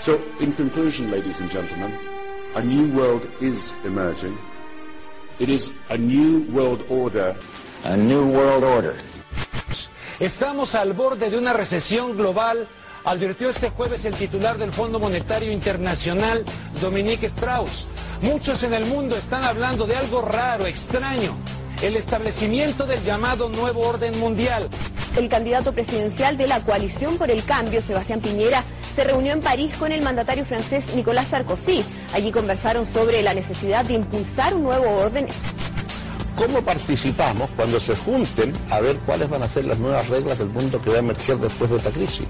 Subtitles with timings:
[0.00, 1.92] So, in conclusion, ladies and gentlemen,
[2.54, 4.34] a new world is emerging.
[5.38, 7.36] It is a new world order.
[7.84, 8.94] A new world order.
[10.18, 12.66] Estamos al borde de una recesión global,
[13.04, 16.46] advirtió este jueves el titular del Fondo Monetario Internacional,
[16.80, 17.86] Dominique Strauss.
[18.22, 21.36] Muchos en el mundo están hablando de algo raro, extraño,
[21.82, 24.70] el establecimiento del llamado nuevo orden mundial.
[25.18, 29.76] El candidato presidencial de la coalición por el cambio, Sebastián Piñera, se reunió en París
[29.78, 31.84] con el mandatario francés Nicolas Sarkozy.
[32.14, 35.26] Allí conversaron sobre la necesidad de impulsar un nuevo orden.
[36.36, 40.48] ¿Cómo participamos cuando se junten a ver cuáles van a ser las nuevas reglas del
[40.48, 42.26] mundo que va a emerger después de esta crisis?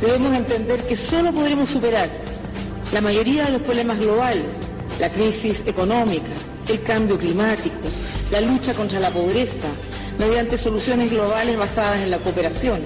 [0.00, 2.08] Debemos entender que solo podremos superar
[2.92, 4.44] la mayoría de los problemas globales,
[5.00, 6.28] la crisis económica,
[6.68, 7.76] el cambio climático,
[8.30, 9.68] la lucha contra la pobreza,
[10.18, 12.80] mediante soluciones globales basadas en la cooperación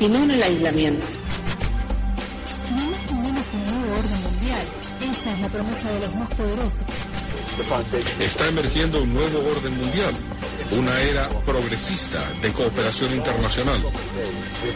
[0.00, 1.06] y no en el aislamiento.
[5.26, 6.82] Esa es la promesa de los más poderosos.
[8.20, 10.14] Está emergiendo un nuevo orden mundial,
[10.70, 13.80] una era progresista de cooperación internacional.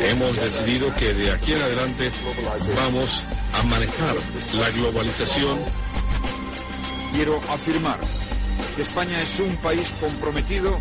[0.01, 2.11] Hemos decidido que de aquí en adelante
[2.75, 3.27] vamos
[3.61, 4.17] a manejar
[4.55, 5.61] la globalización.
[7.13, 8.01] Quiero afirmar
[8.75, 10.81] que España es un país comprometido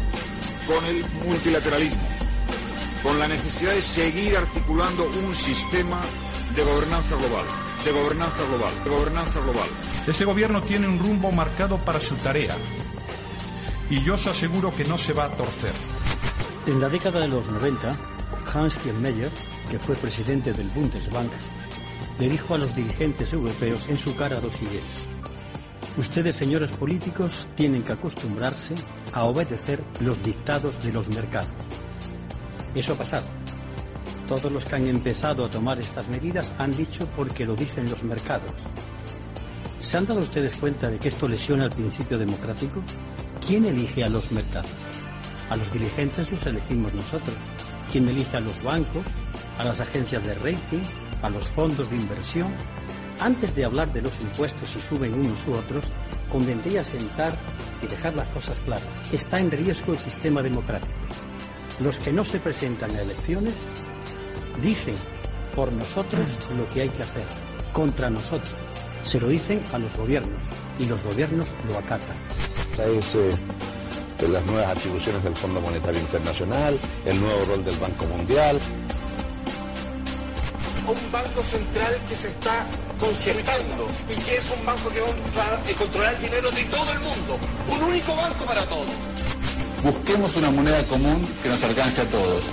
[0.66, 2.02] con el multilateralismo,
[3.04, 6.02] con la necesidad de seguir articulando un sistema
[6.56, 7.46] de gobernanza global,
[7.84, 9.70] de gobernanza global, de gobernanza global.
[10.08, 12.56] Ese gobierno tiene un rumbo marcado para su tarea
[13.90, 15.74] y yo os aseguro que no se va a torcer.
[16.68, 17.96] En la década de los 90,
[18.54, 19.32] Hans Steinmeier,
[19.70, 21.32] que fue presidente del Bundesbank,
[22.20, 25.10] le dijo a los dirigentes europeos en su cara lo siguiente.
[25.98, 28.76] Ustedes, señores políticos, tienen que acostumbrarse
[29.14, 31.50] a obedecer los dictados de los mercados.
[32.76, 33.26] Eso ha pasado.
[34.30, 38.04] Todos los que han empezado a tomar estas medidas han dicho porque lo dicen los
[38.04, 38.52] mercados.
[39.82, 42.84] ¿Se han dado ustedes cuenta de que esto lesiona el principio democrático?
[43.44, 44.70] ¿Quién elige a los mercados?
[45.50, 47.36] A los dirigentes los elegimos nosotros.
[47.92, 49.04] ¿Quién elige a los bancos,
[49.58, 50.84] a las agencias de rating,
[51.24, 52.54] a los fondos de inversión?
[53.20, 55.86] Antes de hablar de los impuestos si suben unos u otros,
[56.32, 57.36] convendría sentar
[57.82, 58.86] y dejar las cosas claras.
[59.12, 60.94] Está en riesgo el sistema democrático.
[61.80, 63.56] Los que no se presentan a elecciones
[64.62, 64.96] dicen
[65.56, 66.26] por nosotros
[66.58, 67.24] lo que hay que hacer,
[67.74, 68.54] contra nosotros.
[69.04, 70.40] Se lo dicen a los gobiernos
[70.80, 72.16] y los gobiernos lo acatan.
[72.78, 73.32] Es eh,
[74.20, 78.60] de las nuevas atribuciones del Fondo Monetario Internacional, el nuevo rol del Banco Mundial.
[80.88, 82.66] Un banco central que se está
[83.00, 87.00] congelando y que es un banco que va a controlar el dinero de todo el
[87.00, 87.38] mundo.
[87.70, 88.90] Un único banco para todos.
[89.84, 92.44] Busquemos una moneda común que nos alcance a todos.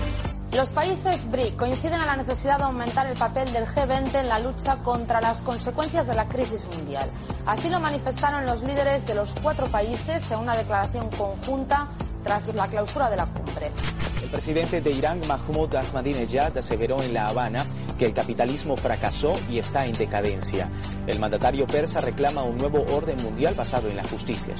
[0.53, 4.39] Los países BRIC coinciden en la necesidad de aumentar el papel del G20 en la
[4.39, 7.11] lucha contra las consecuencias de la crisis mundial.
[7.45, 11.89] Así lo manifestaron los líderes de los cuatro países en una declaración conjunta
[12.23, 13.73] tras la clausura de la cumbre.
[14.23, 17.65] El presidente de Irán, Mahmoud Ahmadinejad, aseveró en La Habana
[17.99, 20.69] que el capitalismo fracasó y está en decadencia.
[21.07, 24.55] El mandatario persa reclama un nuevo orden mundial basado en la justicia.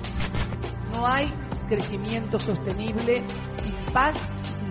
[0.93, 1.33] No hay
[1.69, 3.25] crecimiento sostenible
[3.63, 4.17] sin paz,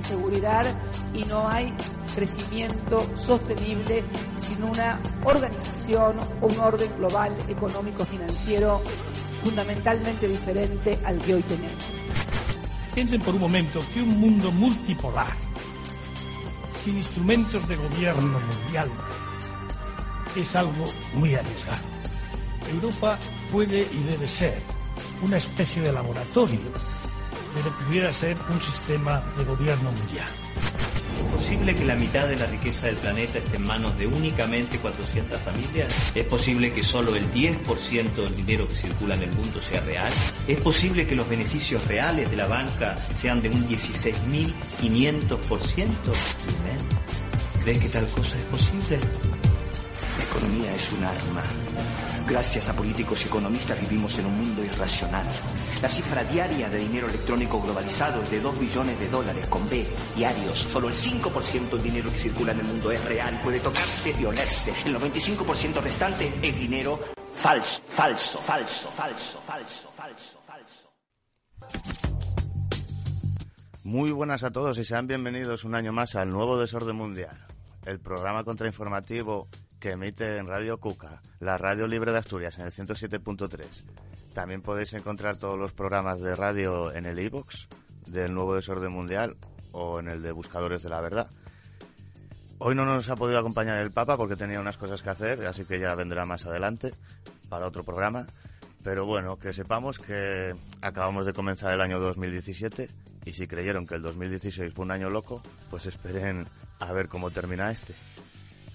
[0.05, 0.65] sin seguridad
[1.13, 1.73] y no hay
[2.13, 4.03] crecimiento sostenible
[4.39, 8.81] sin una organización o un orden global económico financiero
[9.43, 11.83] fundamentalmente diferente al que hoy tenemos.
[12.93, 15.35] Piensen por un momento que un mundo multipolar,
[16.83, 18.89] sin instrumentos de gobierno mundial,
[20.35, 21.83] es algo muy arriesgado.
[22.71, 23.19] Europa
[23.51, 24.61] puede y debe ser
[25.21, 26.71] una especie de laboratorio
[27.55, 30.27] de lo que pudiera ser un sistema de gobierno mundial.
[31.15, 34.77] ¿Es posible que la mitad de la riqueza del planeta esté en manos de únicamente
[34.77, 35.93] 400 familias?
[36.13, 40.11] ¿Es posible que solo el 10% del dinero que circula en el mundo sea real?
[40.47, 45.87] ¿Es posible que los beneficios reales de la banca sean de un 16.500%?
[47.63, 48.99] ¿Crees que tal cosa es posible?
[50.17, 51.43] La economía es un arma.
[52.27, 55.27] Gracias a políticos y economistas vivimos en un mundo irracional.
[55.79, 59.85] La cifra diaria de dinero electrónico globalizado es de 2 billones de dólares con B
[60.15, 60.57] diarios.
[60.57, 64.25] Solo el 5% del dinero que circula en el mundo es real, puede tocarse y
[64.25, 64.73] olerse.
[64.85, 66.99] El 95% restante es dinero
[67.35, 70.89] falso, falso, falso, falso, falso, falso, falso.
[73.83, 77.37] Muy buenas a todos y sean bienvenidos un año más al nuevo Desorden Mundial,
[77.85, 79.47] el programa contrainformativo
[79.91, 83.65] emite en Radio Cuca, la radio libre de Asturias, en el 107.3.
[84.33, 87.67] También podéis encontrar todos los programas de radio en el iBox
[88.07, 89.37] del Nuevo Desorden Mundial
[89.71, 91.27] o en el de Buscadores de la Verdad.
[92.57, 95.65] Hoy no nos ha podido acompañar el Papa porque tenía unas cosas que hacer, así
[95.65, 96.93] que ya vendrá más adelante
[97.49, 98.25] para otro programa.
[98.83, 102.89] Pero bueno, que sepamos que acabamos de comenzar el año 2017
[103.25, 106.47] y si creyeron que el 2016 fue un año loco, pues esperen
[106.79, 107.95] a ver cómo termina este.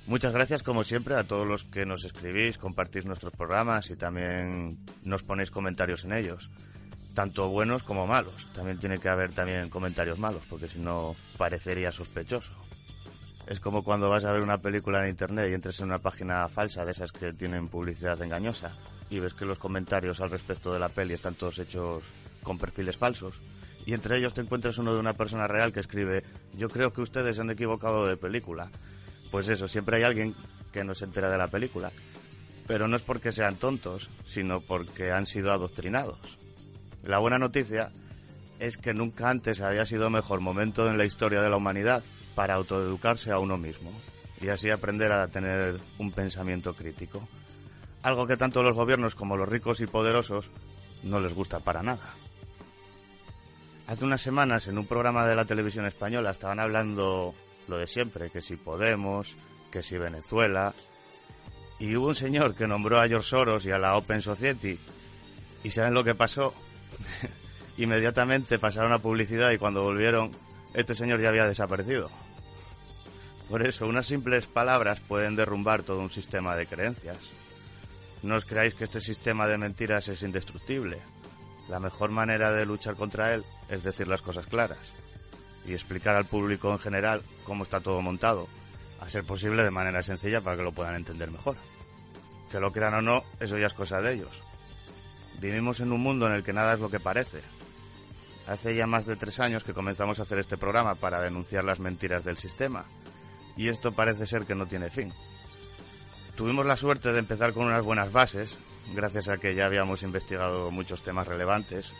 [0.06, 4.79] Muchas gracias como siempre a todos los que nos escribís, compartís nuestros programas y también
[5.05, 6.50] nos ponéis comentarios en ellos,
[7.14, 8.50] tanto buenos como malos.
[8.52, 12.52] También tiene que haber también comentarios malos porque si no parecería sospechoso.
[13.47, 16.46] Es como cuando vas a ver una película en internet y entres en una página
[16.49, 18.76] falsa de esas que tienen publicidad engañosa
[19.11, 22.03] y ves que los comentarios al respecto de la peli están todos hechos
[22.43, 23.41] con perfiles falsos
[23.87, 26.23] y entre ellos te encuentras uno de una persona real que escribe
[26.55, 28.70] yo creo que ustedes se han equivocado de película.
[29.31, 30.35] Pues eso, siempre hay alguien
[30.73, 31.93] que no se entera de la película.
[32.67, 36.19] Pero no es porque sean tontos, sino porque han sido adoctrinados.
[37.03, 37.91] La buena noticia
[38.59, 42.05] es que nunca antes había sido mejor momento en la historia de la humanidad
[42.35, 43.91] para autoeducarse a uno mismo
[44.41, 47.27] y así aprender a tener un pensamiento crítico.
[48.03, 50.50] Algo que tanto los gobiernos como los ricos y poderosos
[51.03, 52.15] no les gusta para nada.
[53.87, 57.35] Hace unas semanas en un programa de la televisión española estaban hablando
[57.68, 59.34] lo de siempre, que si Podemos,
[59.70, 60.74] que si Venezuela,
[61.78, 64.78] y hubo un señor que nombró a George Soros y a la Open Society,
[65.64, 66.54] y ¿saben lo que pasó?
[67.76, 70.30] Inmediatamente pasaron a publicidad y cuando volvieron,
[70.74, 72.10] este señor ya había desaparecido.
[73.48, 77.18] Por eso, unas simples palabras pueden derrumbar todo un sistema de creencias.
[78.22, 80.98] No os creáis que este sistema de mentiras es indestructible.
[81.68, 84.78] La mejor manera de luchar contra él es decir las cosas claras
[85.66, 88.48] y explicar al público en general cómo está todo montado,
[89.00, 91.56] a ser posible de manera sencilla para que lo puedan entender mejor.
[92.50, 94.42] Que lo crean o no, eso ya es cosa de ellos.
[95.40, 97.42] Vivimos en un mundo en el que nada es lo que parece.
[98.46, 101.78] Hace ya más de tres años que comenzamos a hacer este programa para denunciar las
[101.78, 102.84] mentiras del sistema
[103.56, 105.12] y esto parece ser que no tiene fin.
[106.36, 108.56] Tuvimos la suerte de empezar con unas buenas bases,
[108.94, 111.92] gracias a que ya habíamos investigado muchos temas relevantes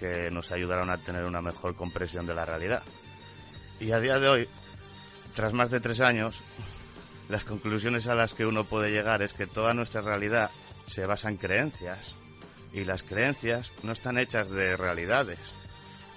[0.00, 2.82] que nos ayudaron a tener una mejor comprensión de la realidad.
[3.80, 4.48] Y a día de hoy,
[5.34, 6.36] tras más de tres años,
[7.28, 10.50] las conclusiones a las que uno puede llegar es que toda nuestra realidad
[10.86, 12.14] se basa en creencias
[12.72, 15.38] y las creencias no están hechas de realidades,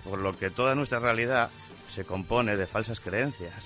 [0.03, 1.49] por lo que toda nuestra realidad
[1.87, 3.63] se compone de falsas creencias.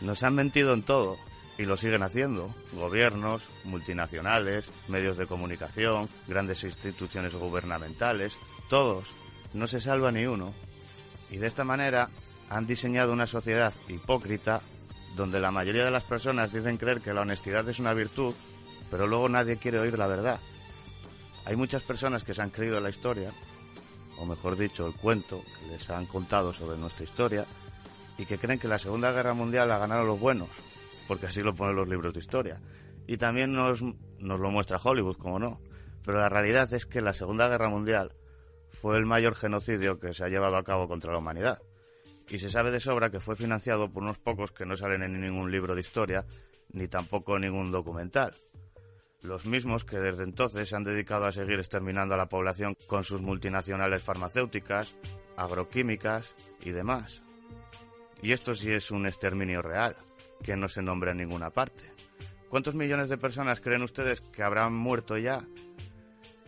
[0.00, 1.16] Nos han mentido en todo
[1.58, 2.54] y lo siguen haciendo.
[2.72, 8.36] Gobiernos, multinacionales, medios de comunicación, grandes instituciones gubernamentales,
[8.68, 9.08] todos.
[9.54, 10.52] No se salva ni uno.
[11.30, 12.10] Y de esta manera
[12.48, 14.60] han diseñado una sociedad hipócrita
[15.16, 18.34] donde la mayoría de las personas dicen creer que la honestidad es una virtud,
[18.90, 20.38] pero luego nadie quiere oír la verdad.
[21.46, 23.32] Hay muchas personas que se han creído la historia,
[24.18, 27.46] o mejor dicho, el cuento que les han contado sobre nuestra historia,
[28.18, 30.48] y que creen que la Segunda Guerra Mundial la ganaron los buenos,
[31.08, 32.60] porque así lo ponen los libros de historia.
[33.06, 35.60] Y también nos, nos lo muestra Hollywood, como no.
[36.04, 38.12] Pero la realidad es que la Segunda Guerra Mundial
[38.80, 41.60] fue el mayor genocidio que se ha llevado a cabo contra la humanidad.
[42.28, 45.20] Y se sabe de sobra que fue financiado por unos pocos que no salen en
[45.20, 46.24] ningún libro de historia,
[46.72, 48.34] ni tampoco en ningún documental.
[49.22, 53.04] Los mismos que desde entonces se han dedicado a seguir exterminando a la población con
[53.04, 54.94] sus multinacionales farmacéuticas,
[55.36, 57.22] agroquímicas y demás.
[58.22, 59.96] Y esto sí es un exterminio real,
[60.42, 61.90] que no se nombra en ninguna parte.
[62.48, 65.44] ¿Cuántos millones de personas creen ustedes que habrán muerto ya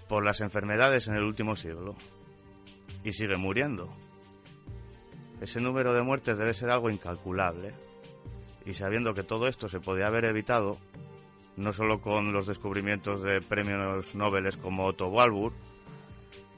[0.09, 1.97] por las enfermedades en el último siglo?
[3.05, 3.93] Y sigue muriendo.
[5.41, 7.75] Ese número de muertes debe ser algo incalculable.
[8.65, 10.79] Y sabiendo que todo esto se podía haber evitado,
[11.57, 15.53] no solo con los descubrimientos de premios Nobel como Otto Walbur,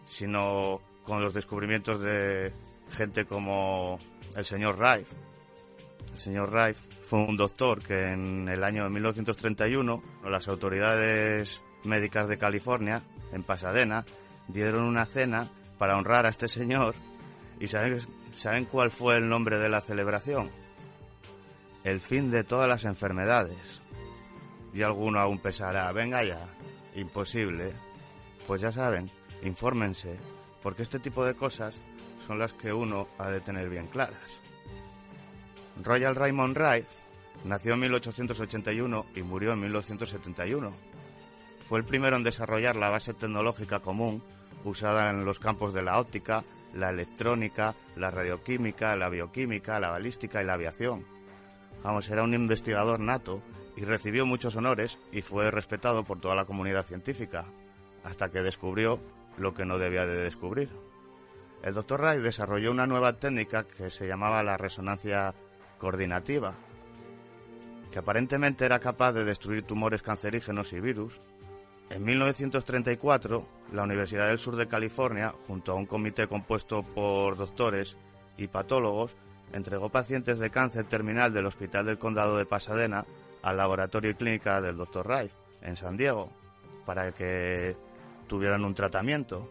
[0.06, 2.52] sino con los descubrimientos de
[2.90, 3.98] gente como
[4.36, 5.14] el señor Rife.
[6.12, 12.38] El señor Rife fue un doctor que en el año 1931 las autoridades médicas de
[12.38, 14.04] California, en Pasadena,
[14.48, 16.94] dieron una cena para honrar a este señor.
[17.60, 17.98] ¿Y saben,
[18.34, 20.50] saben cuál fue el nombre de la celebración?
[21.84, 23.80] El fin de todas las enfermedades.
[24.72, 26.46] Y alguno aún pesará, venga ya,
[26.94, 27.72] imposible.
[28.46, 29.10] Pues ya saben,
[29.42, 30.18] infórmense,
[30.62, 31.78] porque este tipo de cosas
[32.26, 34.18] son las que uno ha de tener bien claras.
[35.82, 36.86] Royal Raymond Wright
[37.44, 40.72] nació en 1881 y murió en 1971.
[41.68, 44.22] Fue el primero en desarrollar la base tecnológica común
[44.64, 50.42] usada en los campos de la óptica, la electrónica, la radioquímica, la bioquímica, la balística
[50.42, 51.04] y la aviación.
[51.82, 53.42] Vamos, era un investigador nato
[53.76, 57.44] y recibió muchos honores y fue respetado por toda la comunidad científica,
[58.04, 59.00] hasta que descubrió
[59.38, 60.68] lo que no debía de descubrir.
[61.62, 65.34] El doctor Wright desarrolló una nueva técnica que se llamaba la resonancia
[65.78, 66.54] coordinativa,
[67.90, 71.20] que aparentemente era capaz de destruir tumores cancerígenos y virus,
[71.90, 77.96] en 1934 la Universidad del Sur de California, junto a un comité compuesto por doctores
[78.36, 79.14] y patólogos,
[79.52, 83.04] entregó pacientes de cáncer terminal del Hospital del Condado de Pasadena
[83.42, 85.06] al laboratorio y clínica del Dr.
[85.06, 86.30] Rife en San Diego
[86.86, 87.76] para que
[88.28, 89.48] tuvieran un tratamiento.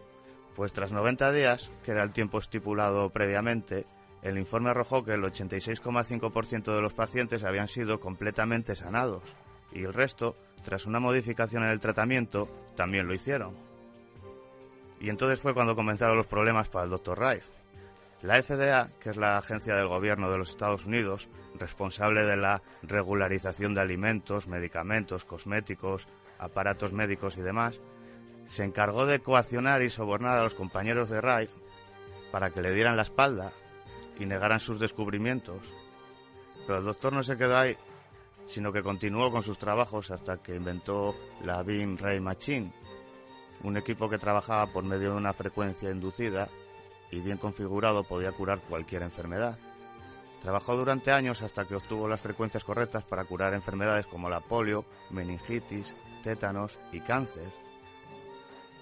[0.56, 3.86] Pues tras 90 días, que era el tiempo estipulado previamente,
[4.22, 9.22] el informe arrojó que el 86,5% de los pacientes habían sido completamente sanados
[9.72, 13.54] y el resto, tras una modificación en el tratamiento, también lo hicieron.
[15.00, 17.18] Y entonces fue cuando comenzaron los problemas para el Dr.
[17.18, 17.46] Rife.
[18.22, 22.62] La FDA, que es la agencia del gobierno de los Estados Unidos, responsable de la
[22.82, 26.06] regularización de alimentos, medicamentos, cosméticos,
[26.38, 27.80] aparatos médicos y demás,
[28.46, 31.54] se encargó de coaccionar y sobornar a los compañeros de Rife
[32.30, 33.52] para que le dieran la espalda
[34.18, 35.62] y negaran sus descubrimientos.
[36.66, 37.76] Pero el doctor no se quedó ahí,
[38.50, 41.14] sino que continuó con sus trabajos hasta que inventó
[41.44, 42.72] la Beam Ray Machine,
[43.62, 46.48] un equipo que trabajaba por medio de una frecuencia inducida
[47.12, 49.56] y bien configurado podía curar cualquier enfermedad.
[50.40, 54.84] Trabajó durante años hasta que obtuvo las frecuencias correctas para curar enfermedades como la polio,
[55.10, 57.52] meningitis, tétanos y cáncer.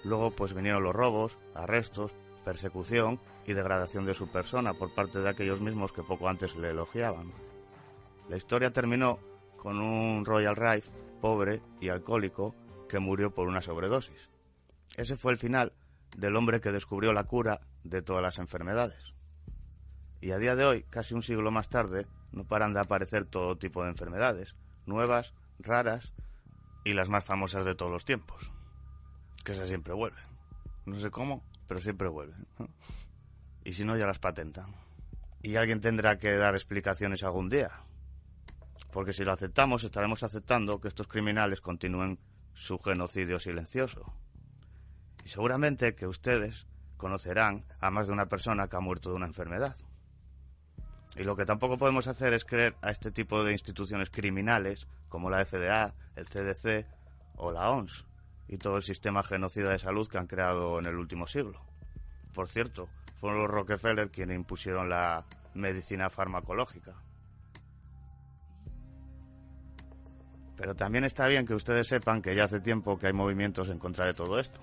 [0.03, 5.29] Luego pues vinieron los robos, arrestos, persecución y degradación de su persona por parte de
[5.29, 7.31] aquellos mismos que poco antes le elogiaban.
[8.29, 9.19] La historia terminó
[9.61, 12.55] con un Royal Rife pobre y alcohólico
[12.87, 14.29] que murió por una sobredosis.
[14.95, 15.73] Ese fue el final
[16.17, 19.13] del hombre que descubrió la cura de todas las enfermedades.
[20.21, 23.57] Y a día de hoy, casi un siglo más tarde, no paran de aparecer todo
[23.57, 26.13] tipo de enfermedades, nuevas, raras
[26.83, 28.51] y las más famosas de todos los tiempos,
[29.43, 30.23] que esas siempre vuelven.
[30.85, 32.47] No sé cómo, pero siempre vuelven.
[33.63, 34.73] Y si no, ya las patentan.
[35.41, 37.71] Y alguien tendrá que dar explicaciones algún día.
[38.91, 42.19] Porque si lo aceptamos, estaremos aceptando que estos criminales continúen
[42.53, 44.13] su genocidio silencioso.
[45.23, 46.67] Y seguramente que ustedes
[46.97, 49.75] conocerán a más de una persona que ha muerto de una enfermedad.
[51.15, 55.29] Y lo que tampoco podemos hacer es creer a este tipo de instituciones criminales como
[55.29, 56.85] la FDA, el CDC
[57.35, 58.05] o la OMS
[58.47, 61.61] y todo el sistema genocida de salud que han creado en el último siglo.
[62.33, 66.95] Por cierto, fueron los Rockefeller quienes impusieron la medicina farmacológica.
[70.59, 73.79] Pero también está bien que ustedes sepan que ya hace tiempo que hay movimientos en
[73.79, 74.59] contra de todo esto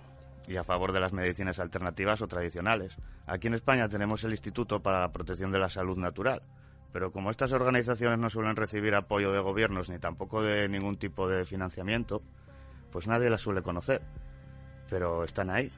[0.47, 2.95] y a favor de las medicinas alternativas o tradicionales.
[3.27, 6.43] Aquí en España tenemos el Instituto para la Protección de la Salud Natural,
[6.93, 11.29] pero como estas organizaciones no suelen recibir apoyo de gobiernos ni tampoco de ningún tipo
[11.29, 12.21] de financiamiento,
[12.93, 14.03] pues nadie las suele conocer.
[14.91, 15.73] Pero están ahí.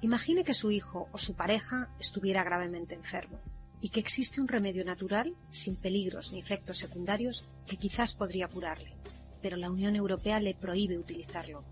[0.00, 3.38] Imagine que su hijo o su pareja estuviera gravemente enfermo
[3.82, 8.94] y que existe un remedio natural, sin peligros ni efectos secundarios, que quizás podría curarle,
[9.42, 11.64] pero la Unión Europea le prohíbe utilizarlo.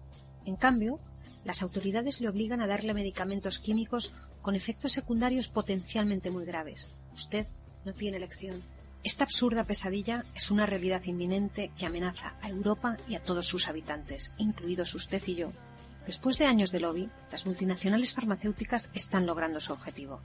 [0.45, 0.99] En cambio,
[1.45, 4.13] las autoridades le obligan a darle medicamentos químicos
[4.43, 6.89] con efectos secundarios potencialmente muy graves.
[7.13, 7.47] Usted
[7.85, 8.61] no tiene elección.
[9.05, 13.69] Esta absurda pesadilla es una realidad inminente que amenaza a Europa y a todos sus
[13.69, 15.53] habitantes, incluidos usted y yo.
[16.07, 20.21] Después de años de lobby, las multinacionales farmacéuticas están logrando su objetivo.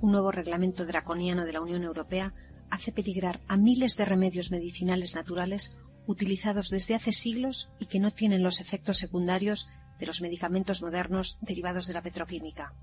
[0.00, 2.32] Un nuevo reglamento draconiano de la Unión Europea
[2.70, 5.76] hace peligrar a miles de remedios medicinales naturales
[6.06, 11.38] utilizados desde hace siglos y que no tienen los efectos secundarios de los medicamentos modernos
[11.40, 12.74] derivados de la petroquímica.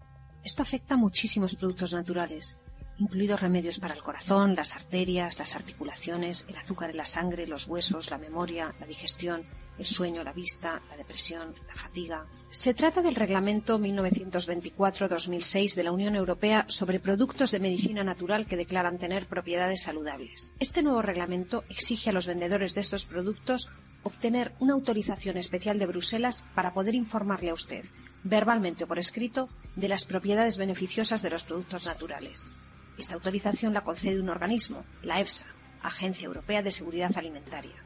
[0.43, 2.59] Esto afecta a muchísimos productos naturales,
[2.97, 7.67] incluidos remedios para el corazón, las arterias, las articulaciones, el azúcar en la sangre, los
[7.67, 9.45] huesos, la memoria, la digestión,
[9.77, 12.25] el sueño, la vista, la depresión, la fatiga.
[12.49, 18.57] Se trata del Reglamento 1924-2006 de la Unión Europea sobre productos de medicina natural que
[18.57, 20.51] declaran tener propiedades saludables.
[20.59, 23.69] Este nuevo reglamento exige a los vendedores de estos productos
[24.03, 27.83] obtener una autorización especial de Bruselas para poder informarle a usted,
[28.23, 32.49] verbalmente o por escrito, de las propiedades beneficiosas de los productos naturales.
[32.97, 35.47] Esta autorización la concede un organismo, la EFSA,
[35.81, 37.84] Agencia Europea de Seguridad Alimentaria.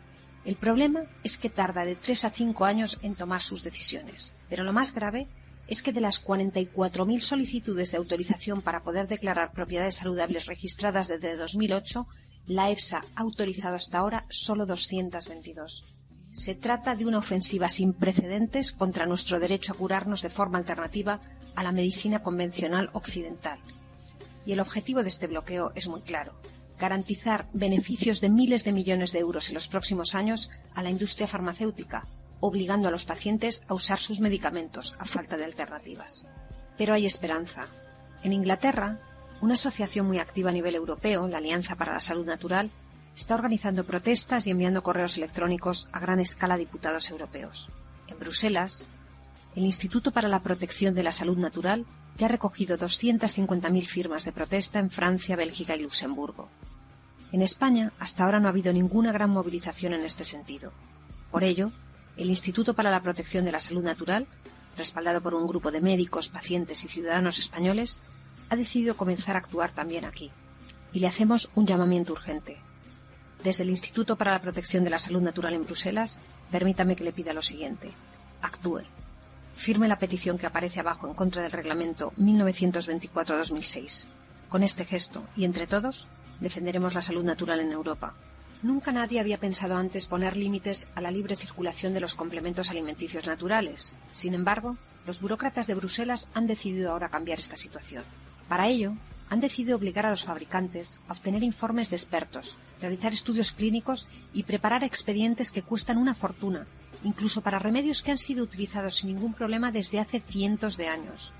[0.49, 4.33] El problema es que tarda de tres a cinco años en tomar sus decisiones.
[4.49, 5.27] Pero lo más grave
[5.67, 11.35] es que de las 44.000 solicitudes de autorización para poder declarar propiedades saludables registradas desde
[11.35, 12.07] 2008,
[12.47, 15.85] la EFSA ha autorizado hasta ahora solo 222.
[16.31, 21.21] Se trata de una ofensiva sin precedentes contra nuestro derecho a curarnos de forma alternativa
[21.55, 23.59] a la medicina convencional occidental
[24.47, 26.33] y el objetivo de este bloqueo es muy claro
[26.79, 31.27] garantizar beneficios de miles de millones de euros en los próximos años a la industria
[31.27, 32.07] farmacéutica,
[32.39, 36.25] obligando a los pacientes a usar sus medicamentos a falta de alternativas.
[36.77, 37.67] Pero hay esperanza.
[38.23, 38.99] En Inglaterra,
[39.41, 42.71] una asociación muy activa a nivel europeo, la Alianza para la Salud Natural,
[43.15, 47.69] está organizando protestas y enviando correos electrónicos a gran escala a diputados europeos.
[48.07, 48.87] En Bruselas,
[49.55, 51.85] el Instituto para la Protección de la Salud Natural
[52.19, 56.49] ya ha recogido 250.000 firmas de protesta en Francia, Bélgica y Luxemburgo.
[57.31, 60.73] En España, hasta ahora no ha habido ninguna gran movilización en este sentido.
[61.31, 61.71] Por ello,
[62.17, 64.27] el Instituto para la Protección de la Salud Natural,
[64.75, 67.99] respaldado por un grupo de médicos, pacientes y ciudadanos españoles,
[68.49, 70.29] ha decidido comenzar a actuar también aquí.
[70.91, 72.57] Y le hacemos un llamamiento urgente.
[73.45, 76.19] Desde el Instituto para la Protección de la Salud Natural en Bruselas,
[76.51, 77.91] permítame que le pida lo siguiente.
[78.41, 78.83] Actúe.
[79.59, 84.05] Firme la petición que aparece abajo en contra del reglamento 1924-2006.
[84.47, 86.07] Con este gesto, y entre todos,
[86.39, 88.13] defenderemos la salud natural en Europa.
[88.63, 93.27] Nunca nadie había pensado antes poner límites a la libre circulación de los complementos alimenticios
[93.27, 93.93] naturales.
[94.13, 98.05] Sin embargo, los burócratas de Bruselas han decidido ahora cambiar esta situación.
[98.47, 98.93] Para ello,
[99.29, 104.43] han decidido obligar a los fabricantes a obtener informes de expertos, realizar estudios clínicos y
[104.43, 106.65] preparar expedientes que cuestan una fortuna,
[107.03, 111.33] incluso para remedios que han sido utilizados sin ningún problema desde hace cientos de años.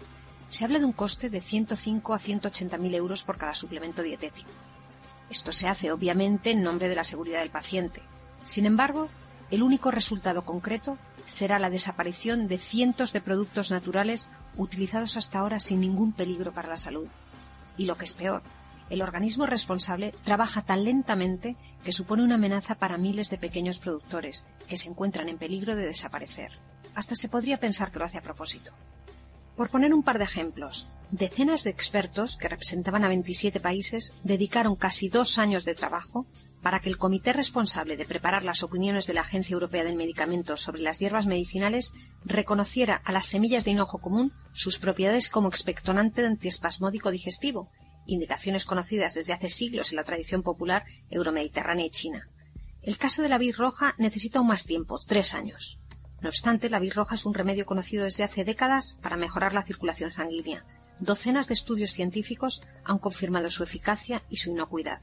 [0.47, 4.49] Se habla de un coste de 105 a 180 mil euros por cada suplemento dietético.
[5.29, 8.01] Esto se hace, obviamente, en nombre de la seguridad del paciente.
[8.43, 9.09] Sin embargo,
[9.51, 15.59] el único resultado concreto será la desaparición de cientos de productos naturales utilizados hasta ahora
[15.59, 17.07] sin ningún peligro para la salud.
[17.77, 18.41] Y lo que es peor,
[18.89, 24.45] el organismo responsable trabaja tan lentamente que supone una amenaza para miles de pequeños productores
[24.67, 26.51] que se encuentran en peligro de desaparecer.
[26.95, 28.71] Hasta se podría pensar que lo hace a propósito.
[29.55, 34.77] Por poner un par de ejemplos, decenas de expertos que representaban a 27 países dedicaron
[34.77, 36.25] casi dos años de trabajo
[36.61, 40.55] para que el comité responsable de preparar las opiniones de la Agencia Europea del Medicamento
[40.55, 41.93] sobre las hierbas medicinales
[42.23, 47.69] reconociera a las semillas de hinojo común sus propiedades como expectorante antiespasmódico digestivo,
[48.13, 52.27] indicaciones conocidas desde hace siglos en la tradición popular euromediterránea y china.
[52.81, 55.79] El caso de la vid roja necesita aún más tiempo, tres años.
[56.21, 59.63] No obstante, la vid roja es un remedio conocido desde hace décadas para mejorar la
[59.63, 60.65] circulación sanguínea.
[60.99, 65.01] Docenas de estudios científicos han confirmado su eficacia y su inocuidad.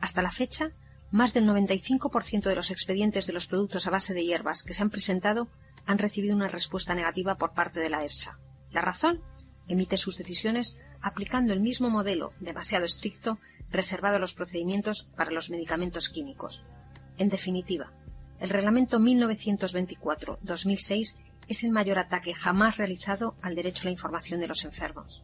[0.00, 0.72] Hasta la fecha,
[1.10, 4.82] más del 95% de los expedientes de los productos a base de hierbas que se
[4.82, 5.48] han presentado
[5.86, 8.38] han recibido una respuesta negativa por parte de la EFSA.
[8.70, 9.20] ¿La razón?
[9.68, 13.38] Emite sus decisiones aplicando el mismo modelo, demasiado estricto,
[13.70, 16.64] reservado a los procedimientos para los medicamentos químicos.
[17.18, 17.92] En definitiva,
[18.40, 21.16] el Reglamento 1924-2006
[21.48, 25.22] es el mayor ataque jamás realizado al derecho a la información de los enfermos.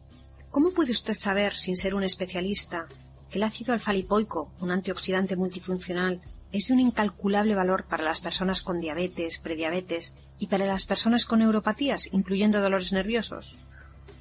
[0.49, 2.87] ¿Cómo puede usted saber, sin ser un especialista,
[3.29, 6.21] que el ácido alfa-lipoico, un antioxidante multifuncional,
[6.51, 11.25] es de un incalculable valor para las personas con diabetes, prediabetes y para las personas
[11.25, 13.57] con neuropatías, incluyendo dolores nerviosos?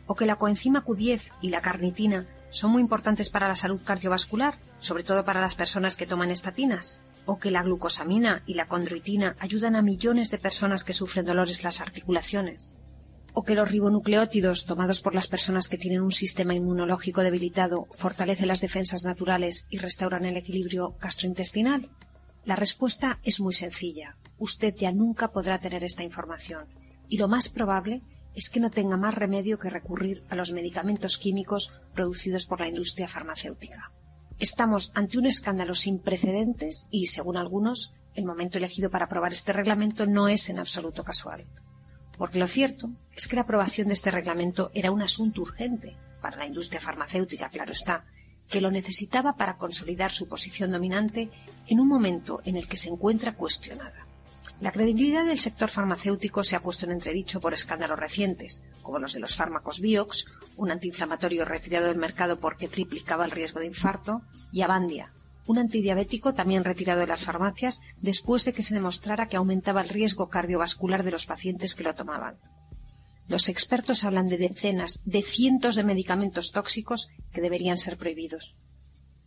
[0.06, 4.58] ¿O que la coenzima Q10 y la carnitina son muy importantes para la salud cardiovascular,
[4.78, 7.02] sobre todo para las personas que toman estatinas?
[7.26, 11.58] o que la glucosamina y la condroitina ayudan a millones de personas que sufren dolores
[11.58, 12.76] en las articulaciones,
[13.34, 18.48] o que los ribonucleótidos tomados por las personas que tienen un sistema inmunológico debilitado fortalecen
[18.48, 21.90] las defensas naturales y restauran el equilibrio gastrointestinal.
[22.44, 24.16] La respuesta es muy sencilla.
[24.38, 26.64] Usted ya nunca podrá tener esta información
[27.08, 28.02] y lo más probable
[28.36, 32.68] es que no tenga más remedio que recurrir a los medicamentos químicos producidos por la
[32.68, 33.90] industria farmacéutica.
[34.38, 39.54] Estamos ante un escándalo sin precedentes y, según algunos, el momento elegido para aprobar este
[39.54, 41.46] reglamento no es en absoluto casual.
[42.18, 46.36] Porque lo cierto es que la aprobación de este reglamento era un asunto urgente para
[46.36, 48.04] la industria farmacéutica, claro está,
[48.50, 51.30] que lo necesitaba para consolidar su posición dominante
[51.66, 54.05] en un momento en el que se encuentra cuestionada.
[54.58, 59.12] La credibilidad del sector farmacéutico se ha puesto en entredicho por escándalos recientes, como los
[59.12, 60.24] de los fármacos Vioxx,
[60.56, 65.12] un antiinflamatorio retirado del mercado porque triplicaba el riesgo de infarto, y Avandia,
[65.46, 69.90] un antidiabético también retirado de las farmacias después de que se demostrara que aumentaba el
[69.90, 72.36] riesgo cardiovascular de los pacientes que lo tomaban.
[73.28, 78.56] Los expertos hablan de decenas, de cientos de medicamentos tóxicos que deberían ser prohibidos.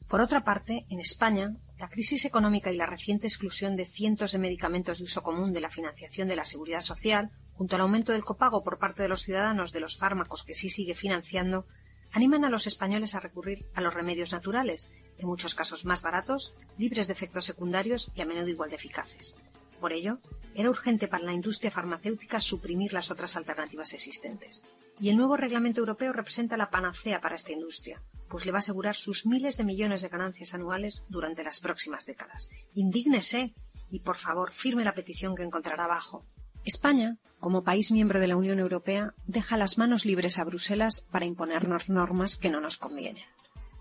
[0.08, 4.38] Por otra parte, en España, la crisis económica y la reciente exclusión de cientos de
[4.38, 8.26] medicamentos de uso común de la financiación de la seguridad social, junto al aumento del
[8.26, 11.66] copago por parte de los ciudadanos de los fármacos que sí sigue financiando,
[12.12, 16.54] animan a los españoles a recurrir a los remedios naturales, en muchos casos más baratos,
[16.78, 19.36] libres de efectos secundarios y a menudo igual de eficaces.
[19.80, 20.20] Por ello,
[20.56, 24.66] era urgente para la industria farmacéutica suprimir las otras alternativas existentes.
[25.00, 28.60] Y el nuevo reglamento europeo representa la panacea para esta industria, pues le va a
[28.60, 32.52] asegurar sus miles de millones de ganancias anuales durante las próximas décadas.
[32.74, 33.54] Indígnese
[33.90, 36.26] y, por favor, firme la petición que encontrará abajo.
[36.64, 41.26] España, como país miembro de la Unión Europea, deja las manos libres a Bruselas para
[41.26, 43.24] imponernos normas que no nos convienen.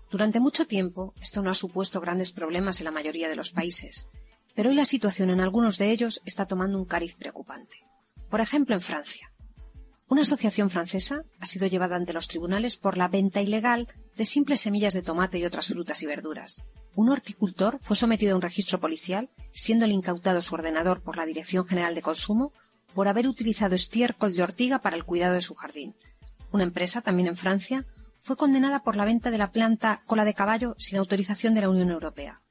[0.09, 4.07] Durante mucho tiempo esto no ha supuesto grandes problemas en la mayoría de los países,
[4.55, 7.77] pero hoy la situación en algunos de ellos está tomando un cariz preocupante.
[8.29, 9.31] Por ejemplo, en Francia.
[10.07, 13.87] Una asociación francesa ha sido llevada ante los tribunales por la venta ilegal
[14.19, 16.65] de simples semillas de tomate y otras frutas y verduras.
[16.93, 21.65] Un horticultor fue sometido a un registro policial, siendo incautado su ordenador por la Dirección
[21.65, 22.51] General de Consumo
[22.93, 25.95] por haber utilizado estiércol de ortiga para el cuidado de su jardín.
[26.51, 27.85] Una empresa, también en Francia,
[28.17, 31.69] fue condenada por la venta de la planta cola de caballo sin autorización de la
[31.69, 32.41] Unión Europea.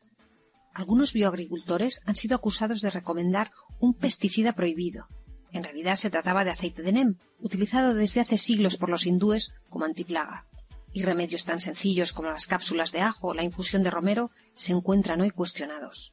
[0.72, 5.06] Algunos bioagricultores han sido acusados de recomendar un pesticida prohibido.
[5.52, 9.52] En realidad se trataba de aceite de NEM, utilizado desde hace siglos por los hindúes
[9.68, 10.46] como antiplaga.
[10.92, 14.72] Y remedios tan sencillos como las cápsulas de ajo o la infusión de romero se
[14.72, 16.12] encuentran hoy cuestionados.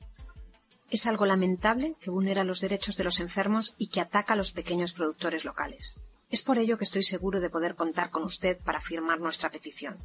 [0.91, 4.51] Es algo lamentable que vulnera los derechos de los enfermos y que ataca a los
[4.51, 5.99] pequeños productores locales.
[6.29, 9.97] Es por ello que estoy seguro de poder contar con usted para firmar nuestra petición.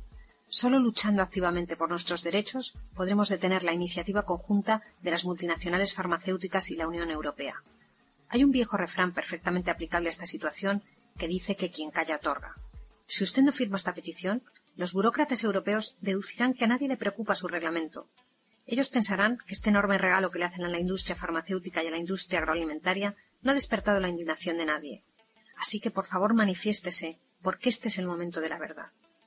[0.48, 6.70] Solo luchando activamente por nuestros derechos podremos detener la iniciativa conjunta de las multinacionales farmacéuticas
[6.70, 7.62] y la Unión Europea.
[8.28, 10.82] Hay un viejo refrán perfectamente aplicable a esta situación
[11.18, 12.54] que dice que quien calla otorga.
[13.06, 14.42] Si usted no firma esta petición,
[14.80, 18.08] los burócratas europeos deducirán que a nadie le preocupa su reglamento,
[18.66, 21.90] ellos pensarán que este enorme regalo que le hacen a la industria farmacéutica y a
[21.90, 25.02] la industria agroalimentaria no ha despertado la indignación de nadie.
[25.58, 28.86] Así que, por favor, manifiéstese, porque este es el momento de la verdad.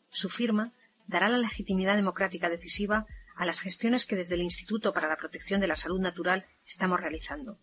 [0.10, 0.72] Su firma
[1.06, 5.62] dará la legitimidad democrática decisiva a las gestiones que desde el Instituto para la Protección
[5.62, 7.60] de la Salud Natural estamos realizando.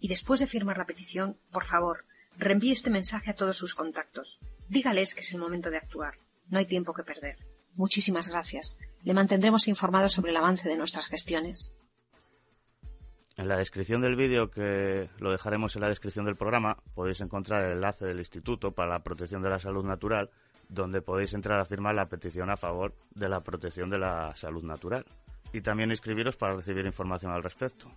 [0.00, 2.04] Y después de firmar la petición, por favor,
[2.36, 4.40] reenvíe este mensaje a todos sus contactos.
[4.68, 6.16] Dígales que es el momento de actuar.
[6.52, 7.38] No hay tiempo que perder.
[7.76, 8.78] Muchísimas gracias.
[9.04, 11.74] Le mantendremos informado sobre el avance de nuestras gestiones.
[13.38, 17.64] En la descripción del vídeo, que lo dejaremos en la descripción del programa, podéis encontrar
[17.64, 20.28] el enlace del Instituto para la Protección de la Salud Natural,
[20.68, 24.62] donde podéis entrar a firmar la petición a favor de la protección de la salud
[24.62, 25.06] natural.
[25.54, 27.90] Y también inscribiros para recibir información al respecto.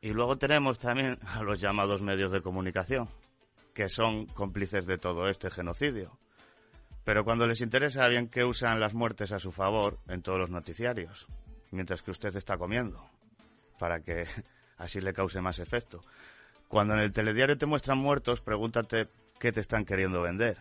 [0.00, 3.08] Y luego tenemos también a los llamados medios de comunicación,
[3.74, 6.20] que son cómplices de todo este genocidio.
[7.04, 10.50] Pero cuando les interesa, bien que usan las muertes a su favor en todos los
[10.50, 11.26] noticiarios,
[11.70, 13.06] mientras que usted está comiendo,
[13.78, 14.24] para que
[14.78, 16.00] así le cause más efecto.
[16.66, 20.56] Cuando en el telediario te muestran muertos, pregúntate qué te están queriendo vender.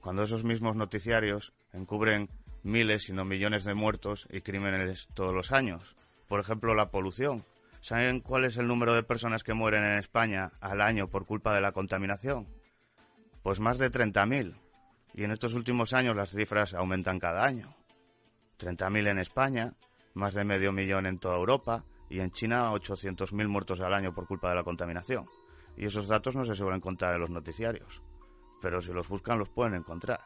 [0.00, 2.30] Cuando esos mismos noticiarios encubren
[2.62, 5.94] miles, si no millones de muertos y crímenes todos los años.
[6.26, 7.44] Por ejemplo, la polución.
[7.82, 11.54] ¿Saben cuál es el número de personas que mueren en España al año por culpa
[11.54, 12.46] de la contaminación?
[13.42, 14.54] Pues más de 30.000
[15.14, 17.70] y en estos últimos años las cifras aumentan cada año.
[18.58, 19.74] 30.000 en España,
[20.14, 24.26] más de medio millón en toda Europa y en China 800.000 muertos al año por
[24.26, 25.26] culpa de la contaminación.
[25.76, 28.02] Y esos datos no se suelen contar en los noticiarios,
[28.60, 30.20] pero si los buscan los pueden encontrar.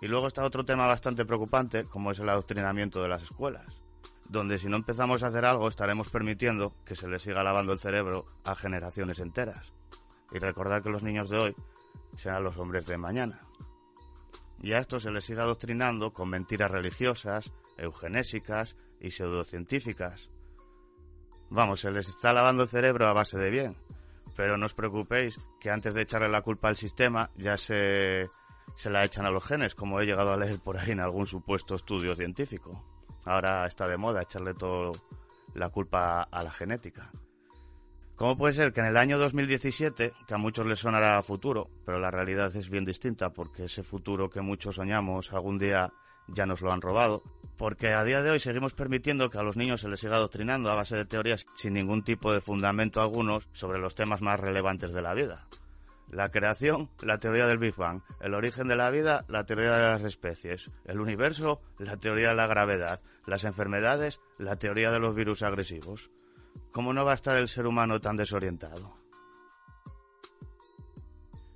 [0.00, 3.82] Y luego está otro tema bastante preocupante, como es el adoctrinamiento de las escuelas,
[4.28, 7.78] donde si no empezamos a hacer algo estaremos permitiendo que se les siga lavando el
[7.78, 9.72] cerebro a generaciones enteras.
[10.32, 11.56] Y recordar que los niños de hoy
[12.16, 13.40] serán los hombres de mañana
[14.64, 20.30] y a esto se les sigue adoctrinando con mentiras religiosas, eugenésicas y pseudocientíficas.
[21.50, 23.76] Vamos, se les está lavando el cerebro a base de bien,
[24.34, 28.30] pero no os preocupéis que antes de echarle la culpa al sistema ya se,
[28.74, 31.26] se la echan a los genes, como he llegado a leer por ahí en algún
[31.26, 32.72] supuesto estudio científico.
[33.26, 34.92] Ahora está de moda echarle toda
[35.52, 37.10] la culpa a la genética.
[38.16, 41.98] ¿Cómo puede ser que en el año 2017, que a muchos les sonará futuro, pero
[41.98, 45.92] la realidad es bien distinta porque ese futuro que muchos soñamos algún día
[46.28, 47.24] ya nos lo han robado?
[47.56, 50.70] Porque a día de hoy seguimos permitiendo que a los niños se les siga adoctrinando
[50.70, 54.92] a base de teorías sin ningún tipo de fundamento alguno sobre los temas más relevantes
[54.92, 55.48] de la vida.
[56.10, 58.02] La creación, la teoría del Big Bang.
[58.20, 60.70] El origen de la vida, la teoría de las especies.
[60.84, 63.00] El universo, la teoría de la gravedad.
[63.26, 66.10] Las enfermedades, la teoría de los virus agresivos.
[66.72, 68.96] ¿Cómo no va a estar el ser humano tan desorientado?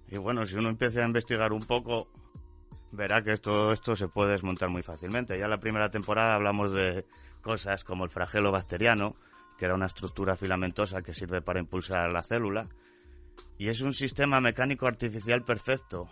[0.09, 2.09] Y bueno, si uno empieza a investigar un poco,
[2.93, 5.39] verá que todo esto se puede desmontar muy fácilmente.
[5.39, 7.05] Ya en la primera temporada hablamos de
[7.43, 9.17] cosas como el flagelo bacteriano,
[9.59, 12.69] que era una estructura filamentosa que sirve para impulsar la célula,
[13.59, 16.09] y es un sistema mecánico artificial perfecto,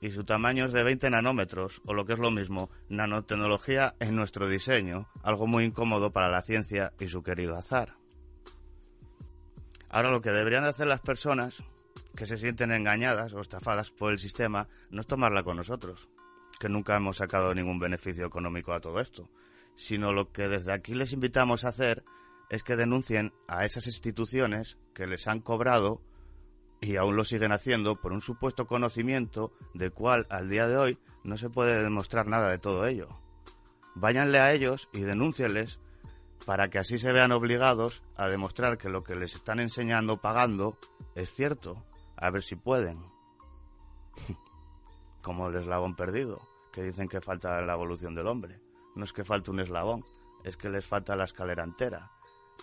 [0.00, 4.16] y su tamaño es de 20 nanómetros, o lo que es lo mismo, nanotecnología en
[4.16, 7.99] nuestro diseño, algo muy incómodo para la ciencia y su querido azar.
[9.90, 11.62] Ahora lo que deberían hacer las personas
[12.14, 16.08] que se sienten engañadas o estafadas por el sistema no es tomarla con nosotros,
[16.60, 19.28] que nunca hemos sacado ningún beneficio económico a todo esto,
[19.74, 22.04] sino lo que desde aquí les invitamos a hacer
[22.50, 26.00] es que denuncien a esas instituciones que les han cobrado
[26.80, 30.98] y aún lo siguen haciendo por un supuesto conocimiento de cual al día de hoy
[31.24, 33.08] no se puede demostrar nada de todo ello.
[33.94, 35.78] Váyanle a ellos y denúncienles
[36.46, 40.78] para que así se vean obligados a demostrar que lo que les están enseñando pagando
[41.14, 41.84] es cierto.
[42.16, 42.98] A ver si pueden.
[45.22, 46.40] Como el eslabón perdido,
[46.72, 48.60] que dicen que falta la evolución del hombre.
[48.94, 50.04] No es que falte un eslabón,
[50.44, 52.10] es que les falta la escalera entera.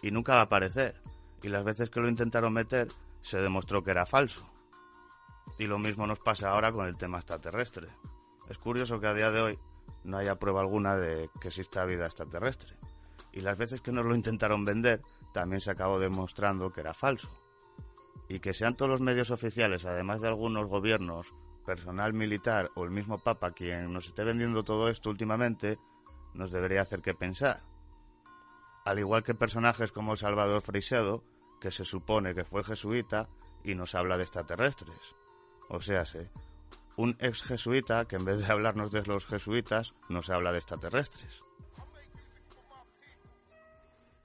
[0.01, 1.01] Y nunca va a aparecer.
[1.41, 2.87] Y las veces que lo intentaron meter,
[3.21, 4.47] se demostró que era falso.
[5.57, 7.87] Y lo mismo nos pasa ahora con el tema extraterrestre.
[8.49, 9.59] Es curioso que a día de hoy
[10.03, 12.75] no haya prueba alguna de que exista vida extraterrestre.
[13.38, 17.30] Y las veces que nos lo intentaron vender, también se acabó demostrando que era falso.
[18.28, 22.89] Y que sean todos los medios oficiales, además de algunos gobiernos, personal militar o el
[22.89, 25.78] mismo Papa quien nos esté vendiendo todo esto últimamente,
[26.34, 27.62] nos debería hacer que pensar.
[28.86, 31.23] Al igual que personajes como Salvador Freixedo,
[31.62, 33.30] que se supone que fue jesuita
[33.63, 35.15] y nos habla de extraterrestres.
[35.69, 36.06] O sea,
[36.95, 41.43] un ex jesuita que en vez de hablarnos de los jesuitas, nos habla de extraterrestres.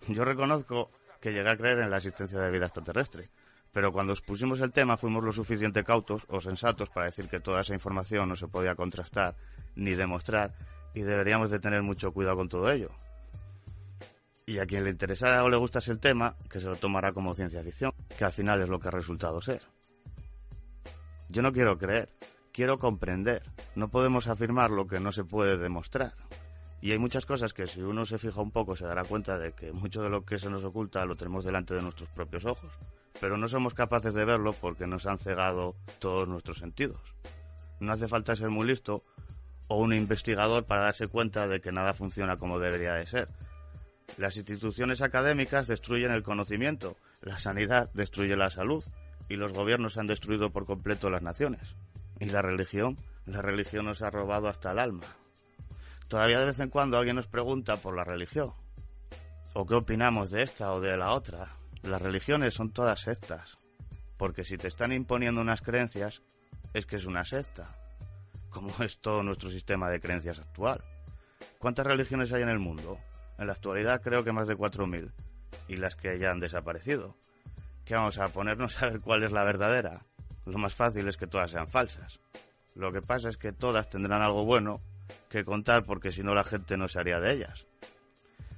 [0.09, 3.31] Yo reconozco que llegué a creer en la existencia de vida extraterrestre,
[3.73, 7.61] pero cuando expusimos el tema fuimos lo suficiente cautos o sensatos para decir que toda
[7.61, 9.37] esa información no se podía contrastar
[9.77, 10.55] ni demostrar
[10.95, 12.91] y deberíamos de tener mucho cuidado con todo ello.
[14.45, 17.33] Y a quien le interesara o le gustase el tema, que se lo tomará como
[17.33, 19.63] ciencia ficción, que al final es lo que ha resultado ser.
[21.29, 22.11] Yo no quiero creer,
[22.53, 23.43] quiero comprender.
[23.77, 26.15] No podemos afirmar lo que no se puede demostrar.
[26.83, 29.53] Y hay muchas cosas que si uno se fija un poco se dará cuenta de
[29.53, 32.73] que mucho de lo que se nos oculta lo tenemos delante de nuestros propios ojos.
[33.21, 37.01] Pero no somos capaces de verlo porque nos han cegado todos nuestros sentidos.
[37.79, 39.05] No hace falta ser muy listo
[39.69, 43.29] o un investigador para darse cuenta de que nada funciona como debería de ser.
[44.17, 48.85] Las instituciones académicas destruyen el conocimiento, la sanidad destruye la salud
[49.29, 51.77] y los gobiernos han destruido por completo las naciones.
[52.19, 55.07] Y la religión, la religión nos ha robado hasta el alma.
[56.13, 58.53] Todavía de vez en cuando alguien nos pregunta por la religión.
[59.55, 61.57] O qué opinamos de esta o de la otra.
[61.85, 63.57] Las religiones son todas sectas.
[64.19, 66.21] Porque si te están imponiendo unas creencias,
[66.75, 67.75] es que es una secta.
[68.51, 70.85] Como es todo nuestro sistema de creencias actual.
[71.59, 72.99] ¿Cuántas religiones hay en el mundo?
[73.39, 75.11] En la actualidad creo que más de 4.000.
[75.69, 77.17] Y las que ya han desaparecido.
[77.87, 80.05] ¿Qué vamos a ponernos a ver cuál es la verdadera?
[80.45, 82.21] Lo más fácil es que todas sean falsas.
[82.75, 84.83] Lo que pasa es que todas tendrán algo bueno
[85.29, 87.67] que contar porque si no la gente no se haría de ellas.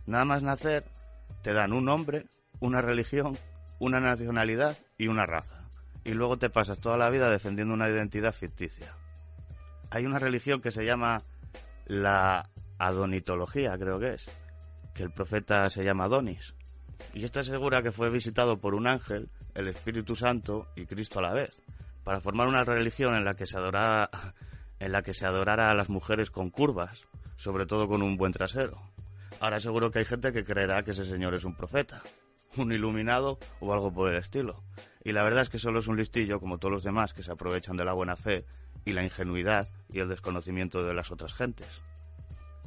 [0.07, 0.85] Nada más nacer,
[1.43, 2.27] te dan un nombre,
[2.61, 3.39] una religión,
[3.79, 5.69] una nacionalidad y una raza.
[6.05, 8.95] Y luego te pasas toda la vida defendiendo una identidad ficticia.
[9.91, 11.23] Hay una religión que se llama
[11.87, 14.27] la adonitología, creo que es,
[14.95, 16.55] que el profeta se llama Adonis.
[17.13, 21.23] Y está segura que fue visitado por un ángel, el Espíritu Santo y Cristo a
[21.23, 21.63] la vez,
[22.03, 24.11] para formar una religión en la que se adoraba
[24.81, 27.07] en la que se adorara a las mujeres con curvas,
[27.37, 28.81] sobre todo con un buen trasero.
[29.41, 32.03] Ahora seguro que hay gente que creerá que ese señor es un profeta,
[32.57, 34.63] un iluminado o algo por el estilo.
[35.03, 37.33] Y la verdad es que solo es un listillo como todos los demás que se
[37.33, 38.47] aprovechan de la buena fe
[38.85, 41.83] y la ingenuidad y el desconocimiento de las otras gentes.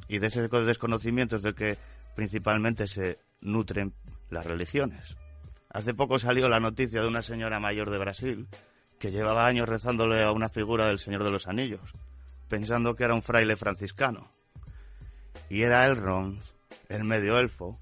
[0.08, 1.78] Y de ese desconocimiento es del que
[2.14, 3.94] principalmente se nutren
[4.30, 5.16] las religiones.
[5.70, 8.48] Hace poco salió la noticia de una señora mayor de Brasil
[8.98, 11.94] que llevaba años rezándole a una figura del Señor de los Anillos
[12.48, 14.30] pensando que era un fraile franciscano.
[15.48, 16.40] Y era Elrond,
[16.88, 17.78] el medio elfo.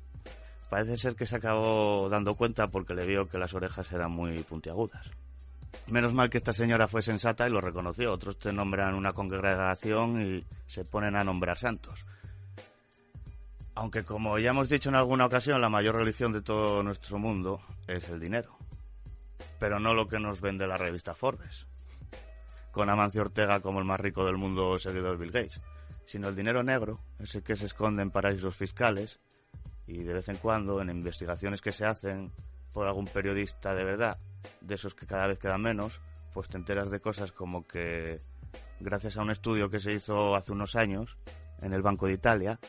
[0.69, 4.39] Parece ser que se acabó dando cuenta porque le vio que las orejas eran muy
[4.43, 5.09] puntiagudas.
[5.89, 8.13] Menos mal que esta señora fue sensata y lo reconoció.
[8.13, 12.05] Otros te nombran una congregación y se ponen a nombrar santos.
[13.75, 17.61] Aunque como ya hemos dicho en alguna ocasión, la mayor religión de todo nuestro mundo
[17.87, 18.56] es el dinero.
[19.59, 21.67] Pero no lo que nos vende la revista Forbes.
[22.71, 25.61] Con Amancio Ortega como el más rico del mundo seguido de Bill Gates,
[26.05, 29.19] sino el dinero negro, ese que se esconde en paraísos fiscales
[29.87, 32.33] y de vez en cuando en investigaciones que se hacen
[32.73, 34.19] por algún periodista de verdad,
[34.61, 36.01] de esos que cada vez quedan menos,
[36.35, 38.21] pues te enteras de cosas como que
[38.81, 41.17] gracias a un estudio que se hizo hace unos años
[41.63, 42.61] en el Banco de Italia,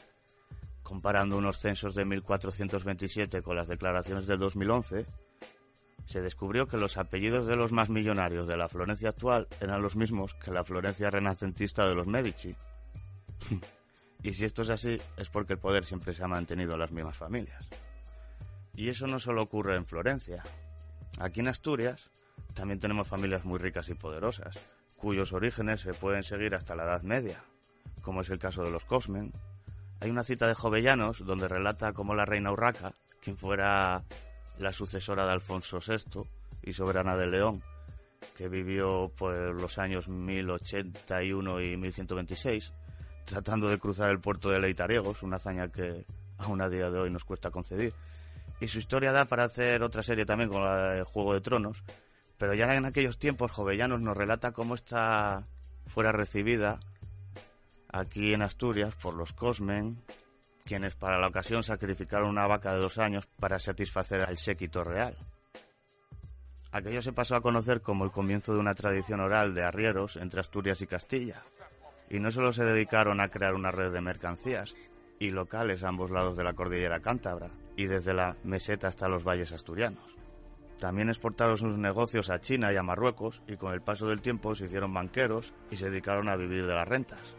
[0.84, 5.06] comparando unos censos de 1427 con las declaraciones de 2011,
[6.08, 9.98] se descubrió que los apellidos de los más millonarios de la Florencia actual eran los
[9.98, 12.56] mismos que la Florencia renacentista de los Medici.
[14.24, 16.92] y si esto es así, es porque el poder siempre se ha mantenido en las
[16.92, 17.68] mismas familias.
[18.74, 20.44] Y eso no solo ocurre en Florencia.
[21.20, 22.10] Aquí en Asturias
[22.54, 24.58] también tenemos familias muy ricas y poderosas,
[24.96, 27.44] cuyos orígenes se pueden seguir hasta la Edad Media,
[28.02, 29.34] como es el caso de los Cosmen.
[30.00, 34.06] Hay una cita de Jovellanos donde relata cómo la reina Urraca, quien fuera
[34.60, 36.22] la sucesora de Alfonso VI
[36.64, 37.64] y soberana de León,
[38.36, 42.74] que vivió por los años 1081 y 1126,
[43.26, 46.06] tratando de cruzar el puerto de Leitariegos, una hazaña que
[46.38, 47.94] aún a día de hoy nos cuesta conceder.
[48.60, 51.84] Y su historia da para hacer otra serie también con la de Juego de Tronos,
[52.38, 55.48] pero ya en aquellos tiempos Jovellanos nos relata cómo esta
[55.88, 56.80] fuera recibida
[57.90, 60.02] aquí en Asturias por los Cosmen,
[60.68, 65.16] quienes para la ocasión sacrificaron una vaca de dos años para satisfacer al séquito real.
[66.72, 70.42] Aquello se pasó a conocer como el comienzo de una tradición oral de arrieros entre
[70.42, 71.42] Asturias y Castilla,
[72.10, 74.76] y no solo se dedicaron a crear una red de mercancías
[75.18, 79.24] y locales a ambos lados de la cordillera cántabra, y desde la meseta hasta los
[79.24, 80.16] valles asturianos.
[80.80, 84.54] También exportaron sus negocios a China y a Marruecos y con el paso del tiempo
[84.54, 87.36] se hicieron banqueros y se dedicaron a vivir de las rentas.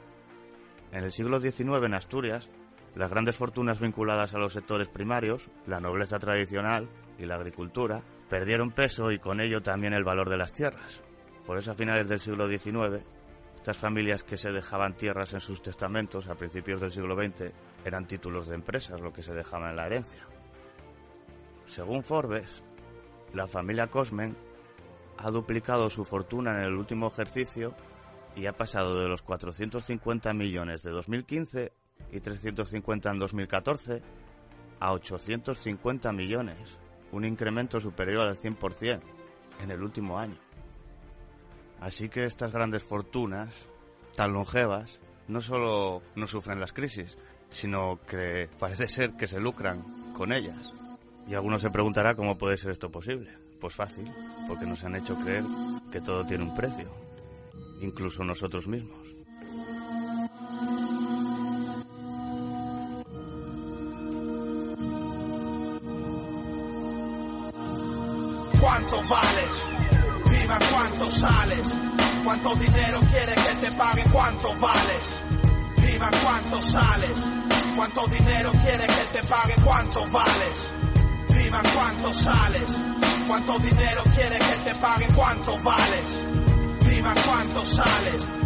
[0.91, 2.49] En el siglo XIX en Asturias,
[2.95, 8.73] las grandes fortunas vinculadas a los sectores primarios, la nobleza tradicional y la agricultura, perdieron
[8.73, 11.03] peso y con ello también el valor de las tierras.
[11.47, 13.03] Por eso a finales del siglo XIX,
[13.57, 17.53] estas familias que se dejaban tierras en sus testamentos a principios del siglo XX
[17.85, 20.27] eran títulos de empresas lo que se dejaba en la herencia.
[21.67, 22.63] Según Forbes,
[23.35, 24.37] la familia Cosmen
[25.19, 27.75] ha duplicado su fortuna en el último ejercicio
[28.37, 31.73] y ha pasado de los 450 millones de 2015
[32.13, 34.03] y 350 en 2014
[34.81, 36.79] a 850 millones,
[37.13, 39.01] un incremento superior al 100%
[39.61, 40.39] en el último año.
[41.81, 43.67] Así que estas grandes fortunas,
[44.17, 47.17] tan longevas, no solo no sufren las crisis,
[47.51, 50.73] sino que parece ser que se lucran con ellas.
[51.27, 53.31] Y alguno se preguntará cómo puede ser esto posible.
[53.61, 54.11] Pues fácil,
[54.47, 55.45] porque nos han hecho creer
[55.91, 56.91] que todo tiene un precio,
[57.81, 59.18] incluso nosotros mismos.
[68.89, 70.31] ¿Cuánto vales?
[70.31, 71.69] Viva cuánto sales.
[72.25, 74.03] ¿Cuánto dinero quieres que te pague?
[74.11, 75.21] ¿Cuánto vales?
[75.77, 77.19] Viva cuánto sales.
[77.77, 79.55] ¿Cuánto dinero quieres que te pague?
[79.63, 80.71] ¿Cuánto vales?
[81.29, 82.77] Viva cuánto sales.
[83.27, 85.07] ¿Cuánto dinero quieres que te pague?
[85.15, 86.25] ¿Cuánto vales?
[86.87, 88.38] Viva cuánto sales.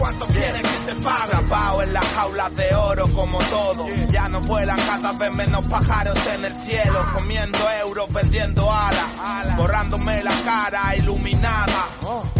[0.00, 1.24] ¿Cuánto quieres que te pague?
[1.24, 3.86] Atrapado en las jaulas de oro como todo.
[4.10, 7.06] Ya no vuelan cada vez menos pájaros en el cielo.
[7.12, 9.56] Comiendo euros, vendiendo alas.
[9.58, 11.90] Borrándome la cara iluminada.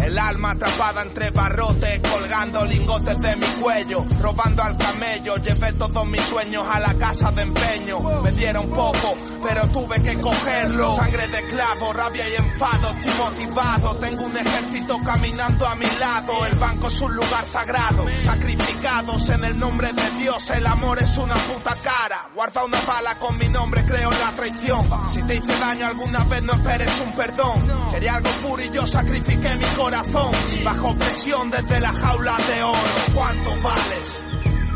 [0.03, 1.99] El alma atrapada entre barrotes.
[1.99, 4.05] Colgando lingotes de mi cuello.
[4.19, 5.35] Robando al camello.
[5.37, 7.99] Llevé todos mis sueños a la casa de empeño.
[8.23, 10.95] Me dieron poco, pero tuve que cogerlo.
[10.95, 12.89] Sangre de clavo, rabia y enfado.
[12.89, 13.95] Estoy motivado.
[13.97, 16.45] Tengo un ejército caminando a mi lado.
[16.47, 20.49] El banco es un lugar sagrado, sacrificados en el nombre de Dios.
[20.51, 22.29] El amor es una puta cara.
[22.33, 24.87] Guarda una bala con mi nombre, creo en la traición.
[25.13, 27.67] Si te hice daño alguna vez, no esperes un perdón.
[27.91, 30.31] Quería algo puro y yo sacrifiqué mi corazón.
[30.63, 32.79] Bajo presión desde la jaula de oro.
[33.13, 34.23] ¿Cuánto vales?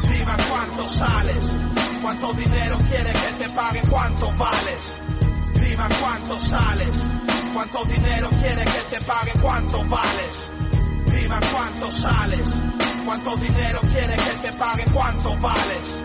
[0.10, 1.52] Viva cuánto sales.
[2.02, 3.82] ¿Cuánto dinero quieres que te pague?
[3.90, 4.98] ¿Cuánto vales?
[5.62, 6.98] Viva cuánto sales.
[7.54, 9.32] ¿Cuánto dinero quieres que te pague?
[9.42, 10.55] ¿Cuánto vales?
[11.26, 12.54] Viva cuánto sales.
[13.04, 14.84] ¿Cuánto dinero quieres que te pague?
[14.94, 16.04] ¿Cuánto vales?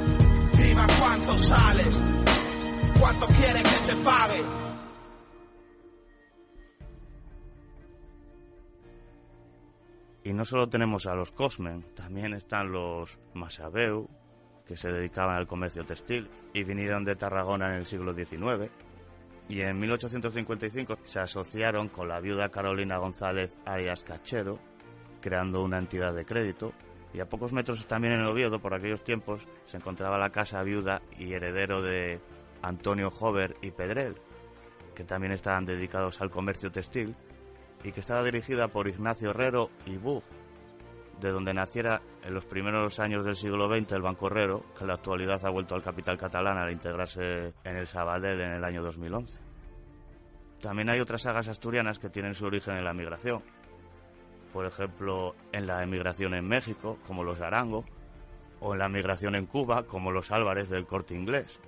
[0.56, 2.00] Viva cuánto sales.
[2.98, 4.42] ¿Cuánto quieres que te pague?
[10.24, 14.08] Y no solo tenemos a los Cosmen, también están los Masabeu,
[14.64, 18.70] que se dedicaban al comercio textil y vinieron de Tarragona en el siglo XIX.
[19.50, 24.69] Y en 1855 se asociaron con la viuda Carolina González Arias Cachero,
[25.20, 26.72] creando una entidad de crédito.
[27.12, 31.02] Y a pocos metros también en Oviedo, por aquellos tiempos, se encontraba la casa viuda
[31.18, 32.20] y heredero de
[32.62, 34.14] Antonio Jover y Pedrel,
[34.94, 37.16] que también estaban dedicados al comercio textil
[37.82, 40.22] y que estaba dirigida por Ignacio Herrero y Bug,
[41.20, 44.88] de donde naciera en los primeros años del siglo XX el Banco Herrero, que en
[44.88, 48.82] la actualidad ha vuelto al capital catalán al integrarse en el Sabadell en el año
[48.82, 49.38] 2011.
[50.60, 53.42] También hay otras sagas asturianas que tienen su origen en la migración,
[54.52, 57.84] por ejemplo, en la emigración en México, como los Arango,
[58.60, 61.58] o en la migración en Cuba, como los Álvarez del Corte Inglés,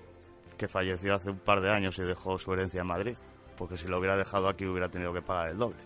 [0.56, 3.16] que falleció hace un par de años y dejó su herencia en Madrid,
[3.56, 5.78] porque si lo hubiera dejado aquí hubiera tenido que pagar el doble.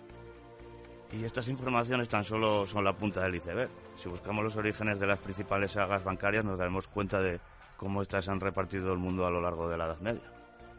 [1.13, 3.71] Y estas informaciones tan solo son la punta del iceberg.
[3.97, 7.41] Si buscamos los orígenes de las principales sagas bancarias nos daremos cuenta de
[7.77, 10.33] cómo estas han repartido el mundo a lo largo de la Edad Media.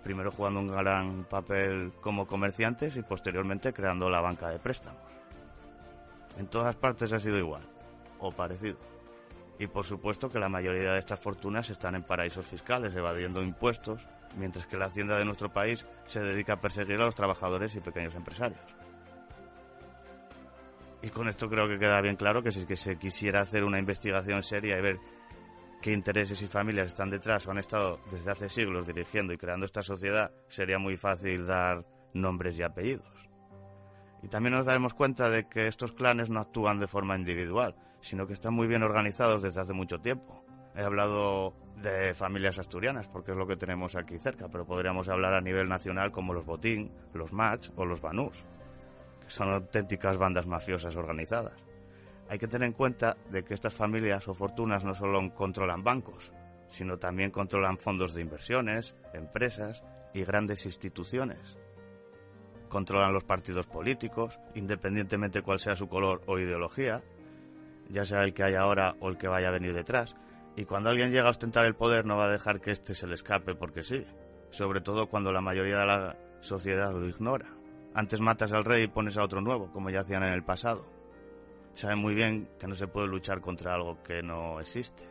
[0.03, 5.16] Primero jugando un gran papel como comerciantes y posteriormente creando la banca de préstamos.
[6.37, 7.63] En todas partes ha sido igual,
[8.19, 8.77] o parecido.
[9.59, 14.07] Y por supuesto que la mayoría de estas fortunas están en paraísos fiscales, evadiendo impuestos,
[14.37, 17.79] mientras que la hacienda de nuestro país se dedica a perseguir a los trabajadores y
[17.79, 18.61] pequeños empresarios.
[21.01, 24.43] Y con esto creo que queda bien claro que si se quisiera hacer una investigación
[24.43, 24.99] seria y ver
[25.81, 29.65] qué intereses y familias están detrás o han estado desde hace siglos dirigiendo y creando
[29.65, 31.83] esta sociedad, sería muy fácil dar
[32.13, 33.16] nombres y apellidos.
[34.27, 38.27] Y también nos daremos cuenta de que estos clanes no actúan de forma individual, sino
[38.27, 40.43] que están muy bien organizados desde hace mucho tiempo.
[40.75, 45.33] He hablado de familias asturianas, porque es lo que tenemos aquí cerca, pero podríamos hablar
[45.33, 48.43] a nivel nacional como los Botín, los Match o los Banús,
[49.21, 51.63] que son auténticas bandas mafiosas organizadas.
[52.27, 56.33] Hay que tener en cuenta de que estas familias o fortunas no solo controlan bancos,
[56.67, 61.57] sino también controlan fondos de inversiones, empresas y grandes instituciones.
[62.69, 67.01] Controlan los partidos políticos, independientemente cuál sea su color o ideología,
[67.89, 70.15] ya sea el que hay ahora o el que vaya a venir detrás.
[70.55, 73.07] Y cuando alguien llega a ostentar el poder no va a dejar que éste se
[73.07, 74.05] le escape porque sí,
[74.49, 77.47] sobre todo cuando la mayoría de la sociedad lo ignora.
[77.93, 80.85] Antes matas al rey y pones a otro nuevo, como ya hacían en el pasado.
[81.73, 85.03] Saben muy bien que no se puede luchar contra algo que no existe.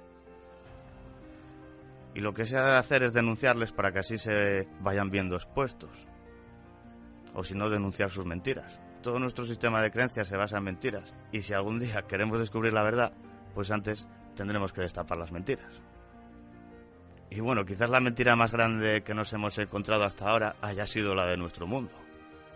[2.15, 5.37] Y lo que se ha de hacer es denunciarles para que así se vayan viendo
[5.37, 6.09] expuestos.
[7.37, 8.80] O si no, denunciar sus mentiras.
[9.03, 11.12] Todo nuestro sistema de creencias se basa en mentiras.
[11.32, 13.12] Y si algún día queremos descubrir la verdad,
[13.55, 15.82] pues antes tendremos que destapar las mentiras.
[17.28, 21.14] Y bueno, quizás la mentira más grande que nos hemos encontrado hasta ahora haya sido
[21.14, 21.93] la de nuestro mundo.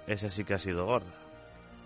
[0.07, 1.13] Esa sí que ha sido gorda.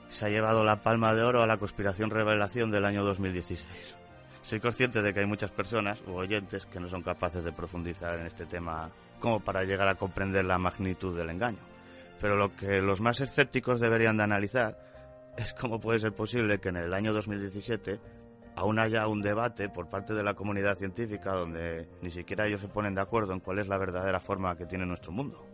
[0.08, 3.96] Se ha llevado la palma de oro a la conspiración revelación del año 2016.
[4.42, 8.20] Soy consciente de que hay muchas personas u oyentes que no son capaces de profundizar
[8.20, 11.73] en este tema como para llegar a comprender la magnitud del engaño.
[12.20, 14.78] Pero lo que los más escépticos deberían de analizar
[15.36, 18.00] es cómo puede ser posible que en el año 2017
[18.56, 22.68] aún haya un debate por parte de la comunidad científica donde ni siquiera ellos se
[22.68, 25.44] ponen de acuerdo en cuál es la verdadera forma que tiene nuestro mundo.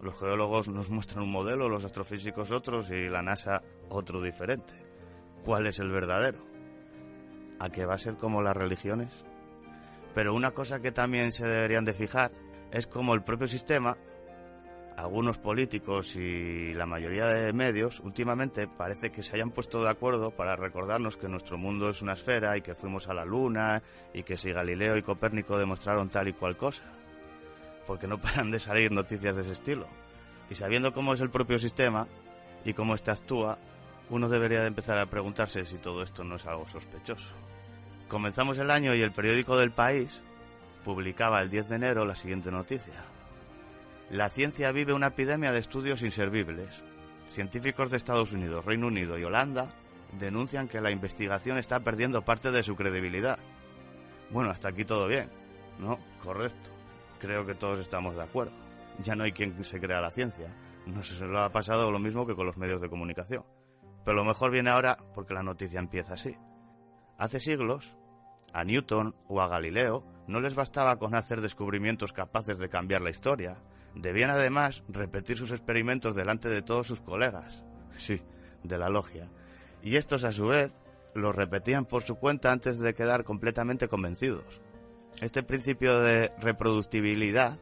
[0.00, 4.74] Los geólogos nos muestran un modelo, los astrofísicos otros y la NASA otro diferente.
[5.44, 6.40] ¿Cuál es el verdadero?
[7.60, 9.12] ¿A qué va a ser como las religiones?
[10.14, 12.32] Pero una cosa que también se deberían de fijar
[12.72, 13.96] es como el propio sistema,
[14.96, 20.30] algunos políticos y la mayoría de medios últimamente parece que se hayan puesto de acuerdo
[20.30, 23.82] para recordarnos que nuestro mundo es una esfera y que fuimos a la luna
[24.12, 26.82] y que si Galileo y Copérnico demostraron tal y cual cosa
[27.86, 29.86] porque no paran de salir noticias de ese estilo.
[30.50, 32.06] Y sabiendo cómo es el propio sistema
[32.64, 33.58] y cómo éste actúa,
[34.10, 37.28] uno debería de empezar a preguntarse si todo esto no es algo sospechoso.
[38.08, 40.22] Comenzamos el año y el periódico del país
[40.84, 43.11] publicaba el 10 de enero la siguiente noticia.
[44.12, 46.84] La ciencia vive una epidemia de estudios inservibles.
[47.26, 49.74] Científicos de Estados Unidos, Reino Unido y Holanda
[50.18, 53.40] denuncian que la investigación está perdiendo parte de su credibilidad.
[54.30, 55.28] Bueno, hasta aquí todo bien,
[55.80, 55.98] ¿no?
[56.22, 56.70] Correcto
[57.22, 58.52] creo que todos estamos de acuerdo.
[58.98, 60.52] Ya no hay quien se crea la ciencia.
[60.86, 63.44] No si lo ha pasado lo mismo que con los medios de comunicación.
[64.04, 66.36] Pero lo mejor viene ahora porque la noticia empieza así.
[67.16, 67.96] Hace siglos,
[68.52, 73.10] a Newton o a Galileo no les bastaba con hacer descubrimientos capaces de cambiar la
[73.10, 73.56] historia.
[73.94, 77.64] Debían además repetir sus experimentos delante de todos sus colegas.
[77.96, 78.22] Sí,
[78.62, 79.28] de la logia.
[79.82, 80.76] Y estos a su vez
[81.14, 84.60] los repetían por su cuenta antes de quedar completamente convencidos.
[85.20, 87.58] Este principio de reproductibilidad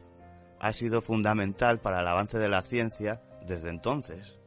[0.59, 4.39] ha sido fundamental para el avance de la ciencia desde entonces.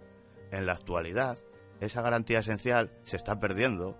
[0.51, 1.39] En la actualidad,
[1.80, 3.99] esa garantía esencial se está perdiendo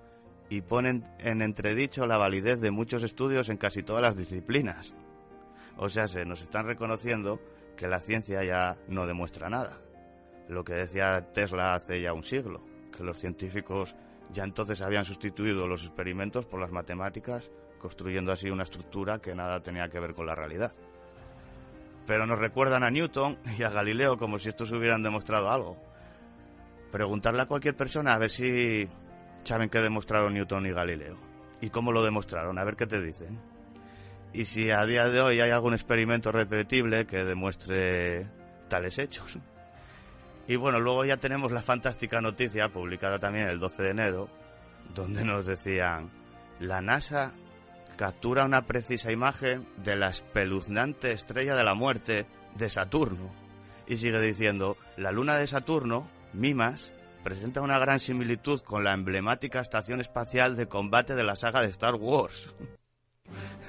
[0.49, 4.95] y pone en entredicho la validez de muchos estudios en casi todas las disciplinas.
[5.77, 7.41] O sea, se nos están reconociendo
[7.77, 9.79] que la ciencia ya no demuestra nada.
[10.49, 12.63] Lo que decía Tesla hace ya un siglo,
[12.97, 13.95] que los científicos
[14.33, 19.61] ya entonces habían sustituido los experimentos por las matemáticas construyendo así una estructura que nada
[19.61, 20.73] tenía que ver con la realidad.
[22.07, 25.77] Pero nos recuerdan a Newton y a Galileo como si estos hubieran demostrado algo.
[26.91, 28.89] Preguntarle a cualquier persona a ver si
[29.45, 31.17] saben qué demostraron Newton y Galileo.
[31.61, 32.59] ¿Y cómo lo demostraron?
[32.59, 33.39] A ver qué te dicen.
[34.35, 38.27] Y si a día de hoy hay algún experimento repetible que demuestre
[38.69, 39.39] tales hechos.
[40.49, 44.29] Y bueno, luego ya tenemos la fantástica noticia publicada también el 12 de enero,
[44.93, 46.11] donde nos decían,
[46.59, 47.33] la NASA
[47.97, 52.27] captura una precisa imagen de la espeluznante estrella de la muerte
[52.57, 53.33] de Saturno.
[53.87, 59.61] Y sigue diciendo, la luna de Saturno, Mimas, presenta una gran similitud con la emblemática
[59.61, 62.53] estación espacial de combate de la saga de Star Wars.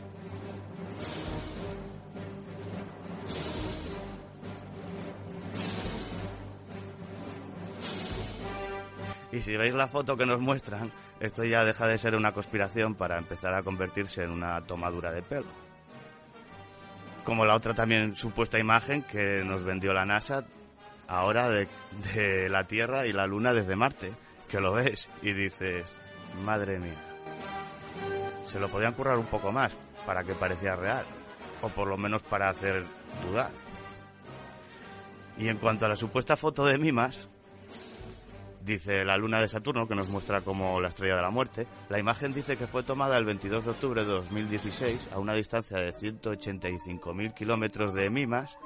[9.30, 12.94] y si veis la foto que nos muestran, esto ya deja de ser una conspiración
[12.94, 15.48] para empezar a convertirse en una tomadura de pelo.
[17.24, 20.44] Como la otra también supuesta imagen que nos vendió la NASA
[21.08, 24.12] ahora de, la Tierra y la Luna desde Marte,
[24.48, 25.86] que lo ves y dices,
[26.42, 26.94] madre mía,
[28.44, 29.76] se lo podían currar un poco más
[30.06, 31.04] para que pareciera real,
[31.60, 32.84] o por lo menos para hacer
[33.26, 33.50] dudar.
[35.36, 37.28] Y en cuanto a la supuesta foto de Mimas,
[38.62, 41.98] dice la luna de Saturno, que nos muestra como la estrella de la muerte, la
[41.98, 45.92] imagen dice que fue tomada el 22 de octubre de 2016 a una distancia de
[45.92, 48.56] 185.000 kilómetros de Mimas,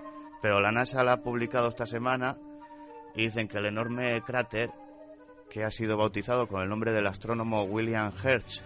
[0.41, 2.37] pero la NASA la ha publicado esta semana
[3.15, 4.71] y dicen que el enorme cráter
[5.51, 8.63] que ha sido bautizado con el nombre del astrónomo William Hertz,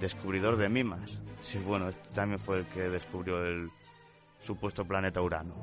[0.00, 1.20] descubridor de Mimas.
[1.42, 3.70] Sí, bueno, este también fue el que descubrió el
[4.40, 5.54] supuesto planeta Urano.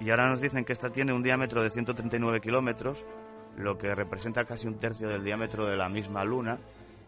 [0.00, 3.04] Y ahora nos dicen que esta tiene un diámetro de 139 kilómetros,
[3.56, 6.58] lo que representa casi un tercio del diámetro de la misma Luna.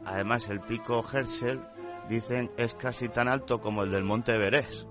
[0.04, 1.60] Además, el pico Herschel,
[2.08, 4.86] dicen, es casi tan alto como el del Monte Everest,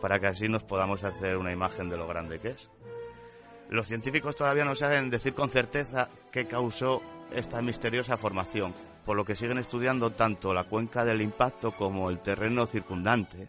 [0.00, 2.68] para que así nos podamos hacer una imagen de lo grande que es.
[3.68, 7.02] Los científicos todavía no saben decir con certeza qué causó
[7.32, 8.72] esta misteriosa formación,
[9.04, 13.48] por lo que siguen estudiando tanto la cuenca del impacto como el terreno circundante.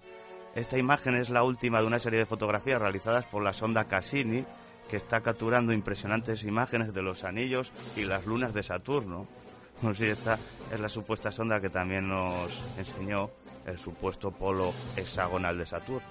[0.56, 4.44] Esta imagen es la última de una serie de fotografías realizadas por la sonda Cassini,
[4.90, 9.28] que está capturando impresionantes imágenes de los anillos y las lunas de Saturno.
[9.80, 10.40] No sé, esta
[10.74, 13.30] es la supuesta sonda que también nos enseñó
[13.64, 16.08] el supuesto polo hexagonal de Saturno.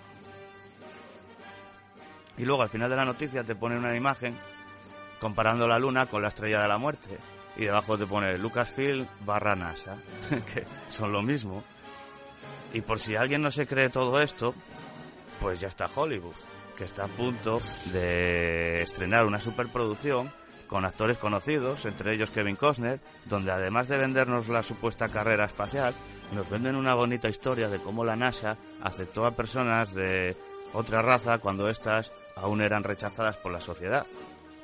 [2.39, 4.37] Y luego al final de la noticia te pone una imagen
[5.21, 7.19] comparando la luna con la estrella de la muerte.
[7.57, 9.97] Y debajo te pone Lucasfilm barra NASA,
[10.55, 11.65] que son lo mismo.
[12.73, 14.55] Y por si alguien no se cree todo esto,
[15.41, 16.35] pues ya está Hollywood,
[16.77, 17.61] que está a punto
[17.93, 20.31] de estrenar una superproducción
[20.67, 25.95] con actores conocidos, entre ellos Kevin Costner, donde además de vendernos la supuesta carrera espacial,
[26.33, 30.37] nos venden una bonita historia de cómo la NASA aceptó a personas de
[30.73, 34.07] otra raza cuando éstas aún eran rechazadas por la sociedad.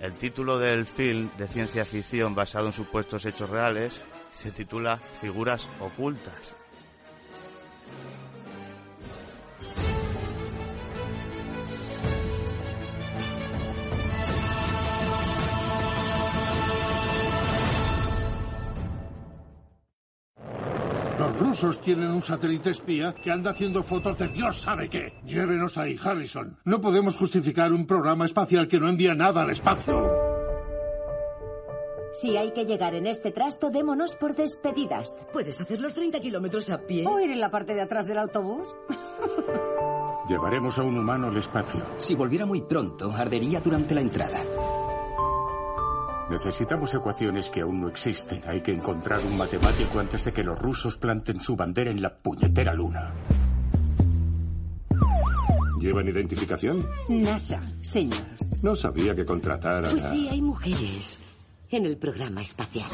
[0.00, 3.94] El título del film de ciencia ficción basado en supuestos hechos reales
[4.32, 6.61] se titula Figuras ocultas.
[21.53, 25.12] Rusos tienen un satélite espía que anda haciendo fotos de Dios sabe qué.
[25.26, 26.57] Llévenos ahí, Harrison.
[26.64, 30.11] No podemos justificar un programa espacial que no envía nada al espacio.
[32.14, 35.26] Si hay que llegar en este trasto, démonos por despedidas.
[35.30, 37.07] ¿Puedes hacer los 30 kilómetros a pie?
[37.07, 38.66] ¿O ir en la parte de atrás del autobús?
[40.30, 41.84] Llevaremos a un humano al espacio.
[41.98, 44.42] Si volviera muy pronto, ardería durante la entrada.
[46.33, 48.43] Necesitamos ecuaciones que aún no existen.
[48.47, 52.16] Hay que encontrar un matemático antes de que los rusos planten su bandera en la
[52.16, 53.12] puñetera luna.
[55.78, 56.78] ¿Llevan identificación?
[57.11, 58.18] NASA, señor.
[58.62, 61.18] No sabía que contrataran Pues sí, hay mujeres
[61.68, 62.89] en el programa espacial.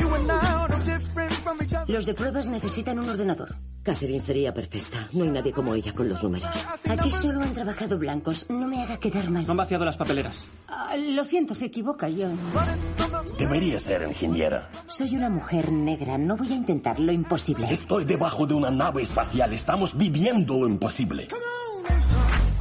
[1.87, 3.57] Los de pruebas necesitan un ordenador.
[3.83, 5.09] Catherine sería perfecta.
[5.13, 6.51] No hay nadie como ella con los números.
[6.89, 8.49] Aquí solo han trabajado blancos.
[8.51, 9.47] No me haga quedar mal.
[9.49, 10.49] Han vaciado las papeleras.
[10.69, 12.39] Ah, lo siento, se equivoca, John.
[13.39, 14.71] Debería ser ingeniera.
[14.87, 16.19] Soy una mujer negra.
[16.19, 17.67] No voy a intentar lo imposible.
[17.71, 19.53] Estoy debajo de una nave espacial.
[19.53, 21.29] Estamos viviendo lo imposible.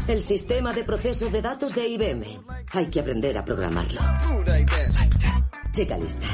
[0.07, 2.23] El sistema de proceso de datos de IBM.
[2.71, 3.99] Hay que aprender a programarlo.
[5.73, 6.27] Chica lista.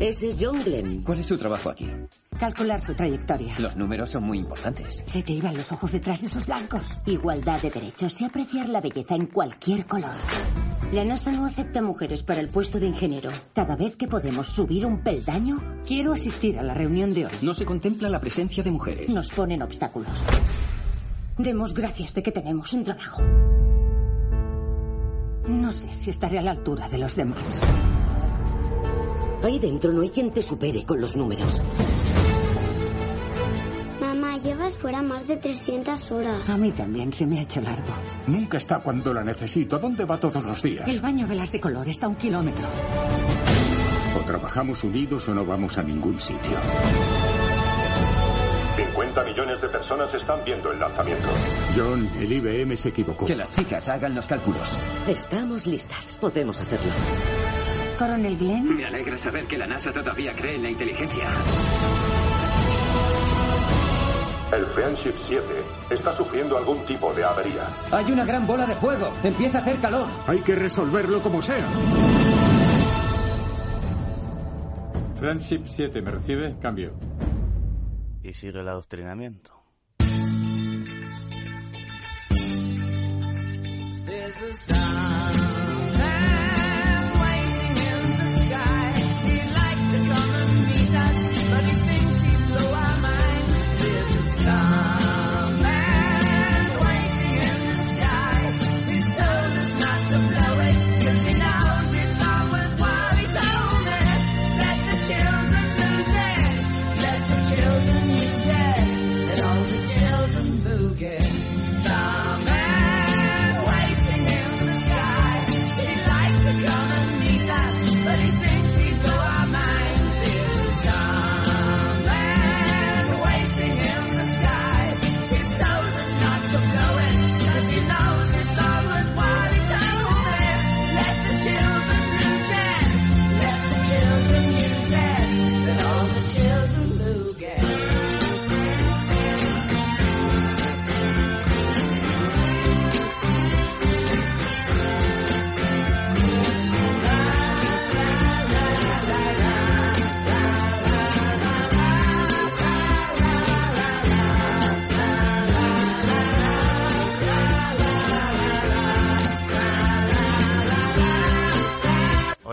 [0.00, 1.02] Ese es John Glenn.
[1.02, 1.88] ¿Cuál es su trabajo aquí?
[2.38, 3.54] Calcular su trayectoria.
[3.58, 5.04] Los números son muy importantes.
[5.06, 7.00] Se te iban los ojos detrás de esos blancos.
[7.06, 10.16] Igualdad de derechos y apreciar la belleza en cualquier color.
[10.92, 13.30] La NASA no acepta mujeres para el puesto de ingeniero.
[13.54, 17.32] Cada vez que podemos subir un peldaño, quiero asistir a la reunión de hoy.
[17.40, 19.14] No se contempla la presencia de mujeres.
[19.14, 20.22] Nos ponen obstáculos.
[21.38, 23.22] Demos gracias de que tenemos un trabajo.
[25.48, 27.42] No sé si estaré a la altura de los demás.
[29.42, 31.60] Ahí dentro no hay quien te supere con los números.
[34.00, 36.48] Mamá, llevas fuera más de 300 horas.
[36.48, 37.92] A mí también se me ha hecho largo.
[38.26, 39.76] Nunca está cuando la necesito.
[39.76, 40.88] ¿A dónde va todos los días?
[40.88, 42.66] El baño velas de color está a un kilómetro.
[44.16, 46.58] O trabajamos unidos o no vamos a ningún sitio.
[48.76, 51.28] 50 millones de personas están viendo el lanzamiento.
[51.76, 53.26] John, el IBM se equivocó.
[53.26, 54.78] Que las chicas hagan los cálculos.
[55.06, 56.18] Estamos listas.
[56.20, 56.90] Podemos hacerlo.
[58.02, 58.76] Coronel Glenn.
[58.76, 61.24] Me alegra saber que la NASA todavía cree en la inteligencia.
[64.52, 65.44] El Friendship 7
[65.88, 67.68] está sufriendo algún tipo de avería.
[67.92, 69.12] Hay una gran bola de fuego.
[69.22, 70.08] Empieza a hacer calor.
[70.26, 71.64] Hay que resolverlo como sea.
[75.14, 76.56] Friendship 7, ¿me recibe?
[76.60, 76.94] Cambio.
[78.24, 79.62] Y sigue el adoctrinamiento.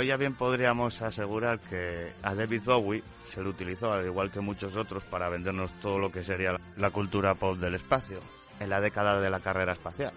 [0.02, 4.76] Ya bien podríamos asegurar que a David Bowie se lo utilizó, al igual que muchos
[4.76, 8.20] otros, para vendernos todo lo que sería la cultura pop del espacio,
[8.60, 10.14] en la década de la carrera espacial.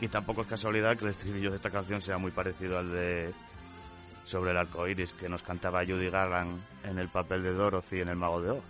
[0.00, 3.32] Y tampoco es casualidad que el estribillo de esta canción sea muy parecido al de
[4.24, 8.08] Sobre el arco iris que nos cantaba Judy Garland en el papel de Dorothy en
[8.08, 8.64] El Mago de Oz.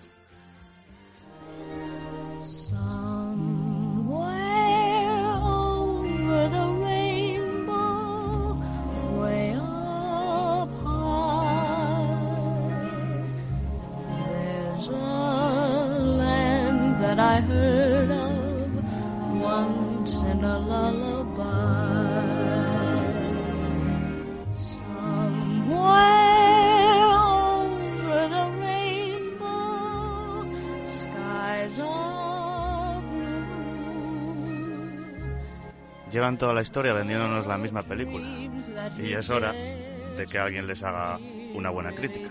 [6.26, 6.75] over the
[17.16, 21.42] that I heard of once in a lullaby.
[24.52, 25.86] Somewhere
[27.32, 30.44] over the rainbow,
[31.00, 33.02] skies are
[36.12, 38.26] Llevan toda la historia vendiéndonos la misma película.
[38.98, 41.18] Y es hora de que alguien les haga
[41.54, 42.30] una buena crítica.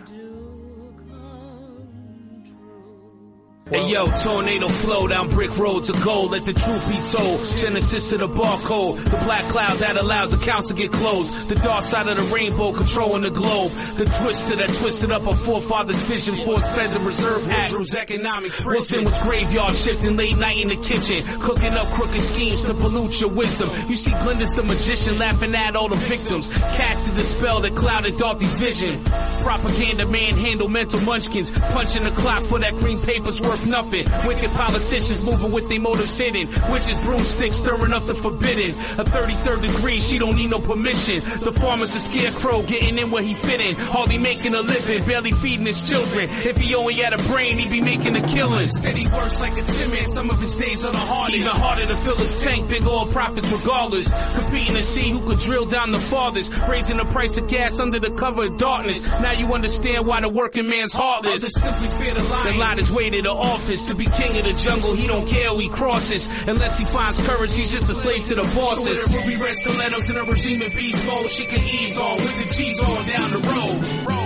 [3.67, 6.29] Hey yo, tornado flow down brick roads of gold.
[6.29, 7.41] Let the truth be told.
[7.57, 9.03] Genesis of the barcode.
[9.03, 11.49] The black cloud that allows accounts to get closed.
[11.49, 13.71] The dark side of the rainbow controlling the globe.
[13.71, 16.35] The twister that twisted up our forefathers' vision.
[16.35, 21.23] Force fed the reserve Andrews economic Wilson was graveyard shifting late night in the kitchen.
[21.41, 23.71] Cooking up crooked schemes to pollute your wisdom.
[23.89, 26.55] You see Glenda's the magician laughing at all the victims.
[26.77, 29.03] Casting the spell that clouded Dorothy's vision.
[29.41, 31.49] Propaganda man handle mental munchkins.
[31.49, 34.05] Punching the clock for that green paper's worth nothing.
[34.27, 36.47] Wicked politicians moving with their motives hidden.
[36.71, 38.71] Witches broomsticks stirring up the forbidden.
[38.99, 41.21] A 33rd degree, she don't need no permission.
[41.43, 43.75] The farmer's a scarecrow getting in where he fit in.
[43.75, 46.29] Hardly making a living, barely feeding his children.
[46.29, 48.67] If he only had a brain, he'd be making a killing.
[48.67, 51.37] Steady works like a tin man, some of his days are the hardest.
[51.37, 54.11] Even harder to fill his tank, big oil profits regardless.
[54.37, 56.51] Competing to see who could drill down the farthest.
[56.67, 59.07] Raising the price of gas under the cover of darkness.
[59.21, 61.43] Now you understand why the working man's heartless.
[61.43, 62.53] Others simply fear the line.
[62.53, 63.83] The light is weighted to office.
[63.89, 66.29] To be king of the jungle, he don't care who he crosses.
[66.47, 69.01] Unless he finds courage, he's just a slave to the bosses.
[69.03, 71.29] So Ruby red stilettos in a regime in beast mode.
[71.29, 74.24] She can ease on with the cheese on down the road.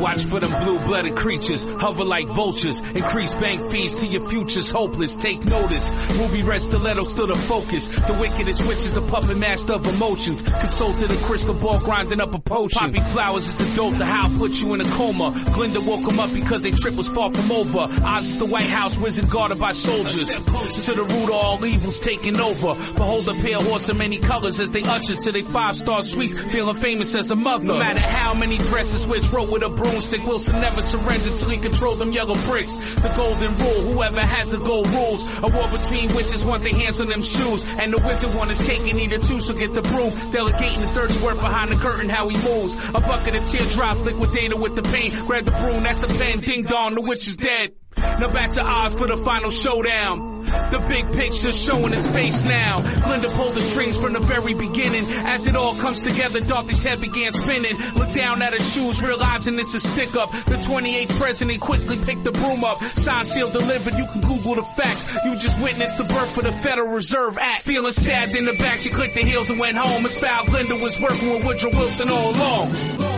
[0.00, 2.78] Watch for them blue-blooded creatures, hover like vultures.
[2.78, 5.14] Increase bank fees to your future's hopeless.
[5.16, 5.90] Take notice.
[6.18, 7.88] Ruby red stilettos still the focus.
[7.88, 10.42] The wickedest witch is the puppet master of emotions.
[10.42, 12.92] Consulted a crystal ball grinding up a potion.
[12.92, 13.96] Poppy flowers is the dope.
[13.96, 15.32] The how put you in a coma.
[15.52, 17.88] Glinda woke him up because they trip was far from over.
[18.04, 20.30] Oz is the White House wizard guarded by soldiers.
[20.30, 22.74] To the root of all evils taking over.
[22.94, 26.34] Behold a pale horse in many colors as they usher to their five-star suites.
[26.52, 27.64] Feeling famous as a mother.
[27.64, 31.58] No matter how many dresses which roll with a broomstick, Wilson never surrendered till he
[31.58, 32.74] controlled them yellow bricks.
[32.96, 35.22] The golden rule, whoever has the gold rules.
[35.42, 37.64] A war between witches want their hands on them shoes.
[37.78, 40.12] And the wizard his cake and eat it so get the broom.
[40.30, 42.74] Delegating his dirty work behind the curtain, how he moves.
[42.90, 45.12] A bucket of teardrops, liquidated with the pain.
[45.26, 47.72] Grab the broom, that's the pen, ding dong, the witch is dead.
[47.96, 50.36] Now back to Oz for the final showdown.
[50.46, 52.80] The big picture showing its face now.
[53.02, 55.04] Glinda pulled the strings from the very beginning.
[55.06, 57.76] As it all comes together, Dorothy's head began spinning.
[57.94, 60.30] Look down at her shoes, realizing it's a stick up.
[60.30, 62.82] The 28th president quickly picked the broom up.
[62.82, 63.98] Signed, sealed, delivered.
[63.98, 65.04] You can Google the facts.
[65.24, 67.62] You just witnessed the birth of the Federal Reserve Act.
[67.62, 70.04] Feeling stabbed in the back, she clicked the heels and went home.
[70.06, 73.15] It's foul Glinda was working with Woodrow Wilson all along.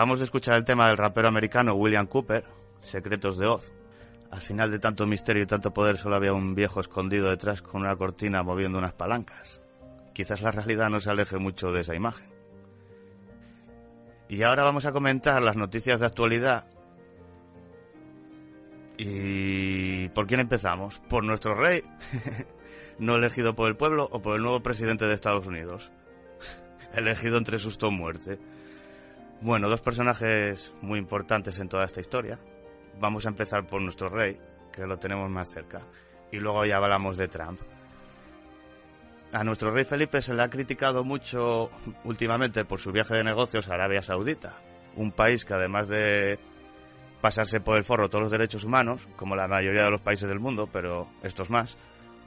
[0.00, 2.42] Acabamos de escuchar el tema del rapero americano William Cooper,
[2.80, 3.70] Secretos de Oz.
[4.30, 7.82] Al final de tanto misterio y tanto poder solo había un viejo escondido detrás con
[7.82, 9.60] una cortina moviendo unas palancas.
[10.14, 12.26] Quizás la realidad no se aleje mucho de esa imagen.
[14.30, 16.64] Y ahora vamos a comentar las noticias de actualidad.
[18.96, 20.98] ¿Y por quién empezamos?
[21.10, 21.84] ¿Por nuestro rey?
[22.98, 25.90] ¿No elegido por el pueblo o por el nuevo presidente de Estados Unidos?
[26.94, 28.38] elegido entre susto o muerte.
[29.42, 32.38] Bueno, dos personajes muy importantes en toda esta historia.
[33.00, 34.38] Vamos a empezar por nuestro rey,
[34.70, 35.80] que lo tenemos más cerca,
[36.30, 37.58] y luego ya hablamos de Trump.
[39.32, 41.70] A nuestro rey Felipe se le ha criticado mucho
[42.04, 44.56] últimamente por su viaje de negocios a Arabia Saudita,
[44.96, 46.38] un país que además de
[47.22, 50.40] pasarse por el forro todos los derechos humanos, como la mayoría de los países del
[50.40, 51.78] mundo, pero estos más,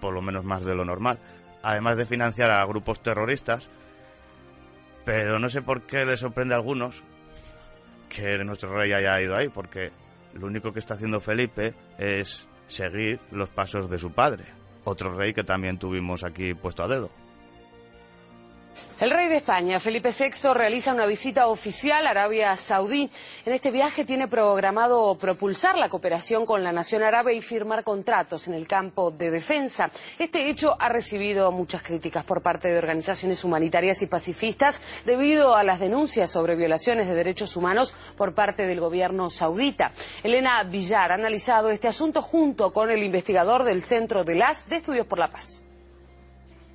[0.01, 1.19] por lo menos más de lo normal,
[1.61, 3.69] además de financiar a grupos terroristas,
[5.05, 7.03] pero no sé por qué le sorprende a algunos
[8.09, 9.91] que nuestro rey haya ido ahí, porque
[10.33, 14.45] lo único que está haciendo Felipe es seguir los pasos de su padre,
[14.83, 17.09] otro rey que también tuvimos aquí puesto a dedo.
[18.99, 23.09] El rey de España, Felipe VI, realiza una visita oficial a Arabia Saudí.
[23.45, 28.47] En este viaje tiene programado propulsar la cooperación con la nación árabe y firmar contratos
[28.47, 29.91] en el campo de defensa.
[30.17, 35.63] Este hecho ha recibido muchas críticas por parte de organizaciones humanitarias y pacifistas debido a
[35.63, 39.91] las denuncias sobre violaciones de derechos humanos por parte del gobierno saudita.
[40.23, 45.07] Elena Villar ha analizado este asunto junto con el investigador del Centro de las Estudios
[45.07, 45.63] por la Paz.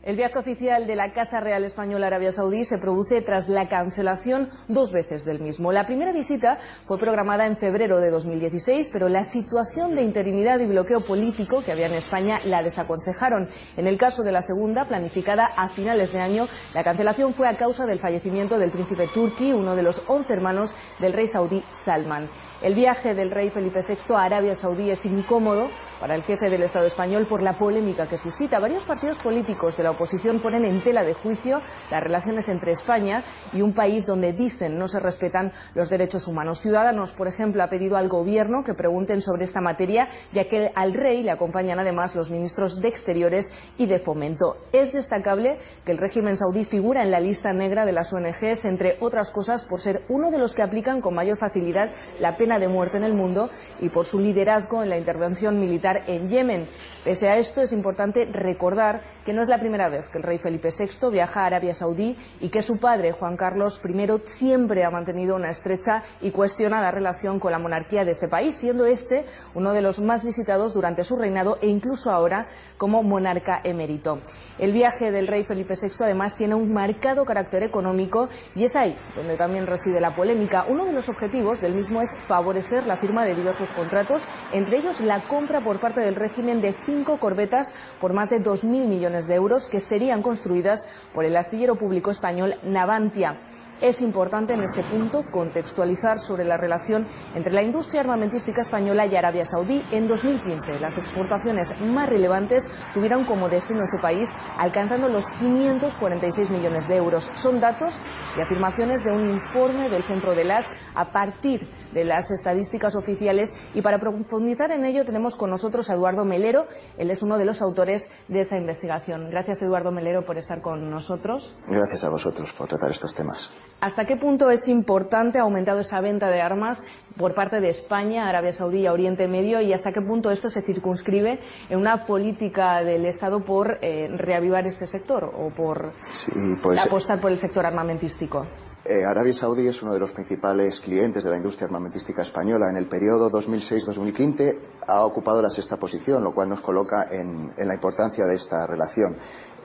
[0.09, 3.68] El viaje oficial de la Casa Real Española a Arabia Saudí se produce tras la
[3.68, 5.70] cancelación dos veces del mismo.
[5.70, 6.56] La primera visita
[6.86, 11.72] fue programada en febrero de 2016, pero la situación de interinidad y bloqueo político que
[11.72, 13.50] había en España la desaconsejaron.
[13.76, 17.59] En el caso de la segunda, planificada a finales de año, la cancelación fue a
[17.59, 22.30] causa del fallecimiento del príncipe Turki, uno de los once hermanos del rey saudí Salman.
[22.61, 25.68] El viaje del rey Felipe VI a Arabia Saudí es incómodo
[26.00, 28.59] para el jefe del Estado español por la polémica que suscita.
[28.59, 33.22] Varios partidos políticos de la oposición ponen en tela de juicio las relaciones entre España
[33.52, 36.61] y un país donde dicen no se respetan los derechos humanos.
[36.61, 40.94] Ciudadanos, por ejemplo, ha pedido al Gobierno que pregunten sobre esta materia, ya que al
[40.94, 44.56] rey le acompañan además los ministros de Exteriores y de Fomento.
[44.72, 48.96] Es destacable que el régimen saudí figura en la lista negra de las ONGs, entre
[48.98, 52.68] otras cosas, por ser uno de los que aplican con mayor facilidad la pena de
[52.68, 56.68] muerte en el mundo y por su liderazgo en la intervención militar en Yemen.
[57.05, 60.38] Pese a esto, es importante recordar que no es la primera vez que el rey
[60.38, 64.90] Felipe VI viaja a Arabia Saudí y que su padre, Juan Carlos I, siempre ha
[64.90, 69.72] mantenido una estrecha y cuestionada relación con la monarquía de ese país, siendo este uno
[69.72, 72.46] de los más visitados durante su reinado e incluso ahora
[72.76, 74.20] como monarca emérito.
[74.59, 78.96] El viaje del rey Felipe VI además tiene un marcado carácter económico y es ahí
[79.14, 80.64] donde también reside la polémica.
[80.68, 82.38] Uno de los objetivos del mismo es favorecer
[82.86, 87.18] la firma de diversos contratos, entre ellos la compra por parte del régimen de cinco
[87.18, 92.11] corbetas por más de 2.000 millones de euros que serían construidas por el astillero público
[92.11, 93.39] español Navantia.
[93.81, 97.07] Es importante en este punto contextualizar sobre la relación
[97.37, 99.85] entre la industria armamentística española y Arabia Saudí.
[99.93, 106.89] En 2015, las exportaciones más relevantes tuvieron como destino ese país, alcanzando los 546 millones
[106.89, 107.31] de euros.
[107.35, 108.03] Son datos
[108.37, 113.55] y afirmaciones de un informe del Centro de las a partir de las estadísticas oficiales.
[113.74, 116.66] Y para profundizar en ello, tenemos con nosotros a Eduardo Melero.
[116.97, 119.31] Él es uno de los autores de esa investigación.
[119.31, 121.57] Gracias, Eduardo Melero, por estar con nosotros.
[121.68, 123.53] Gracias a vosotros por tratar estos temas.
[123.81, 126.83] ¿Hasta qué punto es importante ha aumentado esa venta de armas
[127.16, 130.62] por parte de España, Arabia Saudí y Oriente Medio y hasta qué punto esto se
[130.62, 136.85] circunscribe en una política del Estado por eh, reavivar este sector o por sí, pues,
[136.85, 138.45] apostar por el sector armamentístico?
[138.85, 142.70] Eh, Arabia Saudí es uno de los principales clientes de la industria armamentística española.
[142.70, 144.57] En el periodo 2006-2015
[144.87, 148.66] ha ocupado la sexta posición, lo cual nos coloca en, en la importancia de esta
[148.66, 149.16] relación.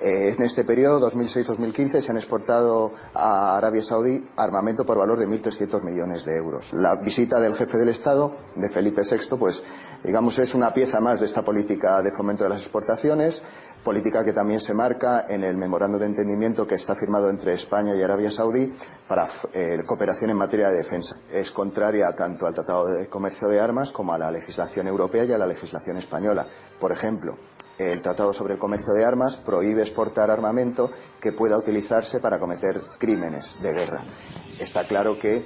[0.03, 5.25] Eh, en este periodo, 2006-2015, se han exportado a Arabia Saudí armamento por valor de
[5.25, 6.73] 1.300 millones de euros.
[6.73, 9.63] La visita del jefe del Estado, de Felipe VI, pues,
[10.03, 13.43] digamos, es una pieza más de esta política de fomento de las exportaciones,
[13.81, 17.95] política que también se marca en el memorando de entendimiento que está firmado entre España
[17.95, 18.73] y Arabia Saudí
[19.07, 21.15] para eh, cooperación en materia de defensa.
[21.31, 25.31] Es contraria tanto al Tratado de Comercio de Armas como a la legislación europea y
[25.31, 26.45] a la legislación española.
[26.77, 27.37] Por ejemplo,
[27.77, 32.81] el Tratado sobre el Comercio de Armas prohíbe exportar armamento que pueda utilizarse para cometer
[32.99, 34.03] crímenes de guerra.
[34.59, 35.45] Está claro que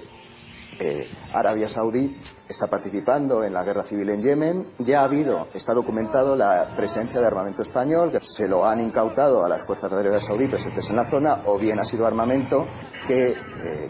[0.80, 4.73] eh, Arabia Saudí está participando en la guerra civil en Yemen.
[4.78, 9.49] Ya ha habido, está documentado la presencia de armamento español, se lo han incautado a
[9.49, 12.65] las fuerzas de Arabia Saudí presentes en la zona, o bien ha sido armamento
[13.07, 13.89] que eh,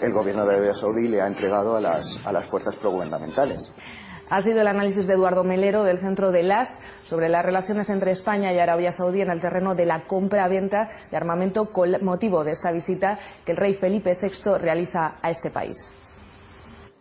[0.00, 3.72] el gobierno de Arabia Saudí le ha entregado a las, a las fuerzas progubernamentales.
[4.28, 8.10] Ha sido el análisis de Eduardo Melero del Centro de LAS sobre las relaciones entre
[8.10, 12.50] España y Arabia Saudí en el terreno de la compra-venta de armamento con motivo de
[12.50, 15.92] esta visita que el rey Felipe VI realiza a este país.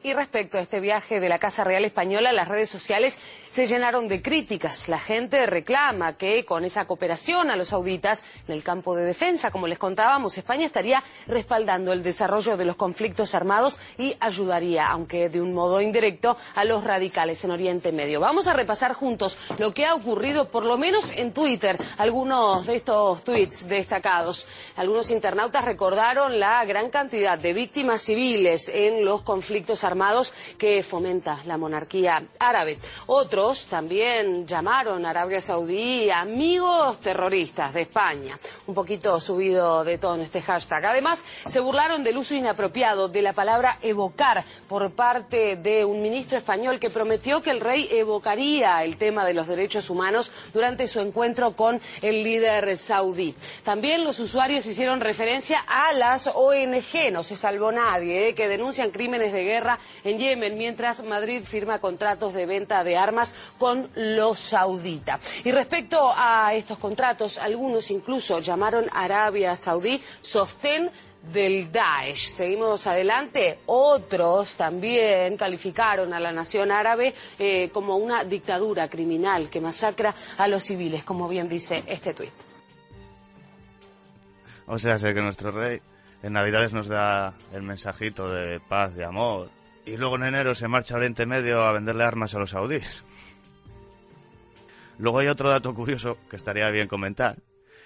[0.04, 3.18] Y respecto a este viaje de la Casa Real Española, las redes sociales
[3.56, 4.90] se llenaron de críticas.
[4.90, 9.50] La gente reclama que con esa cooperación a los sauditas en el campo de defensa,
[9.50, 15.30] como les contábamos, España estaría respaldando el desarrollo de los conflictos armados y ayudaría, aunque
[15.30, 18.20] de un modo indirecto, a los radicales en Oriente Medio.
[18.20, 22.76] Vamos a repasar juntos lo que ha ocurrido, por lo menos en Twitter, algunos de
[22.76, 24.50] estos tweets destacados.
[24.76, 31.40] Algunos internautas recordaron la gran cantidad de víctimas civiles en los conflictos armados que fomenta
[31.46, 32.80] la monarquía árabe.
[33.06, 38.40] Otros también llamaron a Arabia Saudí amigos terroristas de España.
[38.66, 40.84] Un poquito subido de tono este hashtag.
[40.84, 46.40] Además, se burlaron del uso inapropiado de la palabra evocar por parte de un ministro
[46.40, 51.00] español que prometió que el rey evocaría el tema de los derechos humanos durante su
[51.00, 53.36] encuentro con el líder saudí.
[53.64, 58.34] También los usuarios hicieron referencia a las ONG, no se salvó nadie, ¿eh?
[58.34, 63.25] que denuncian crímenes de guerra en Yemen, mientras Madrid firma contratos de venta de armas
[63.58, 65.46] con los sauditas.
[65.46, 70.92] Y respecto a estos contratos, algunos incluso llamaron a Arabia Saudí sostén
[71.32, 72.34] del Daesh.
[72.34, 73.60] Seguimos adelante.
[73.68, 80.48] Otros también calificaron a la nación árabe eh, como una dictadura criminal que masacra a
[80.48, 82.34] los civiles, como bien dice este tuit.
[84.68, 85.80] O sea, sé que nuestro rey
[86.24, 89.50] en Navidades nos da el mensajito de paz, de amor,
[89.86, 93.04] y luego en enero se marcha a Oriente Medio a venderle armas a los saudíes.
[94.98, 97.38] Luego hay otro dato curioso que estaría bien comentar.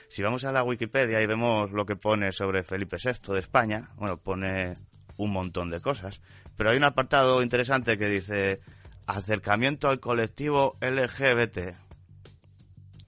[0.10, 3.90] Si vamos a la Wikipedia y vemos lo que pone sobre Felipe VI de España,
[3.96, 4.74] bueno, pone
[5.18, 6.22] un montón de cosas,
[6.56, 8.60] pero hay un apartado interesante que dice
[9.06, 11.76] acercamiento al colectivo LGBT.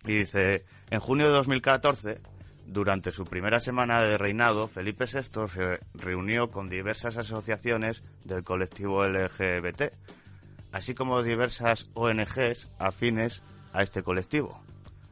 [0.05, 2.21] Y dice, en junio de 2014,
[2.65, 9.05] durante su primera semana de reinado, Felipe VI se reunió con diversas asociaciones del colectivo
[9.05, 9.93] LGBT,
[10.71, 13.41] así como diversas ONGs afines
[13.73, 14.49] a este colectivo.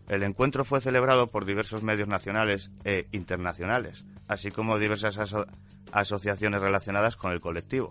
[0.07, 5.45] El encuentro fue celebrado por diversos medios nacionales e internacionales, así como diversas aso
[5.91, 7.89] asociaciones relacionadas con el colectivo.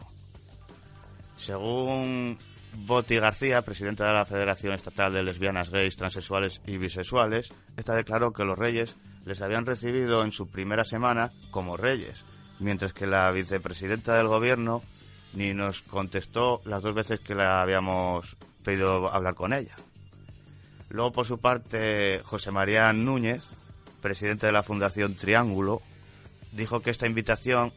[1.36, 2.38] Según
[2.74, 8.32] Boti García, presidenta de la Federación Estatal de Lesbianas, Gays, Transexuales y Bisexuales, esta declaró
[8.32, 12.24] que los reyes les habían recibido en su primera semana como reyes,
[12.60, 14.82] mientras que la vicepresidenta del gobierno
[15.34, 19.74] ni nos contestó las dos veces que la habíamos pedido hablar con ella.
[20.90, 23.44] Luego, por su parte, José María Núñez,
[24.00, 25.82] presidente de la Fundación Triángulo,
[26.52, 27.72] dijo que esta invitación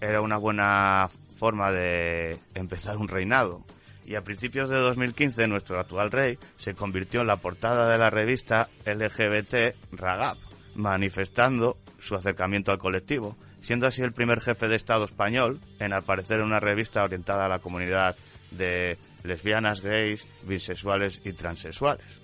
[0.00, 3.64] era una buena forma de empezar un reinado.
[4.04, 8.10] Y a principios de 2015 nuestro actual rey se convirtió en la portada de la
[8.10, 10.36] revista LGBT Ragab,
[10.74, 16.38] manifestando su acercamiento al colectivo, siendo así el primer jefe de Estado español en aparecer
[16.38, 18.16] en una revista orientada a la comunidad
[18.50, 22.21] de lesbianas, gays, bisexuales y transexuales.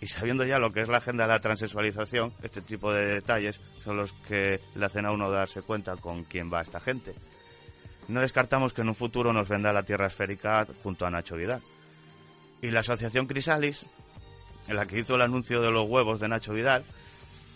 [0.00, 3.60] Y sabiendo ya lo que es la agenda de la transexualización, este tipo de detalles
[3.82, 7.14] son los que le hacen a uno darse cuenta con quién va esta gente.
[8.06, 11.62] No descartamos que en un futuro nos venda la Tierra Esférica junto a Nacho Vidal.
[12.62, 13.84] Y la Asociación Crisalis,
[14.68, 16.84] en la que hizo el anuncio de los huevos de Nacho Vidal,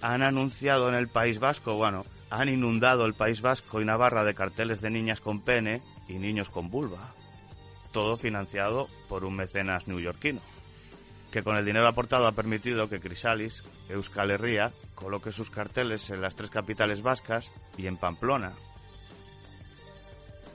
[0.02, 4.34] han anunciado en el País Vasco, bueno, han inundado el País Vasco y Navarra de
[4.34, 7.14] carteles de niñas con pene y niños con vulva.
[7.92, 10.40] Todo financiado por un mecenas neoyorquino,
[11.32, 16.20] que con el dinero aportado ha permitido que Crisalis, Euskal Herria, coloque sus carteles en
[16.20, 18.52] las tres capitales vascas y en Pamplona,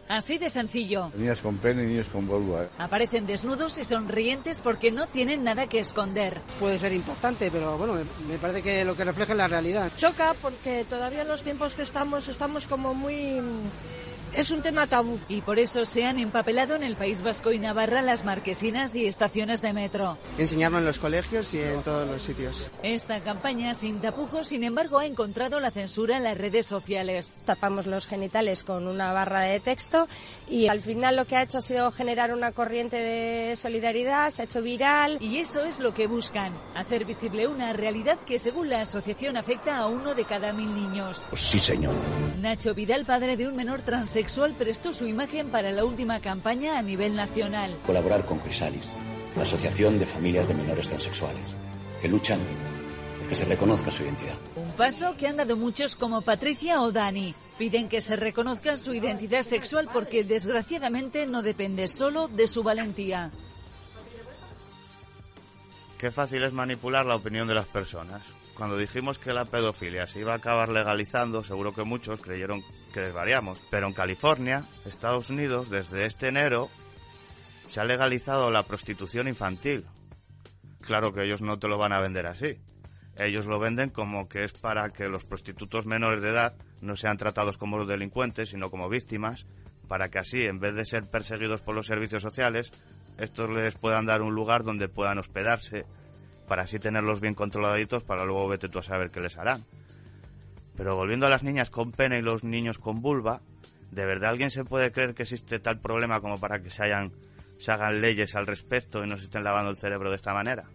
[0.10, 1.12] Así de sencillo.
[1.16, 2.64] Niñas con pene y niños con vulva.
[2.64, 2.70] ¿eh?
[2.78, 6.40] Aparecen desnudos y sonrientes porque no tienen nada que esconder.
[6.60, 9.92] Puede ser importante, pero bueno, me, me parece que lo que refleja es la realidad.
[9.98, 13.42] Choca porque todavía en los tiempos que estamos estamos como muy
[14.34, 15.20] es un tema tabú.
[15.30, 19.06] Y por eso se han empapelado en el País Vasco y Navarra las marquesinas y
[19.06, 20.18] estaciones de metro.
[20.38, 22.70] Enseñarlo en los colegios y en todos los sitios.
[22.84, 27.40] Esta campaña sin tapujos, sin embargo, ha encontrado la censura en las redes sociales.
[27.46, 30.08] Tapamos los genitales con una barra de texto
[30.50, 34.44] y al final lo que ha hecho ha sido generar una corriente de solidaridad, se
[34.44, 35.18] ha hecho viral.
[35.22, 39.78] Y eso es lo que buscan, hacer visible una realidad que según la asociación afecta
[39.78, 41.28] a uno de cada mil niños.
[41.34, 41.96] Sí, señor.
[42.40, 43.82] Nacho Vidal, padre de un menor
[44.18, 47.78] transexual, prestó su imagen para la última campaña a nivel nacional.
[47.86, 48.92] Colaborar con Crisalis,
[49.36, 51.56] la Asociación de Familias de Menores Transexuales,
[52.02, 52.40] que luchan
[53.20, 54.34] porque se reconozca su identidad.
[54.56, 57.36] Un paso que han dado muchos como Patricia o Dani.
[57.60, 63.32] Piden que se reconozca su identidad sexual porque desgraciadamente no depende solo de su valentía.
[66.00, 68.24] Qué fácil es manipular la opinión de las personas.
[68.56, 72.64] Cuando dijimos que la pedofilia se iba a acabar legalizando, seguro que muchos creyeron
[72.98, 73.62] que desvariamos.
[73.70, 76.68] Pero en California, Estados Unidos, desde este enero,
[77.68, 79.86] se ha legalizado la prostitución infantil.
[80.82, 82.58] Claro que ellos no te lo van a vender así.
[83.16, 87.18] Ellos lo venden como que es para que los prostitutos menores de edad no sean
[87.18, 89.46] tratados como delincuentes, sino como víctimas,
[89.88, 92.72] para que así, en vez de ser perseguidos por los servicios sociales,
[93.20, 95.86] estos les puedan dar un lugar donde puedan hospedarse,
[96.48, 99.62] para así tenerlos bien controladitos, para luego vete tú a saber qué les harán.
[100.78, 103.42] Pero volviendo a las niñas con pene y los niños con vulva,
[103.92, 107.12] ¿de verdad alguien se puede creer que existe tal problema como para que se hayan
[107.58, 110.66] se hagan leyes al respecto y nos estén lavando el cerebro de esta manera?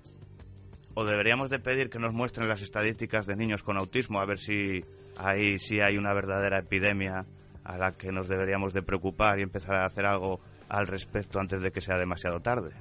[0.95, 4.39] ¿O deberíamos de pedir que nos muestren las estadísticas de niños con autismo a ver
[4.39, 4.85] si
[5.17, 7.25] ahí sí hay una verdadera epidemia
[7.65, 11.63] a la que nos deberíamos de preocupar y empezar a hacer algo al respecto antes
[11.63, 12.73] de que sea demasiado tarde?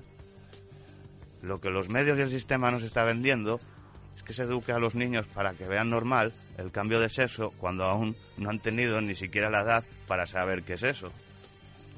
[1.44, 3.60] Lo que los medios y el sistema nos está vendiendo
[4.16, 7.52] es que se eduque a los niños para que vean normal el cambio de sexo
[7.58, 11.12] cuando aún no han tenido ni siquiera la edad para saber qué es eso.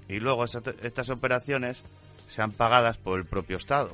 [0.08, 1.82] Y luego estas operaciones
[2.28, 3.90] sean pagadas por el propio Estado.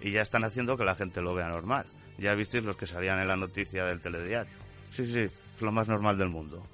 [0.00, 1.86] Y ya están haciendo que la gente lo vea normal.
[2.18, 4.52] Ya visteis los que salían en la noticia del telediario.
[4.90, 6.64] Sí, sí, es lo más normal del mundo.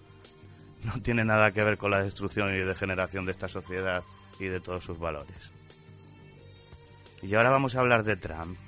[0.85, 4.05] No tiene nada que ver con la destrucción y degeneración de esta sociedad
[4.39, 5.37] y de todos sus valores.
[7.23, 8.59] Y ahora vamos a hablar de Trump,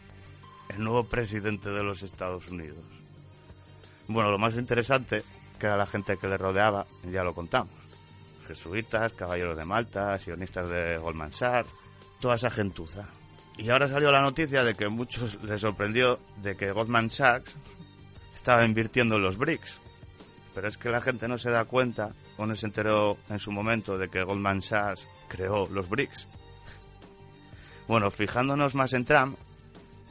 [0.68, 2.84] el nuevo presidente de los Estados Unidos.
[4.08, 5.22] Bueno, lo más interesante
[5.58, 7.72] que era la gente que le rodeaba, ya lo contamos.
[8.46, 11.70] Jesuitas, caballeros de Malta, sionistas de Goldman Sachs,
[12.20, 13.06] toda esa gentuza.
[13.56, 17.54] Y ahora salió la noticia de que muchos les sorprendió de que Goldman Sachs
[18.34, 19.78] estaba invirtiendo en los BRICS.
[20.54, 23.50] Pero es que la gente no se da cuenta o no se enteró en su
[23.50, 26.28] momento de que Goldman Sachs creó los BRICS.
[27.88, 29.38] Bueno, fijándonos más en Trump,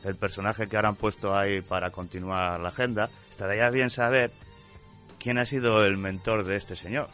[0.06, 4.32] el personaje que ahora han puesto ahí para continuar la agenda, estaría bien saber
[5.20, 7.10] quién ha sido el mentor de este señor,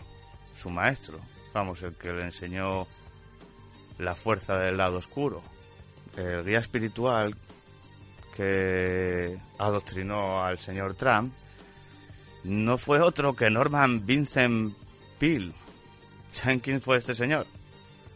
[0.62, 1.20] su maestro,
[1.54, 2.86] vamos, el que le enseñó
[3.98, 5.42] la fuerza del lado oscuro,
[6.18, 7.36] el guía espiritual
[8.36, 11.34] que adoctrinó al señor Trump,
[12.44, 14.76] no fue otro que Norman Vincent
[15.18, 15.54] Peale.
[16.34, 17.46] ¿Saben quién fue este señor?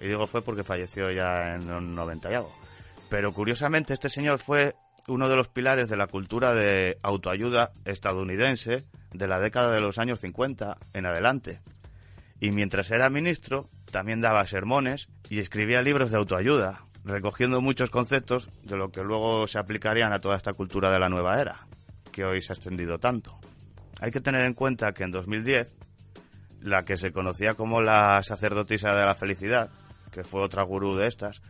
[0.02, 2.65] Y digo fue porque falleció ya en los 90 y algo.
[3.10, 4.76] Pero curiosamente este señor fue
[5.08, 10.00] uno de los pilares de la cultura de autoayuda estadounidense de la década de los
[10.00, 11.62] años 50 en adelante.
[12.40, 18.50] Y mientras era ministro, también daba sermones y escribía libros de autoayuda, recogiendo muchos conceptos
[18.64, 21.68] de lo que luego se aplicarían a toda esta cultura de la nueva era,
[22.12, 23.38] que hoy se ha extendido tanto.
[24.00, 25.76] Hay que tener en cuenta que en 2010,
[26.62, 29.70] la que se conocía como la sacerdotisa de la felicidad,
[30.12, 31.42] que fue otra gurú de estas,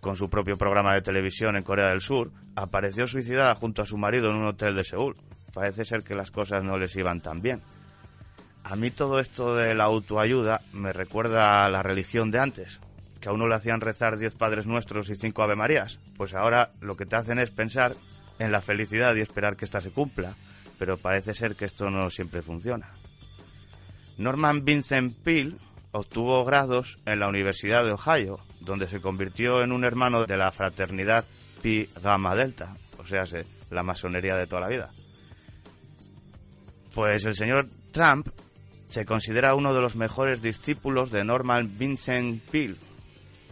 [0.00, 3.96] con su propio programa de televisión en Corea del Sur, apareció suicidada junto a su
[3.96, 5.14] marido en un hotel de Seúl.
[5.52, 7.62] Parece ser que las cosas no les iban tan bien.
[8.64, 12.78] A mí todo esto de la autoayuda me recuerda a la religión de antes,
[13.20, 15.98] que a uno le hacían rezar diez Padres Nuestros y cinco Ave Marías.
[16.16, 17.96] Pues ahora lo que te hacen es pensar
[18.38, 20.34] en la felicidad y esperar que ésta se cumpla,
[20.78, 22.92] pero parece ser que esto no siempre funciona.
[24.18, 25.56] Norman Vincent Peale
[25.98, 30.52] obtuvo grados en la Universidad de Ohio, donde se convirtió en un hermano de la
[30.52, 31.24] fraternidad
[31.62, 33.24] Pi Gamma Delta, o sea,
[33.70, 34.90] la masonería de toda la vida.
[36.94, 38.28] Pues el señor Trump
[38.86, 42.76] se considera uno de los mejores discípulos de Norman Vincent Peale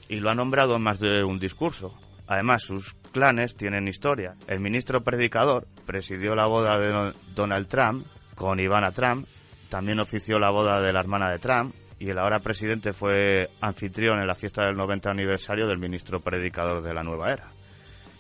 [0.09, 1.95] y lo ha nombrado en más de un discurso.
[2.27, 4.35] Además, sus clanes tienen historia.
[4.49, 9.27] El ministro predicador presidió la boda de Donald Trump con Ivana Trump,
[9.69, 14.21] también ofició la boda de la hermana de Trump y el ahora presidente fue anfitrión
[14.21, 17.51] en la fiesta del 90 aniversario del ministro predicador de la nueva era.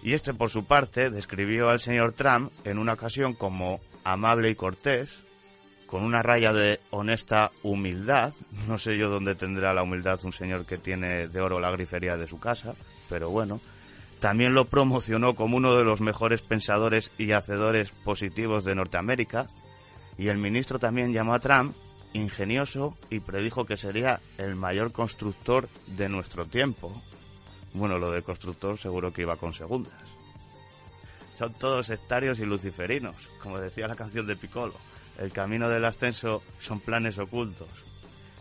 [0.02, 4.54] Y este, por su parte, describió al señor Trump en una ocasión como amable y
[4.54, 5.22] cortés,
[5.86, 8.32] con una raya de honesta humildad.
[8.68, 12.16] No sé yo dónde tendrá la humildad un señor que tiene de oro la grifería
[12.16, 12.74] de su casa,
[13.08, 13.60] pero bueno.
[14.20, 19.48] También lo promocionó como uno de los mejores pensadores y hacedores positivos de Norteamérica.
[20.16, 21.76] Y el ministro también llamó a Trump
[22.16, 27.02] ingenioso y predijo que sería el mayor constructor de nuestro tiempo.
[27.74, 29.94] Bueno, lo de constructor seguro que iba con segundas.
[31.36, 34.74] Son todos sectarios y luciferinos, como decía la canción de Piccolo.
[35.18, 37.68] El camino del ascenso son planes ocultos,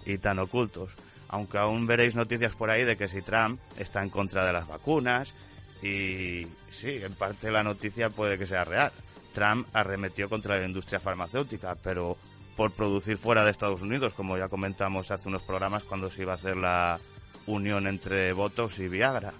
[0.05, 0.91] y tan ocultos,
[1.27, 4.67] aunque aún veréis noticias por ahí de que si Trump está en contra de las
[4.67, 5.33] vacunas,
[5.81, 8.91] y sí, en parte la noticia puede que sea real.
[9.33, 12.17] Trump arremetió contra la industria farmacéutica, pero
[12.55, 16.33] por producir fuera de Estados Unidos, como ya comentamos hace unos programas cuando se iba
[16.33, 16.99] a hacer la
[17.47, 19.33] unión entre Botox y Viagra.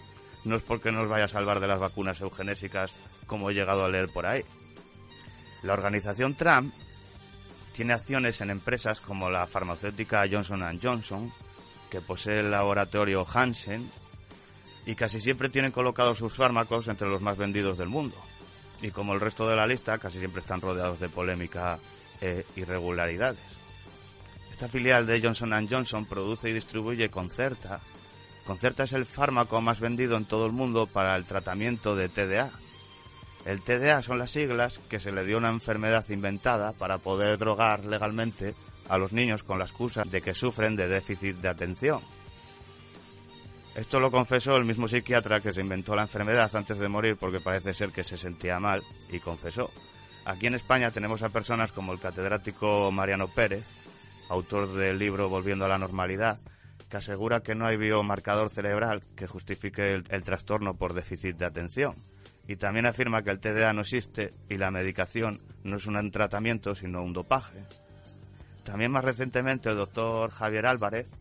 [0.43, 2.91] No es porque nos vaya a salvar de las vacunas eugenésicas
[3.25, 4.43] como he llegado a leer por ahí.
[5.63, 6.73] La organización Trump
[7.73, 11.31] tiene acciones en empresas como la farmacéutica Johnson Johnson,
[11.89, 13.89] que posee el laboratorio Hansen,
[14.85, 18.15] y casi siempre tienen colocados sus fármacos entre los más vendidos del mundo.
[18.81, 21.79] Y como el resto de la lista, casi siempre están rodeados de polémica
[22.21, 23.39] e irregularidades.
[24.51, 27.81] Esta filial de Johnson Johnson produce y distribuye Concerta.
[28.45, 32.51] Concerta es el fármaco más vendido en todo el mundo para el tratamiento de TDA.
[33.45, 37.37] El TDA son las siglas que se le dio a una enfermedad inventada para poder
[37.37, 38.55] drogar legalmente
[38.87, 42.01] a los niños con la excusa de que sufren de déficit de atención.
[43.75, 47.41] Esto lo confesó el mismo psiquiatra que se inventó la enfermedad antes de morir porque
[47.41, 49.69] parece ser que se sentía mal y confesó.
[50.25, 53.63] Aquí en España tenemos a personas como el catedrático Mariano Pérez,
[54.27, 56.39] autor del libro Volviendo a la Normalidad,
[56.89, 61.45] que asegura que no hay biomarcador cerebral que justifique el, el trastorno por déficit de
[61.45, 61.93] atención.
[62.47, 66.73] Y también afirma que el TDA no existe y la medicación no es un tratamiento
[66.73, 67.63] sino un dopaje.
[68.63, 71.11] También más recientemente el doctor Javier Álvarez,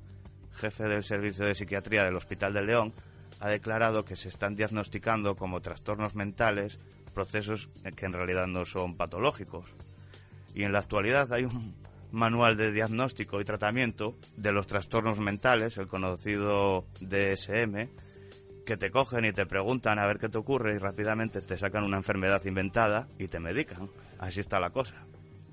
[0.53, 2.95] jefe del Servicio de Psiquiatría del Hospital de León,
[3.41, 6.79] ha declarado que se están diagnosticando como trastornos mentales
[7.15, 9.67] procesos que en realidad no son patológicos.
[10.55, 11.75] Y en la actualidad hay un
[12.13, 17.89] manual de diagnóstico y tratamiento de los trastornos mentales, el conocido DSM,
[18.65, 21.85] que te cogen y te preguntan a ver qué te ocurre y rápidamente te sacan
[21.85, 23.91] una enfermedad inventada y te medican.
[24.19, 24.95] Así está la cosa.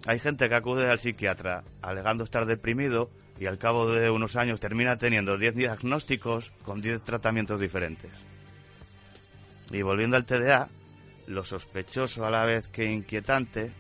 [0.05, 3.09] Hay gente que acude al psiquiatra alegando estar deprimido
[3.39, 8.11] y al cabo de unos años termina teniendo 10 diagnósticos con 10 tratamientos diferentes.
[9.71, 10.69] Y volviendo al TDA,
[11.31, 13.71] lo sospechoso a la vez que inquietante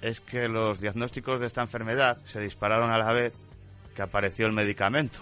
[0.00, 3.34] es que los diagnósticos de esta enfermedad se dispararon a la vez
[3.94, 5.20] que apareció el medicamento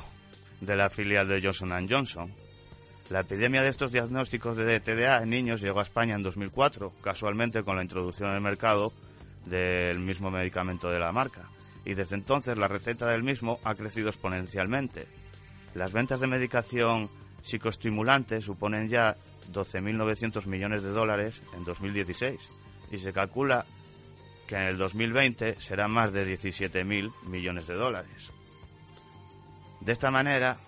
[0.61, 2.33] de la filial de Johnson Johnson.
[3.11, 7.63] La epidemia de estos diagnósticos de TDA en niños llegó a España en 2004, casualmente
[7.65, 8.93] con la introducción en el mercado
[9.47, 11.49] del mismo medicamento de la marca.
[11.85, 15.07] Y desde entonces la receta del mismo ha crecido exponencialmente.
[15.75, 17.09] Las ventas de medicación
[17.43, 19.17] psicoestimulante suponen ya
[19.53, 22.41] 12.900 millones de dólares en 2016
[22.91, 23.65] y se calcula
[24.47, 28.31] que en el 2020 será más de 17.000 millones de dólares.
[29.81, 30.59] De esta manera,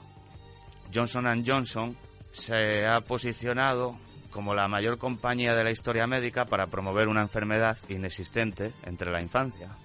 [0.93, 1.97] Johnson Johnson
[2.31, 3.99] se ha posicionado
[4.31, 9.21] como la mayor compañía de la historia médica para promover una enfermedad inexistente entre la
[9.21, 9.77] infancia.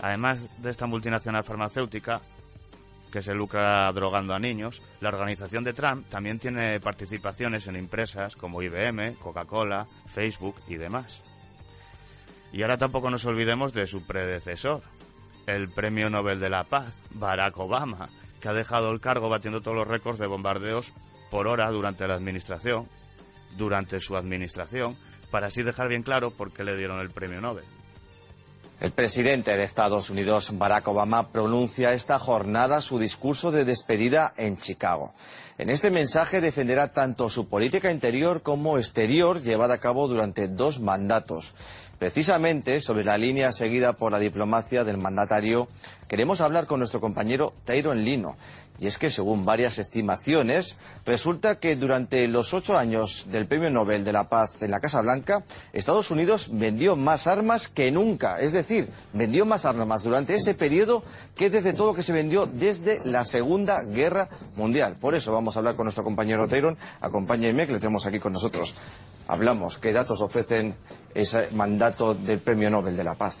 [0.00, 2.20] Además de esta multinacional farmacéutica,
[3.14, 8.34] que se lucra drogando a niños, la organización de Trump también tiene participaciones en empresas
[8.34, 11.20] como IBM, Coca-Cola, Facebook y demás.
[12.52, 14.82] Y ahora tampoco nos olvidemos de su predecesor,
[15.46, 18.06] el Premio Nobel de la Paz, Barack Obama,
[18.40, 20.92] que ha dejado el cargo batiendo todos los récords de bombardeos
[21.30, 22.88] por hora durante la administración,
[23.56, 24.96] durante su administración,
[25.30, 27.64] para así dejar bien claro por qué le dieron el Premio Nobel.
[28.84, 34.58] El presidente de Estados Unidos, Barack Obama, pronuncia esta jornada su discurso de despedida en
[34.58, 35.14] Chicago.
[35.56, 40.80] En este mensaje defenderá tanto su política interior como exterior llevada a cabo durante dos
[40.80, 41.54] mandatos.
[41.98, 45.68] Precisamente sobre la línea seguida por la diplomacia del mandatario,
[46.08, 48.36] queremos hablar con nuestro compañero Tyron Lino.
[48.80, 50.76] Y es que, según varias estimaciones,
[51.06, 55.00] resulta que durante los ocho años del Premio Nobel de la Paz en la Casa
[55.00, 58.40] Blanca, Estados Unidos vendió más armas que nunca.
[58.40, 61.04] Es decir, vendió más armas durante ese periodo
[61.36, 64.96] que desde todo lo que se vendió desde la Segunda Guerra Mundial.
[65.00, 66.76] Por eso vamos a hablar con nuestro compañero Tyron.
[67.00, 68.74] Acompáñenme, que le tenemos aquí con nosotros.
[69.26, 70.74] Hablamos, ¿qué datos ofrecen
[71.14, 73.36] ese mandato del Premio Nobel de la Paz?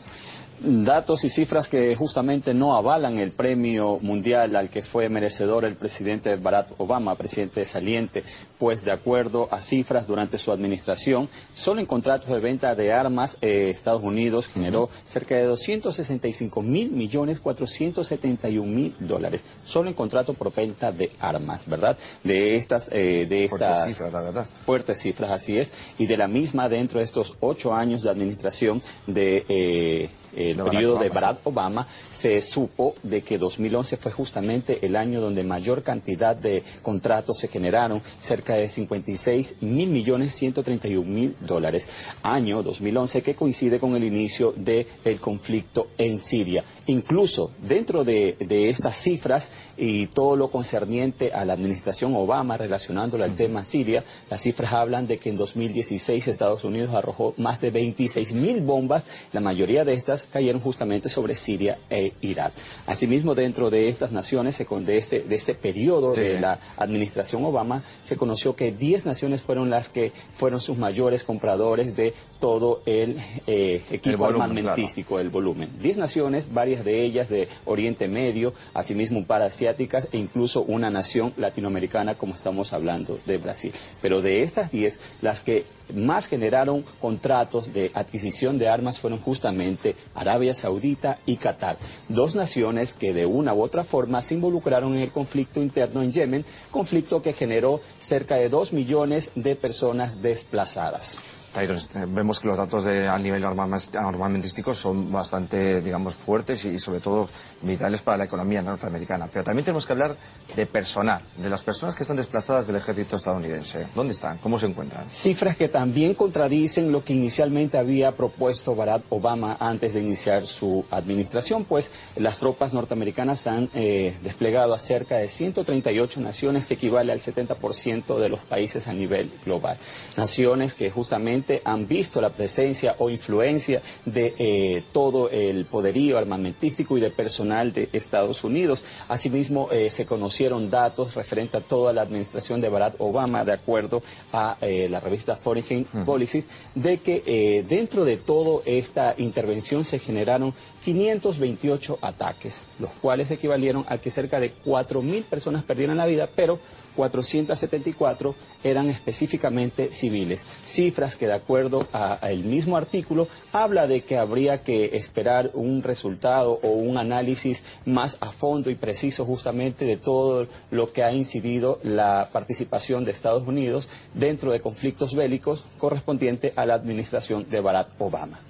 [0.60, 5.74] Datos y cifras que justamente no avalan el premio mundial al que fue merecedor el
[5.74, 8.22] presidente Barack Obama, presidente saliente,
[8.58, 13.38] pues de acuerdo a cifras durante su administración, solo en contratos de venta de armas,
[13.40, 20.34] eh, Estados Unidos generó cerca de 265 mil millones 471 mil dólares, solo en contrato
[20.34, 21.98] por venta de armas, ¿verdad?
[22.22, 24.46] De estas, eh, de estas cifras, la verdad.
[24.64, 28.82] fuertes cifras, así es, y de la misma dentro de estos ocho años de administración
[29.06, 34.84] de eh, el Barack periodo de Barack Obama, se supo de que 2011 fue justamente
[34.84, 41.08] el año donde mayor cantidad de contratos se generaron, cerca de 56 mil millones 131
[41.08, 41.88] mil dólares.
[42.22, 46.64] Año 2011 que coincide con el inicio del conflicto en Siria.
[46.86, 53.24] Incluso dentro de, de estas cifras y todo lo concerniente a la administración Obama relacionándolo
[53.24, 57.70] al tema Siria, las cifras hablan de que en 2016 Estados Unidos arrojó más de
[57.70, 62.52] 26 mil bombas, la mayoría de estas cayeron justamente sobre Siria e Irak.
[62.86, 66.20] Asimismo, dentro de estas naciones, de este, de este periodo Sí.
[66.20, 71.24] de la administración Obama, se conoció que 10 naciones fueron las que fueron sus mayores
[71.24, 73.16] compradores de todo el
[73.46, 75.70] eh, equipo volumen, armamentístico, el volumen.
[75.80, 80.90] 10 naciones, varias de ellas de Oriente Medio, asimismo un par asiáticas e incluso una
[80.90, 83.72] nación latinoamericana, como estamos hablando de Brasil.
[84.00, 89.96] Pero de estas 10, las que más generaron contratos de adquisición de armas fueron justamente
[90.14, 91.76] Arabia Saudita y Qatar,
[92.08, 96.12] dos naciones que de una u otra forma se involucraron en el conflicto interno en
[96.12, 101.18] Yemen, conflicto que generó cerca de dos millones de personas desplazadas.
[101.54, 106.78] Tyron, este, vemos que los datos de, a nivel armamentístico son bastante, digamos, fuertes y,
[106.80, 107.28] sobre todo
[107.62, 109.28] vitales para la economía norteamericana.
[109.32, 110.16] Pero también tenemos que hablar
[110.54, 113.86] de personal, de las personas que están desplazadas del ejército estadounidense.
[113.94, 114.38] ¿Dónde están?
[114.38, 115.08] ¿Cómo se encuentran?
[115.10, 120.84] Cifras que también contradicen lo que inicialmente había propuesto Barack Obama antes de iniciar su
[120.90, 127.12] administración, pues las tropas norteamericanas han eh, desplegado a cerca de 138 naciones, que equivale
[127.12, 129.76] al 70% de los países a nivel global.
[130.16, 136.96] Naciones que justamente han visto la presencia o influencia de eh, todo el poderío armamentístico
[136.96, 138.84] y de personal de Estados Unidos.
[139.08, 144.02] Asimismo, eh, se conocieron datos referentes a toda la administración de Barack Obama, de acuerdo
[144.32, 150.54] a eh, la revista Foreign Policies, de que dentro de toda esta intervención se generaron
[150.84, 156.58] 528 ataques, los cuales equivalieron a que cerca de 4.000 personas perdieron la vida, pero
[156.96, 160.44] 474 eran específicamente civiles.
[160.64, 166.58] Cifras que de acuerdo al mismo artículo habla de que habría que esperar un resultado
[166.62, 171.80] o un análisis más a fondo y preciso justamente de todo lo que ha incidido
[171.82, 177.88] la participación de Estados Unidos dentro de conflictos bélicos correspondiente a la administración de Barack
[177.98, 178.40] Obama.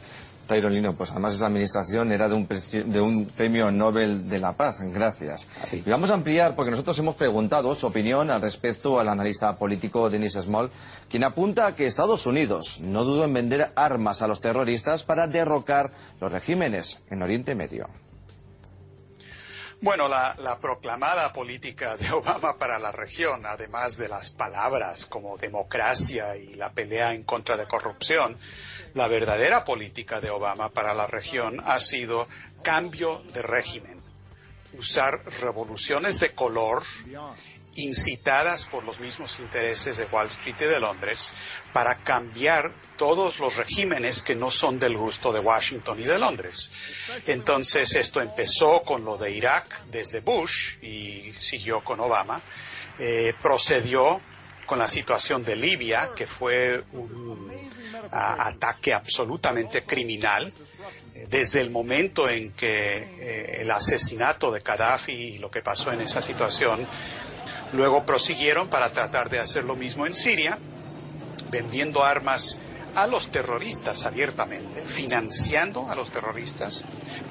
[0.46, 4.52] Tyron Lino, pues además esa administración era de un, de un premio Nobel de la
[4.52, 4.76] Paz.
[4.80, 5.46] Gracias.
[5.72, 10.10] Y vamos a ampliar porque nosotros hemos preguntado su opinión al respecto al analista político
[10.10, 10.70] Denis Small,
[11.08, 15.26] quien apunta a que Estados Unidos no dudó en vender armas a los terroristas para
[15.26, 15.90] derrocar
[16.20, 17.88] los regímenes en Oriente Medio.
[19.84, 25.36] Bueno, la, la, proclamada política de Obama para la región, además de las palabras como
[25.36, 28.38] democracia y la pelea en contra de corrupción,
[28.94, 32.26] la verdadera política de Obama para la región ha sido
[32.62, 34.02] cambio de régimen,
[34.72, 36.82] usar revoluciones de color
[37.76, 41.32] incitadas por los mismos intereses de Wall Street y de Londres
[41.72, 46.70] para cambiar todos los regímenes que no son del gusto de Washington y de Londres.
[47.26, 52.40] Entonces esto empezó con lo de Irak desde Bush y siguió con Obama.
[52.98, 54.20] Eh, procedió
[54.66, 57.52] con la situación de Libia, que fue un
[58.10, 60.52] ataque absolutamente criminal,
[61.28, 66.00] desde el momento en que eh, el asesinato de Gaddafi y lo que pasó en
[66.00, 66.86] esa situación,
[67.74, 70.58] luego prosiguieron para tratar de hacer lo mismo en Siria,
[71.50, 72.58] vendiendo armas
[72.94, 76.84] a los terroristas abiertamente, financiando a los terroristas,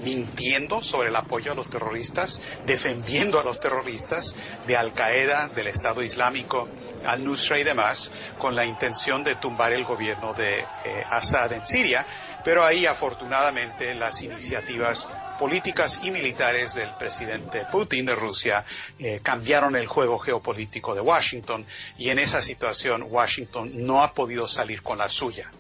[0.04, 4.36] mintiendo sobre el apoyo a los terroristas, defendiendo a los terroristas
[4.68, 6.68] de Al Qaeda, del Estado Islámico,
[7.06, 10.66] al-Nusra y demás, con la intención de tumbar el gobierno de eh,
[11.10, 12.06] Assad en Siria,
[12.44, 15.08] pero ahí afortunadamente las iniciativas
[15.44, 18.64] políticas y militares del presidente Putin de Rusia
[18.98, 21.66] eh, cambiaron el juego geopolítico de Washington
[21.98, 25.52] y en esa situación Washington no ha podido salir con la suya.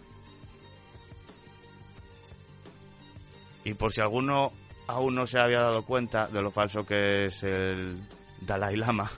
[3.65, 4.53] Y por si alguno
[4.87, 7.97] aún no se había dado cuenta de lo falso que es el
[8.39, 9.11] Dalai Lama,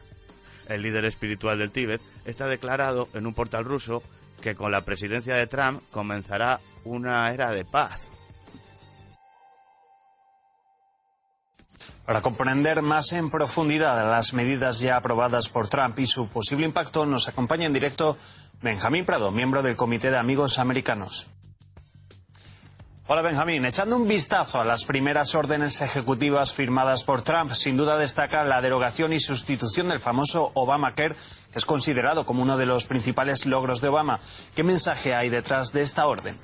[0.67, 4.01] el líder espiritual del Tíbet, está declarado en un portal ruso
[4.41, 8.09] que con la presidencia de Trump comenzará una era de paz.
[12.06, 17.07] Para comprender más en profundidad las medidas ya aprobadas por Trump y su posible impacto,
[17.07, 18.18] nos acompaña en directo
[18.61, 21.27] Benjamín Prado, miembro del Comité de Amigos Americanos.
[23.07, 27.98] Hola Benjamín, echando un vistazo a las primeras órdenes ejecutivas firmadas por Trump, sin duda
[27.98, 31.15] destaca la derogación y sustitución del famoso Obamacare,
[31.52, 34.19] que es considerado como uno de los principales logros de Obama.
[34.56, 36.38] ¿Qué mensaje hay detrás de esta orden?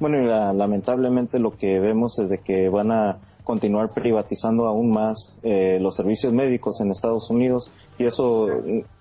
[0.00, 0.18] Bueno,
[0.52, 5.96] lamentablemente lo que vemos es de que van a continuar privatizando aún más eh, los
[5.96, 8.48] servicios médicos en Estados Unidos y eso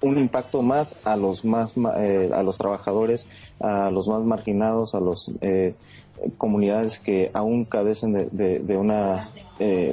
[0.02, 3.28] un impacto más a los más eh, a los trabajadores
[3.60, 5.76] a los más marginados a los eh,
[6.38, 9.30] comunidades que aún carecen de, de, una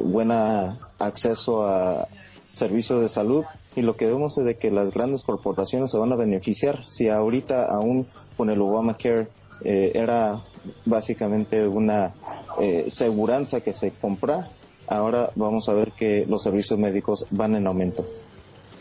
[0.04, 2.06] buena acceso a
[2.52, 3.44] servicios de salud.
[3.76, 6.82] Y lo que vemos es de que las grandes corporaciones se van a beneficiar.
[6.90, 9.28] Si ahorita aún con el Obamacare
[9.64, 10.42] era
[10.84, 12.12] básicamente una
[12.60, 14.50] eh, seguranza que se compra,
[14.86, 18.06] ahora vamos a ver que los servicios médicos van en aumento.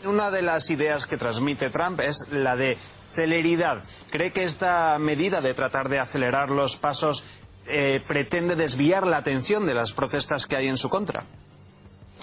[0.04, 2.76] Una de las ideas que transmite Trump es la de
[3.14, 3.82] celeridad.
[4.10, 7.24] ¿Cree que esta medida de tratar de acelerar los pasos
[7.66, 11.24] eh, pretende desviar la atención de las protestas que hay en su contra?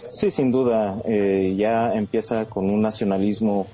[0.10, 1.02] Sí, sin duda.
[1.06, 3.68] Eh, ya empieza con un nacionalismo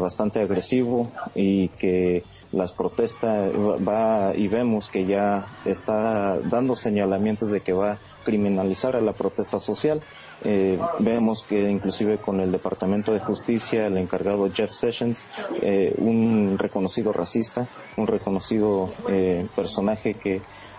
[0.00, 3.52] bastante agresivo y que las protestas
[3.86, 9.12] va y vemos que ya está dando señalamientos de que va a criminalizar a la
[9.12, 10.00] protesta social
[10.44, 15.26] Eh, vemos que inclusive con el Departamento de Justicia, el encargado Jeff Sessions,
[15.60, 17.66] eh, un reconocido racista,
[17.96, 20.36] un reconocido eh, personaje que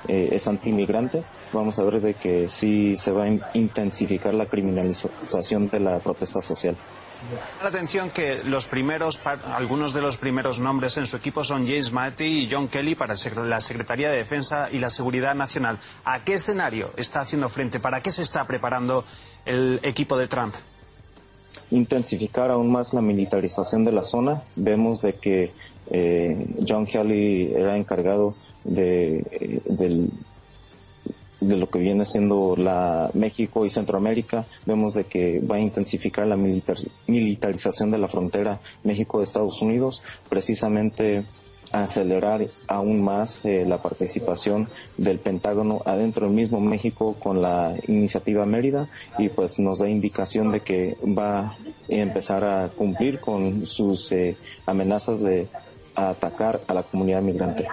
[0.07, 4.45] eh, es antimigrante, vamos a ver de que sí se va a in- intensificar la
[4.45, 6.77] criminalización de la protesta social.
[7.61, 11.91] La atención que los primeros, algunos de los primeros nombres en su equipo son James
[11.91, 13.15] Matty y John Kelly para
[13.45, 15.77] la Secretaría de Defensa y la Seguridad Nacional.
[16.05, 17.79] ¿A qué escenario está haciendo frente?
[17.81, 19.03] ¿Para qué se está preparando
[19.45, 20.55] el equipo de Trump?
[21.71, 24.41] intensificar aún más la militarización de la zona.
[24.55, 25.51] Vemos de que
[25.91, 28.33] eh, John Kelly era encargado
[28.63, 30.09] de, eh, del-
[31.39, 34.45] de lo que viene siendo la México y Centroamérica.
[34.65, 41.23] Vemos de que va a intensificar la militar- militarización de la frontera México-Estados Unidos, precisamente
[41.71, 44.67] acelerar aún más eh, la participación
[44.97, 48.89] del Pentágono adentro del mismo México con la iniciativa Mérida
[49.19, 51.55] y pues nos da indicación de que va a
[51.87, 54.35] empezar a cumplir con sus eh,
[54.65, 55.47] amenazas de
[55.93, 57.67] atacar a la comunidad migrante.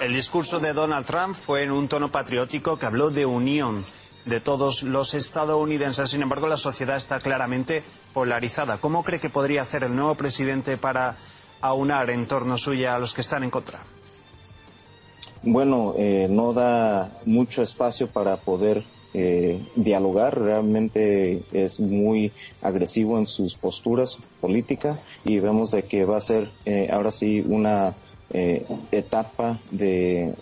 [0.00, 3.84] El discurso de Donald Trump fue en un tono patriótico que habló de unión
[4.26, 6.10] de todos los estadounidenses.
[6.10, 8.78] Sin embargo, la sociedad está claramente polarizada.
[8.78, 11.16] ¿Cómo cree que podría hacer el nuevo presidente para
[11.60, 13.80] aunar en torno suya a los que están en contra?
[15.42, 18.84] bueno, eh, no da mucho espacio para poder
[19.14, 26.18] eh, dialogar, realmente es muy agresivo en sus posturas políticas y vemos de que va
[26.18, 27.94] a ser eh, ahora sí una
[28.32, 30.34] eh, etapa de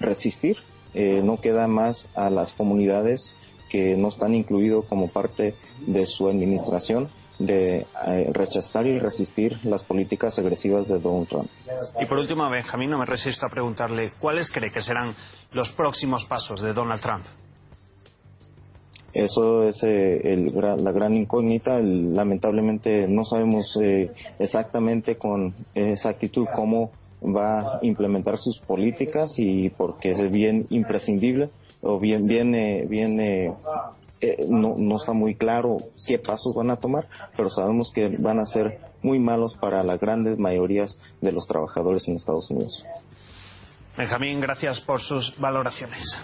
[0.00, 0.58] resistir,
[0.94, 3.34] Eh, no queda más a las comunidades
[3.70, 5.54] que no están incluidos como parte
[5.86, 7.08] de su administración
[7.38, 11.48] de eh, rechazar y resistir las políticas agresivas de Donald Trump.
[11.98, 15.14] Y por último, Benjamín, no me resisto a preguntarle cuáles cree que serán
[15.52, 17.24] los próximos pasos de Donald Trump.
[19.14, 21.80] Eso es eh, el la gran incógnita.
[21.80, 26.92] Lamentablemente no sabemos eh, exactamente con exactitud cómo
[27.24, 31.48] va a implementar sus políticas y porque es bien imprescindible
[31.80, 33.52] o bien bien eh, bien eh,
[34.20, 38.38] eh, no, no está muy claro qué pasos van a tomar, pero sabemos que van
[38.38, 42.86] a ser muy malos para las grandes mayorías de los trabajadores en Estados Unidos.
[43.96, 46.16] Benjamín, gracias por sus valoraciones.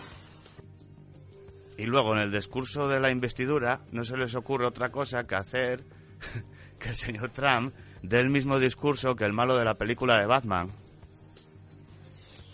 [1.77, 5.35] Y luego en el discurso de la investidura no se les ocurre otra cosa que
[5.35, 5.85] hacer
[6.79, 10.27] que el señor Trump dé el mismo discurso que el malo de la película de
[10.27, 10.71] Batman.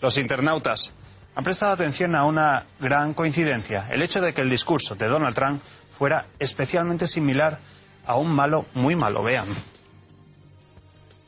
[0.05, 0.93] Los internautas
[1.33, 5.33] han prestado atención a una gran coincidencia, el hecho de que el discurso de Donald
[5.33, 5.63] Trump
[5.97, 7.59] fuera especialmente similar
[8.05, 9.23] a un malo muy malo.
[9.23, 9.47] Vean.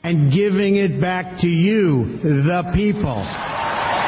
[0.04, 3.26] and giving it back to you, the people.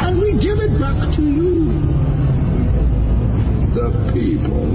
[0.06, 1.74] And we give it back to you,
[3.74, 4.70] the people.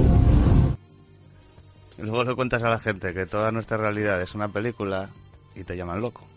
[1.97, 5.07] Y luego le cuentas a la gente que toda nuestra realidad es una película
[5.55, 6.27] y te llaman loco.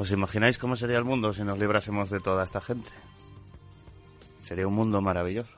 [0.00, 2.88] ¿Os imagináis cómo sería el mundo si nos librásemos de toda esta gente?
[4.40, 5.52] Sería un mundo maravilloso.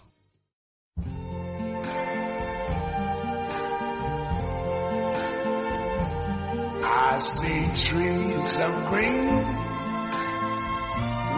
[6.82, 9.44] I see trees of green,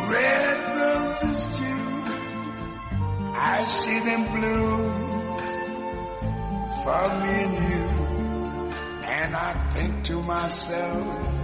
[0.09, 1.85] red roses too.
[3.36, 4.93] I see them bloom
[6.82, 7.86] for me and you.
[9.05, 11.43] And I think to myself,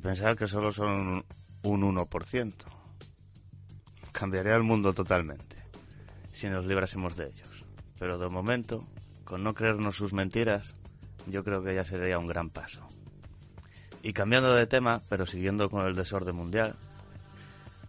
[0.00, 1.24] pensar que solo son
[1.62, 2.54] un 1%.
[4.12, 5.58] Cambiaría el mundo totalmente
[6.38, 7.64] si nos librásemos de ellos.
[7.98, 8.78] Pero de momento,
[9.24, 10.72] con no creernos sus mentiras,
[11.26, 12.86] yo creo que ya sería un gran paso.
[14.02, 16.76] Y cambiando de tema, pero siguiendo con el desorden mundial,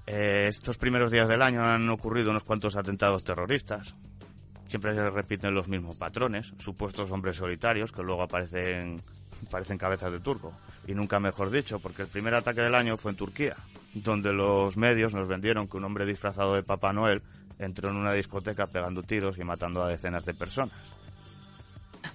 [0.07, 3.93] eh, estos primeros días del año han ocurrido unos cuantos atentados terroristas.
[4.65, 9.03] Siempre se repiten los mismos patrones, supuestos hombres solitarios que luego aparecen
[9.49, 10.51] parecen cabezas de turco.
[10.87, 13.55] Y nunca mejor dicho, porque el primer ataque del año fue en Turquía,
[13.93, 17.21] donde los medios nos vendieron que un hombre disfrazado de Papá Noel
[17.59, 20.73] entró en una discoteca pegando tiros y matando a decenas de personas.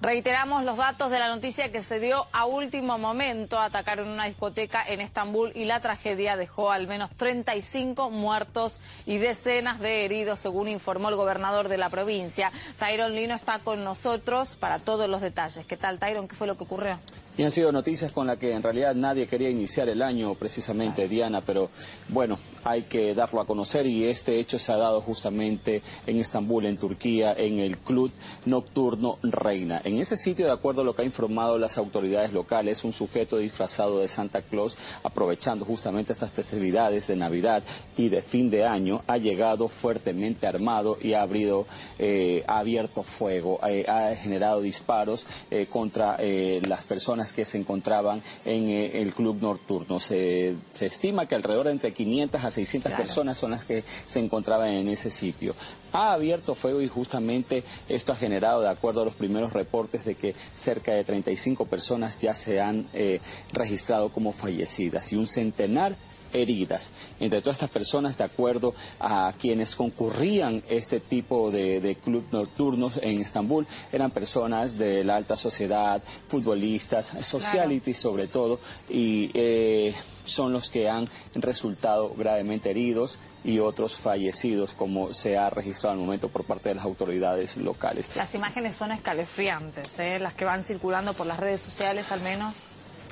[0.01, 3.59] Reiteramos los datos de la noticia que se dio a último momento.
[3.59, 9.81] Atacaron una discoteca en Estambul y la tragedia dejó al menos 35 muertos y decenas
[9.81, 12.53] de heridos, según informó el gobernador de la provincia.
[12.79, 15.67] Tyron Lino está con nosotros para todos los detalles.
[15.67, 16.29] ¿Qué tal, Tyron?
[16.29, 16.99] ¿Qué fue lo que ocurrió?
[17.37, 21.09] Y han sido noticias con las que en realidad nadie quería iniciar el año precisamente,
[21.09, 21.69] Diana, pero
[22.09, 26.65] bueno, hay que darlo a conocer y este hecho se ha dado justamente en Estambul,
[26.67, 28.13] en Turquía, en el Club
[28.47, 29.81] Nocturno Reina.
[29.83, 33.39] En ese sitio, de acuerdo a lo que han informado las autoridades locales, un sujeto
[33.39, 37.65] disfrazado de Santa Claus, aprovechando justamente estas festividades de Navidad
[37.97, 41.67] y de fin de año, ha llegado fuertemente armado y ha, abrido,
[41.99, 48.23] eh, ha abierto fuego, eh, ha generado disparos eh, contra las personas que se encontraban
[48.45, 50.01] en eh, el club nocturno.
[50.01, 54.71] Se, estima que alrededor de entre 500 a 600 personas son las que se encontraban
[54.71, 55.55] en ese sitio.
[55.93, 60.15] Ha abierto fuego y justamente esto ha generado, de acuerdo a los primeros reportes, de
[60.15, 63.21] que cerca de 35 personas ya se han eh,
[63.53, 65.97] registrado como fallecidas y un centenar
[66.35, 66.91] heridas.
[67.21, 72.99] Entre todas estas personas, de acuerdo a quienes concurrían este tipo de, de club nocturnos
[73.03, 79.95] en Estambul, eran personas de la alta sociedad, futbolistas, sociality sobre todo, y eh,
[80.25, 86.01] son los que han resultado gravemente heridos y otros fallecidos, como se ha registrado al
[86.01, 88.09] momento por parte de las autoridades locales.
[88.17, 90.19] Las imágenes son escalofriantes, ¿eh?
[90.19, 92.55] las que van circulando por las redes sociales al menos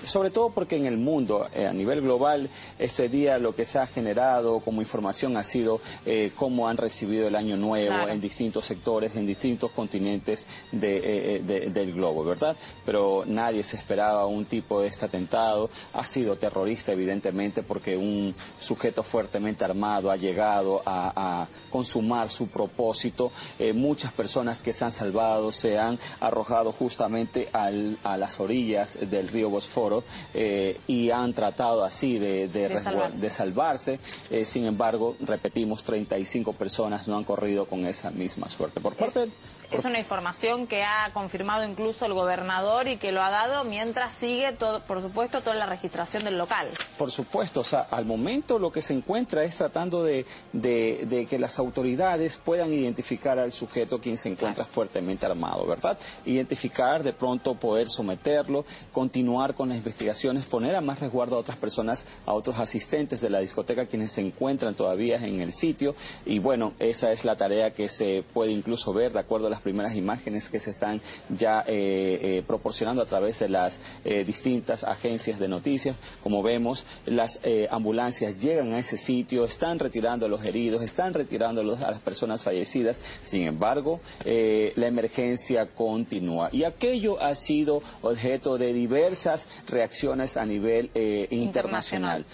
[0.04, 2.48] sobre todo porque en el mundo, eh, a nivel global,
[2.78, 7.28] este día lo que se ha generado como información ha sido eh, cómo han recibido
[7.28, 12.56] el año nuevo en distintos sectores, en distintos continentes eh, del globo, ¿verdad?
[12.84, 15.70] Pero nadie se esperaba un tipo de este atentado.
[15.92, 23.32] Ha sido terrorista, evidentemente, porque un sujeto fuertemente armado ha llegado a, consumar su propósito.
[23.74, 27.70] muchas personas que se han salvado se han arrojado justamente a
[28.16, 29.91] las orillas del río Bosforo
[30.34, 33.98] eh, y han tratado así de, de, salvarse.
[34.30, 38.80] Eh, sin embargo, repetimos, 35 personas no han corrido con esa misma suerte.
[38.80, 39.28] Por parte
[39.72, 44.12] es una información que ha confirmado incluso el gobernador y que lo ha dado mientras
[44.12, 46.68] sigue, todo, por supuesto, toda la registración del local.
[46.98, 51.38] Por supuesto, o sea, al momento lo que se encuentra es tratando de, de, que
[51.38, 55.98] las autoridades puedan identificar al sujeto quien se encuentra fuertemente armado, ¿verdad?
[56.24, 61.56] Identificar, de pronto poder someterlo, continuar con las investigaciones, poner a más resguardo a otras
[61.56, 65.94] personas, a otros asistentes de la discoteca quienes se encuentran todavía en el sitio.
[66.26, 69.61] Y bueno, esa es la tarea que se puede incluso ver de acuerdo a las
[69.62, 74.84] primeras imágenes que se están ya eh, eh, proporcionando a través de las eh, distintas
[74.84, 75.96] agencias de noticias.
[76.22, 77.40] Como vemos, las
[77.70, 82.42] ambulancias llegan a ese sitio, están retirando a los heridos, están retirando a las personas
[82.42, 83.00] fallecidas.
[83.22, 86.48] Sin embargo, la emergencia continúa.
[86.52, 90.90] Y aquello ha sido objeto de diversas reacciones a nivel
[91.30, 92.24] internacional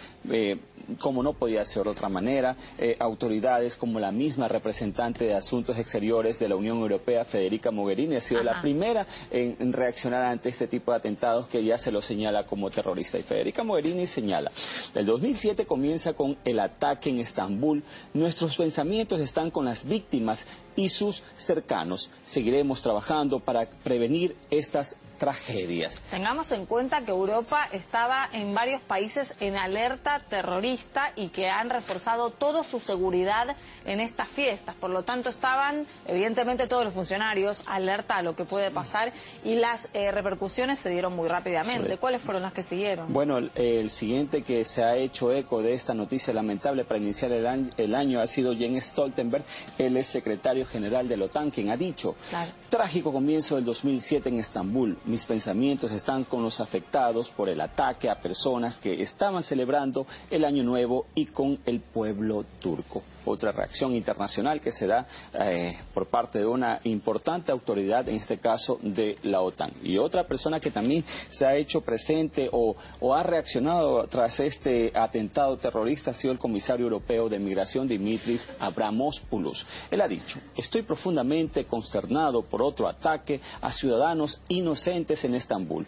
[1.00, 5.78] como no podía ser de otra manera, eh, autoridades como la misma representante de Asuntos
[5.78, 10.66] Exteriores de la Unión Europea, Federica Mogherini, ha sido la primera en, reaccionar ante este
[10.66, 13.18] tipo de atentados que ya se lo señala como terrorista.
[13.18, 14.50] Y Federica Mogherini señala,
[14.94, 17.82] el 2007 comienza con el ataque en Estambul.
[18.14, 20.46] Nuestros pensamientos están con las víctimas
[20.76, 22.10] y sus cercanos.
[22.24, 26.00] Seguiremos trabajando para prevenir estas tragedias.
[26.10, 31.70] Tengamos en cuenta que Europa estaba en varios países en alerta terrorista y que han
[31.70, 34.74] reforzado toda su seguridad en estas fiestas.
[34.76, 39.12] Por lo tanto, estaban, evidentemente, todos los funcionarios alerta a lo que puede pasar
[39.44, 41.98] y las eh, repercusiones se dieron muy rápidamente.
[41.98, 43.12] ¿Cuáles fueron las que siguieron?
[43.12, 47.32] Bueno, el, el, siguiente que se ha hecho eco de esta noticia lamentable para iniciar
[47.32, 49.44] el año, el año ha sido Jens Stoltenberg,
[49.78, 52.50] el ex secretario general de la OTAN, quien ha dicho, claro.
[52.68, 54.98] trágico comienzo del 2007 en Estambul.
[55.08, 60.44] Mis pensamientos están con los afectados por el ataque a personas que estaban celebrando el
[60.44, 66.06] Año Nuevo y con el pueblo turco otra reacción internacional que se da eh, por
[66.06, 69.72] parte de una importante autoridad, en este caso de la OTAN.
[69.82, 72.76] Y otra persona que también se ha hecho presente o,
[73.14, 79.66] ha reaccionado tras este atentado terrorista ha sido el comisario europeo de migración Dimitris Abramopoulos.
[79.90, 85.86] Él ha dicho, estoy profundamente consternado por otro ataque a ciudadanos inocentes en Estambul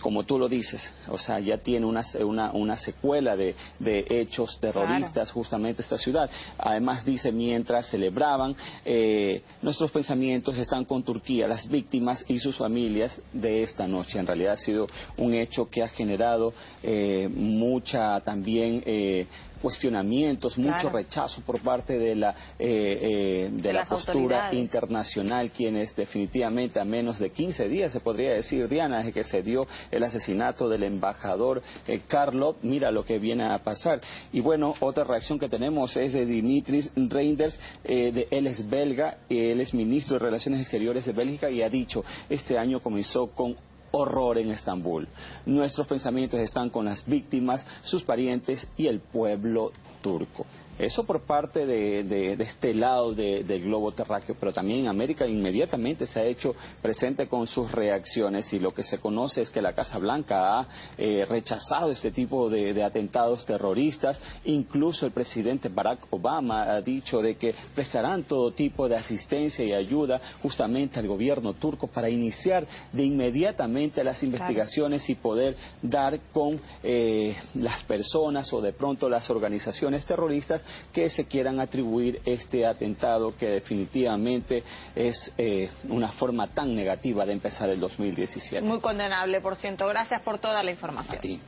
[0.00, 4.58] como tú lo dices, o sea, ya tiene una, una, una secuela de, de, hechos
[4.60, 5.34] terroristas claro.
[5.34, 6.30] justamente esta ciudad.
[6.58, 13.20] Además dice, mientras celebraban, eh, nuestros pensamientos están con Turquía, las víctimas y sus familias
[13.32, 14.18] de esta noche.
[14.18, 16.52] En realidad ha sido un hecho que ha generado
[16.82, 19.26] eh, mucha también eh,
[19.58, 20.96] cuestionamientos, mucho claro.
[20.96, 26.84] rechazo por parte de la, eh, eh, de, de la postura internacional, quienes definitivamente a
[26.84, 30.82] menos de 15 días, se podría decir, Diana, desde que se dio el asesinato del
[30.82, 34.00] embajador eh, Carlo, mira lo que viene a pasar.
[34.32, 39.18] Y bueno, otra reacción que tenemos es de Dimitris Reinders, eh, de, él es belga,
[39.28, 43.56] él es ministro de Relaciones Exteriores de Bélgica y ha dicho, este año comenzó con
[43.90, 45.08] horror en Estambul.
[45.46, 50.46] Nuestros pensamientos están con las víctimas, sus parientes y el pueblo turco.
[50.78, 54.88] Eso por parte de, de, de este lado de, del globo terráqueo, pero también en
[54.88, 59.50] América inmediatamente se ha hecho presente con sus reacciones y lo que se conoce es
[59.50, 64.20] que la Casa Blanca ha eh, rechazado este tipo de, atentados terroristas.
[64.44, 69.72] Incluso el presidente Barack Obama ha dicho de que prestarán todo tipo de asistencia y
[69.72, 75.18] ayuda justamente al gobierno turco para iniciar de inmediatamente las investigaciones claro.
[75.18, 81.26] y poder dar con eh, las personas o de pronto las organizaciones terroristas que se
[81.26, 84.62] quieran atribuir este atentado que definitivamente
[84.94, 88.66] es eh, una forma tan negativa de empezar el 2017.
[88.66, 89.86] Muy condenable, por ciento.
[89.86, 91.18] Gracias por toda la información.
[91.18, 91.40] A ti.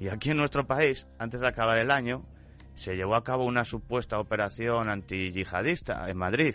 [0.00, 2.24] Y aquí en nuestro país, antes de acabar el año,
[2.74, 6.54] se llevó a cabo una supuesta operación antiyihadista en Madrid.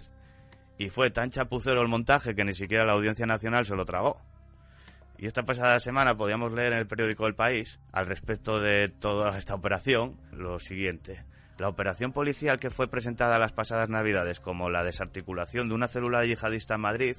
[0.78, 4.22] Y fue tan chapucero el montaje que ni siquiera la Audiencia Nacional se lo tragó.
[5.24, 9.38] Y esta pasada semana podíamos leer en el periódico El País, al respecto de toda
[9.38, 11.24] esta operación, lo siguiente.
[11.58, 16.26] La operación policial que fue presentada las pasadas Navidades como la desarticulación de una célula
[16.26, 17.16] yihadista en Madrid,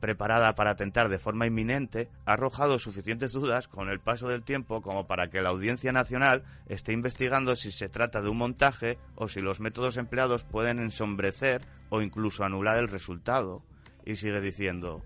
[0.00, 4.82] preparada para atentar de forma inminente, ha arrojado suficientes dudas con el paso del tiempo
[4.82, 9.28] como para que la Audiencia Nacional esté investigando si se trata de un montaje o
[9.28, 13.62] si los métodos empleados pueden ensombrecer o incluso anular el resultado.
[14.04, 15.04] Y sigue diciendo,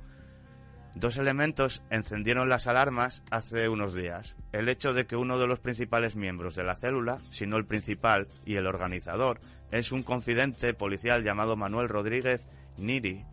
[0.94, 4.36] Dos elementos encendieron las alarmas hace unos días.
[4.52, 7.64] El hecho de que uno de los principales miembros de la célula, si no el
[7.64, 9.40] principal y el organizador,
[9.70, 13.24] es un confidente policial llamado Manuel Rodríguez Niri,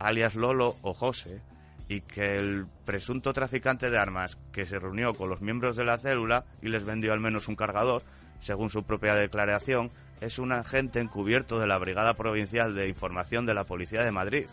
[0.00, 1.40] alias Lolo o José,
[1.88, 5.98] y que el presunto traficante de armas que se reunió con los miembros de la
[5.98, 8.02] célula y les vendió al menos un cargador,
[8.40, 13.54] según su propia declaración, es un agente encubierto de la Brigada Provincial de Información de
[13.54, 14.46] la Policía de Madrid.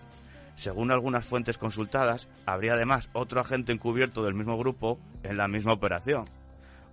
[0.55, 5.73] Según algunas fuentes consultadas, habría además otro agente encubierto del mismo grupo en la misma
[5.73, 6.25] operación.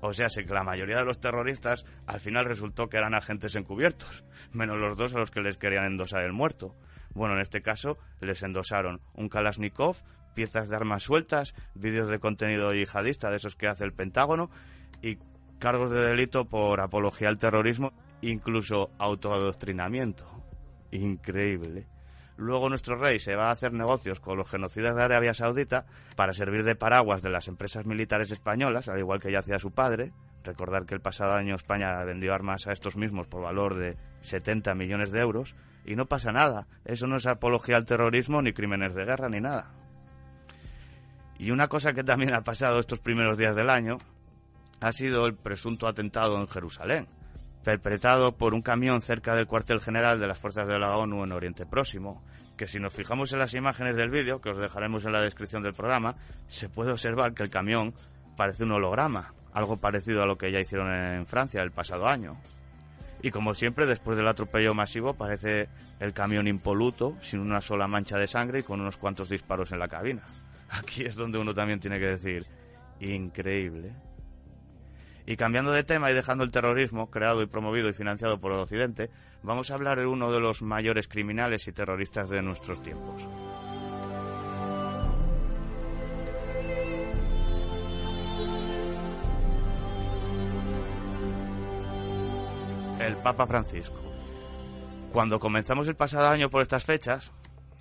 [0.01, 4.25] O sea, que la mayoría de los terroristas al final resultó que eran agentes encubiertos,
[4.53, 6.75] menos los dos a los que les querían endosar el muerto.
[7.15, 9.97] Bueno, en este caso les endosaron un Kalashnikov,
[10.35, 14.51] piezas de armas sueltas, vídeos de contenido yihadista de esos que hace el Pentágono
[15.03, 15.19] y
[15.59, 20.27] cargos de delito por apología al terrorismo, incluso autoadoctrinamiento.
[20.93, 21.87] Increíble.
[22.39, 26.33] Luego nuestro rey se va a hacer negocios con los genocidas de Arabia Saudita para
[26.33, 30.13] servir de paraguas de las empresas militares españolas, al igual que ya hacía su padre.
[30.45, 34.73] Recordar que el pasado año España vendió armas a estos mismos por valor de 70
[34.77, 36.69] millones de euros y no pasa nada.
[36.85, 39.73] Eso no es apología al terrorismo, ni crímenes de guerra, ni nada.
[41.41, 43.99] Y una cosa que también ha pasado estos primeros días del año
[44.81, 47.09] ha sido el presunto atentado en Jerusalén
[47.69, 51.33] perpetrado por un camión cerca del cuartel general de las fuerzas de la ONU en
[51.33, 52.23] Oriente Próximo,
[52.57, 55.63] que si nos fijamos en las imágenes del vídeo, que os dejaremos en la descripción
[55.63, 56.17] del programa,
[56.47, 57.93] se puede observar que el camión
[58.39, 62.39] parece un holograma, algo parecido a lo que ya hicieron en Francia el pasado año.
[63.21, 65.69] Y como siempre, después del atropello masivo, parece
[66.01, 69.79] el camión impoluto, sin una sola mancha de sangre y con unos cuantos disparos en
[69.79, 70.23] la cabina.
[70.71, 72.47] Aquí es donde uno también tiene que decir,
[73.01, 73.93] increíble.
[75.31, 78.61] Y cambiando de tema y dejando el terrorismo, creado y promovido y financiado por el
[78.61, 79.11] Occidente,
[79.43, 83.29] vamos a hablar de uno de los mayores criminales y terroristas de nuestros tiempos.
[92.99, 94.01] El Papa Francisco.
[95.13, 97.31] Cuando comenzamos el pasado año por estas fechas,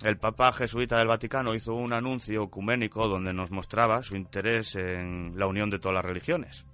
[0.04, 5.32] el Papa jesuita del Vaticano hizo un anuncio ecuménico donde nos mostraba su interés en
[5.34, 6.67] la unión de todas las religiones.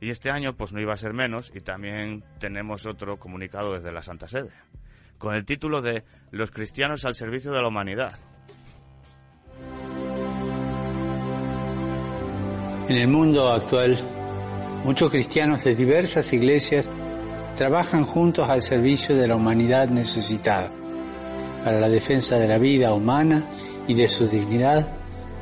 [0.00, 3.92] Y este año pues no iba a ser menos y también tenemos otro comunicado desde
[3.92, 4.50] la Santa Sede,
[5.18, 8.18] con el título de Los cristianos al servicio de la humanidad.
[12.88, 13.98] En el mundo actual,
[14.84, 16.88] muchos cristianos de diversas iglesias
[17.56, 20.70] trabajan juntos al servicio de la humanidad necesitada,
[21.64, 23.44] para la defensa de la vida humana
[23.88, 24.88] y de su dignidad,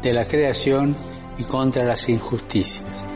[0.02, 0.96] de la creación
[1.38, 3.15] y contra las injusticias.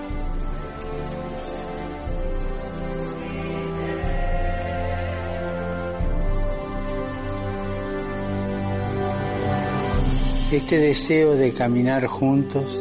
[10.53, 12.77] Este deseo de caminar juntos,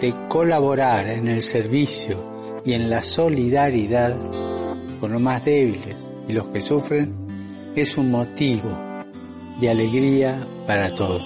[0.00, 4.16] de colaborar en el servicio y en la solidaridad
[4.98, 5.96] con los más débiles
[6.26, 7.14] y los que sufren,
[7.76, 8.70] es un motivo
[9.60, 11.22] de alegría para todos.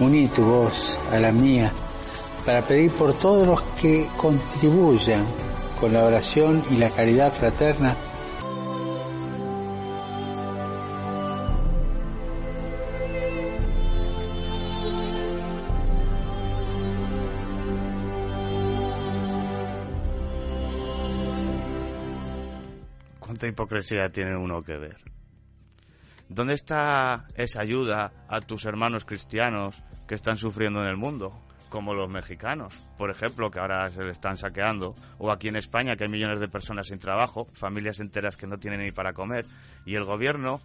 [0.00, 1.72] Uní tu voz a la mía
[2.44, 5.26] para pedir por todos los que contribuyan
[5.80, 7.96] con la oración y la caridad fraterna
[23.18, 24.98] ¿Cuánta hipocresía tiene uno que ver?
[26.28, 31.40] ¿Dónde está esa ayuda a tus hermanos cristianos que están sufriendo en el mundo?
[31.70, 35.96] Como los mexicanos, por ejemplo, que ahora se le están saqueando, o aquí en España,
[35.96, 39.46] que hay millones de personas sin trabajo, familias enteras que no tienen ni para comer,
[39.86, 40.60] y el gobierno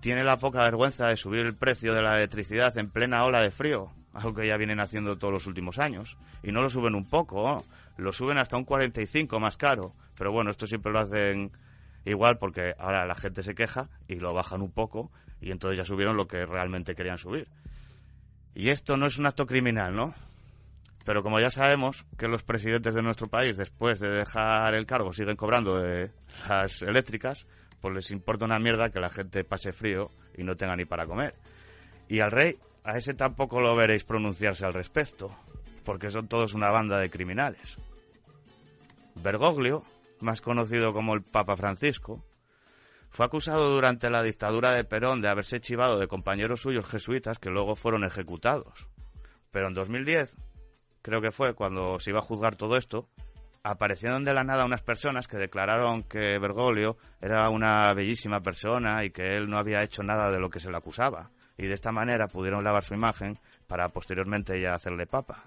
[0.00, 3.50] tiene la poca vergüenza de subir el precio de la electricidad en plena ola de
[3.50, 6.16] frío, algo que ya vienen haciendo todos los últimos años.
[6.42, 7.64] Y no lo suben un poco, ¿no?
[7.96, 9.94] lo suben hasta un 45 más caro.
[10.16, 11.52] Pero bueno, esto siempre lo hacen
[12.04, 15.10] igual porque ahora la gente se queja y lo bajan un poco
[15.40, 17.48] y entonces ya subieron lo que realmente querían subir.
[18.54, 20.14] Y esto no es un acto criminal, ¿no?
[21.06, 25.12] Pero como ya sabemos que los presidentes de nuestro país, después de dejar el cargo,
[25.12, 26.10] siguen cobrando de
[26.48, 27.46] las eléctricas,
[27.80, 31.06] pues les importa una mierda que la gente pase frío y no tenga ni para
[31.06, 31.36] comer.
[32.08, 35.30] Y al rey, a ese tampoco lo veréis pronunciarse al respecto,
[35.84, 37.78] porque son todos una banda de criminales.
[39.14, 39.84] Bergoglio,
[40.20, 42.24] más conocido como el Papa Francisco,
[43.10, 47.50] fue acusado durante la dictadura de Perón de haberse chivado de compañeros suyos jesuitas que
[47.50, 48.88] luego fueron ejecutados.
[49.52, 50.36] Pero en 2010,
[51.06, 53.08] creo que fue cuando se iba a juzgar todo esto,
[53.62, 59.10] aparecieron de la nada unas personas que declararon que Bergoglio era una bellísima persona y
[59.10, 61.30] que él no había hecho nada de lo que se le acusaba.
[61.56, 63.38] Y de esta manera pudieron lavar su imagen
[63.68, 65.44] para posteriormente ya hacerle papa.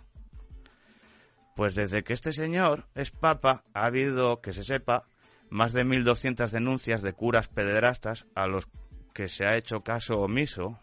[1.57, 5.07] Pues desde que este señor es papa ha habido, que se sepa,
[5.49, 8.69] más de 1.200 denuncias de curas pederastas a los
[9.13, 10.79] que se ha hecho caso omiso.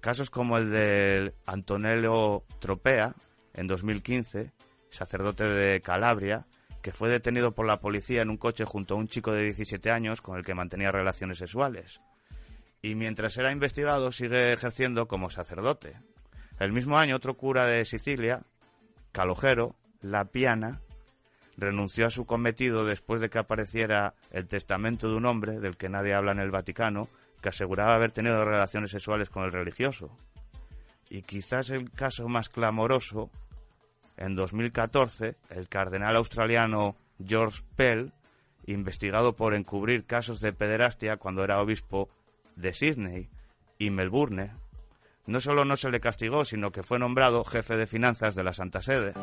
[0.00, 3.16] Casos como el de Antonello Tropea
[3.54, 4.52] en 2015,
[4.90, 6.46] sacerdote de Calabria,
[6.82, 9.90] que fue detenido por la policía en un coche junto a un chico de 17
[9.90, 12.02] años con el que mantenía relaciones sexuales.
[12.82, 15.96] Y mientras era investigado sigue ejerciendo como sacerdote.
[16.58, 18.42] El mismo año otro cura de Sicilia,
[19.12, 20.82] Calogero, la piana,
[21.56, 25.88] renunció a su cometido después de que apareciera el testamento de un hombre del que
[25.88, 27.08] nadie habla en el Vaticano,
[27.40, 30.14] que aseguraba haber tenido relaciones sexuales con el religioso.
[31.08, 33.30] Y quizás el caso más clamoroso,
[34.16, 38.12] en 2014, el cardenal australiano George Pell,
[38.66, 42.08] investigado por encubrir casos de pederastia cuando era obispo
[42.56, 43.28] de Sydney
[43.78, 44.52] y Melbourne,
[45.26, 48.52] no solo no se le castigó, sino que fue nombrado jefe de finanzas de la
[48.52, 49.14] Santa Sede.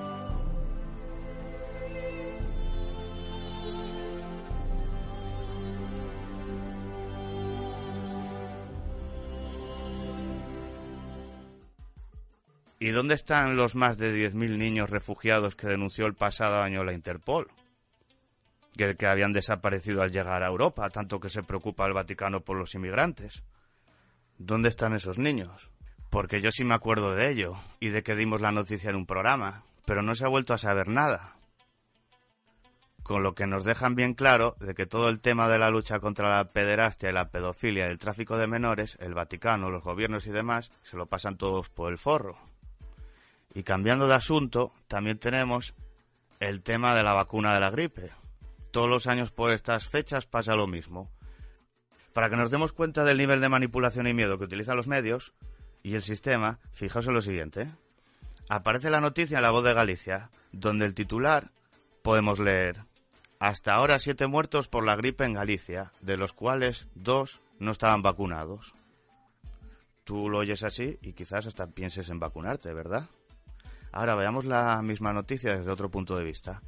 [12.81, 16.93] ¿Y dónde están los más de 10.000 niños refugiados que denunció el pasado año la
[16.93, 17.47] Interpol?
[18.75, 22.57] Que, que habían desaparecido al llegar a Europa, tanto que se preocupa el Vaticano por
[22.57, 23.43] los inmigrantes.
[24.39, 25.69] ¿Dónde están esos niños?
[26.09, 29.05] Porque yo sí me acuerdo de ello y de que dimos la noticia en un
[29.05, 31.35] programa, pero no se ha vuelto a saber nada.
[33.03, 35.99] Con lo que nos dejan bien claro de que todo el tema de la lucha
[35.99, 40.25] contra la pederastia y la pedofilia y el tráfico de menores, el Vaticano, los gobiernos
[40.25, 42.50] y demás, se lo pasan todos por el forro.
[43.53, 45.73] Y cambiando de asunto, también tenemos
[46.39, 48.11] el tema de la vacuna de la gripe.
[48.71, 51.09] Todos los años por estas fechas pasa lo mismo.
[52.13, 55.33] Para que nos demos cuenta del nivel de manipulación y miedo que utilizan los medios
[55.83, 57.71] y el sistema, fijaos en lo siguiente.
[58.49, 61.51] Aparece la noticia en La Voz de Galicia, donde el titular
[62.01, 62.83] podemos leer
[63.39, 68.01] hasta ahora siete muertos por la gripe en Galicia, de los cuales dos no estaban
[68.01, 68.73] vacunados.
[70.03, 73.09] Tú lo oyes así y quizás hasta pienses en vacunarte, ¿verdad?
[73.91, 76.61] Ahora veamos la misma noticia desde otro punto de vista.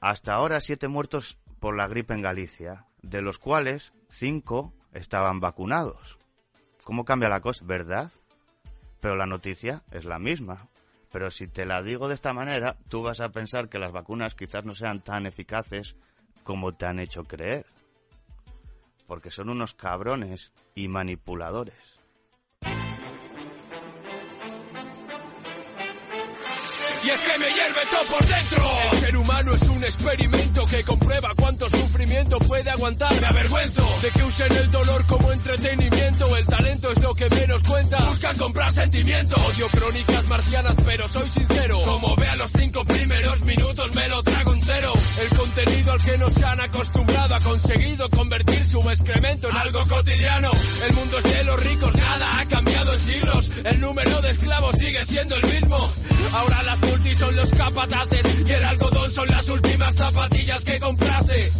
[0.00, 6.18] Hasta ahora siete muertos por la gripe en Galicia, de los cuales cinco estaban vacunados.
[6.84, 7.64] ¿Cómo cambia la cosa?
[7.64, 8.10] ¿Verdad?
[9.00, 10.68] Pero la noticia es la misma.
[11.12, 14.34] Pero si te la digo de esta manera, tú vas a pensar que las vacunas
[14.34, 15.96] quizás no sean tan eficaces
[16.44, 17.66] como te han hecho creer.
[19.06, 21.99] Porque son unos cabrones y manipuladores.
[27.02, 28.70] Y es que me hierve todo por dentro.
[28.92, 33.20] El ser humano es un experimento que comprueba cuánto sufrimiento puede aguantar.
[33.20, 36.36] Me avergüenzo de que usen el dolor como entretenimiento.
[36.36, 37.98] El talento es lo que menos cuenta.
[38.04, 39.38] Buscan comprar sentimientos.
[39.38, 41.80] Odio crónicas marcianas, pero soy sincero.
[41.82, 44.92] Como vea los cinco primeros minutos, me lo trago entero.
[45.20, 50.50] El contenido al que nos han acostumbrado ha conseguido convertir su excremento en algo cotidiano.
[50.86, 53.50] El mundo es de los ricos, nada ha cambiado en siglos.
[53.64, 55.90] El número de esclavos sigue siendo el mismo.
[56.32, 61.52] Ahora las multi son los capataces y el algodón son las últimas zapatillas que comprase.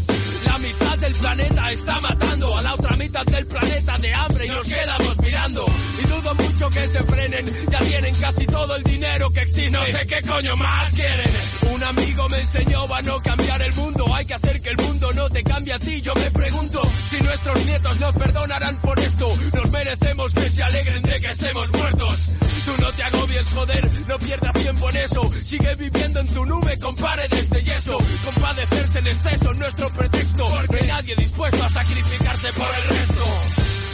[0.47, 4.48] La mitad del planeta está matando a la otra mitad del planeta de hambre y
[4.48, 5.66] nos quedamos mirando.
[6.02, 9.70] Y dudo mucho que se frenen, ya tienen casi todo el dinero que existe.
[9.70, 11.31] No sé qué coño más quieren.
[11.73, 15.12] Un amigo me enseñó a no cambiar el mundo, hay que hacer que el mundo
[15.12, 16.01] no te cambie a ti.
[16.02, 19.28] Yo me pregunto si nuestros nietos nos perdonarán por esto.
[19.55, 22.50] Nos merecemos que se alegren de que estemos muertos.
[22.65, 25.31] Tú no te agobies, joder, no pierdas tiempo en eso.
[25.45, 27.99] Sigue viviendo en tu nube con paredes de yeso.
[28.24, 30.45] Compadecerse en exceso, nuestro pretexto.
[30.45, 33.24] Porque nadie dispuesto a sacrificarse por el resto.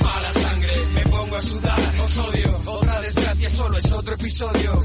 [0.02, 2.60] Mala sangre, me pongo a sudar, os odio.
[2.66, 4.84] Otra desgracia solo es otro episodio.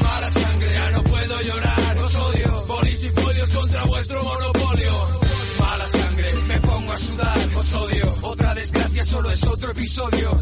[0.00, 2.64] Mala sangre, ya no puedo llorar, os odio.
[2.66, 4.92] Bolis y folios contra vuestro monopolio.
[5.58, 6.07] Mala sangre,
[6.88, 8.16] pongo a sudar, os odio.
[8.22, 10.36] Otra desgracia solo es otro episodio.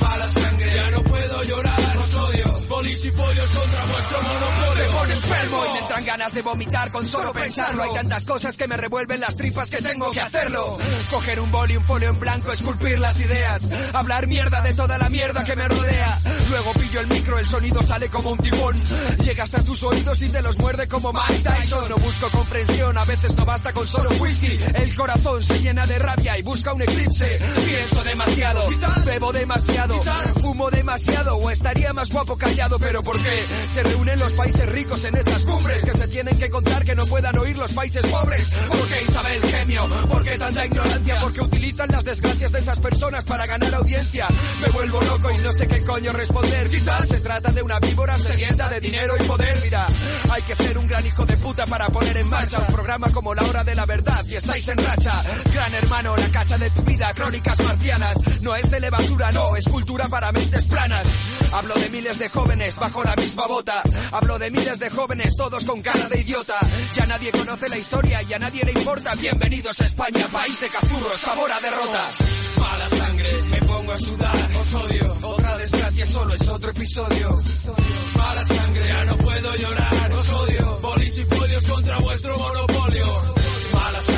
[0.00, 2.60] Mala sangre, ya no puedo llorar, os odio.
[2.68, 4.84] Bolis y folios contra vuestro monopolio.
[4.84, 7.82] Me pone enfermo y me entran ganas de vomitar con solo pensarlo.
[7.82, 10.78] Hay tantas cosas que me revuelven las tripas que tengo que hacerlo.
[11.10, 13.62] Coger un boli, un folio en blanco, esculpir las ideas.
[13.92, 16.18] Hablar mierda de toda la mierda que me rodea.
[16.50, 18.78] Luego pillo el micro, el sonido sale como un tifón.
[19.22, 21.88] Llega hasta tus oídos y te los muerde como Mike Tyson.
[21.88, 24.58] No busco comprensión, a veces no basta con solo whisky.
[24.74, 27.38] El corazón se llena de rabia y busca un eclipse.
[27.64, 28.60] Pienso demasiado,
[29.06, 29.94] bebo demasiado,
[30.40, 32.78] fumo demasiado o estaría más guapo callado.
[32.78, 33.46] Pero ¿por qué?
[33.72, 37.06] Se reúnen los países ricos en estas cumbres que se tienen que contar que no
[37.06, 38.48] puedan oír los países pobres.
[38.68, 39.86] ¿Por qué Isabel Gemio?
[40.08, 41.16] ¿Por qué tanta ignorancia?
[41.20, 44.26] Porque utilizan las desgracias de esas personas para ganar audiencia.
[44.60, 46.68] Me vuelvo loco y no sé qué coño responder.
[46.68, 49.56] Quizás se trata de una víbora sedienta de dinero y poder.
[49.62, 49.86] Mira,
[50.30, 53.34] hay que ser un gran hijo de puta para poner en marcha un programa como
[53.34, 55.22] La Hora de la Verdad y estáis en racha.
[55.52, 58.16] Gran hermano, la casa de tu vida, crónicas marcianas.
[58.42, 61.06] No es telebasura, no, es cultura para mentes planas.
[61.52, 63.82] Hablo de miles de jóvenes bajo la misma bota.
[64.10, 66.58] Hablo de miles de jóvenes, todos con cara de idiota.
[66.94, 69.14] Ya nadie conoce la historia y a nadie le importa.
[69.14, 72.08] Bienvenidos a España, país de cazurros, sabor a derrota.
[72.58, 75.16] Mala sangre, me pongo a sudar, os odio.
[75.22, 77.42] Otra desgracia solo es otro episodio.
[78.16, 80.78] Mala sangre, ya no puedo llorar, os odio.
[80.80, 81.20] Bolis
[81.68, 83.06] contra vuestro monopolio.
[83.72, 84.11] Mala sangre,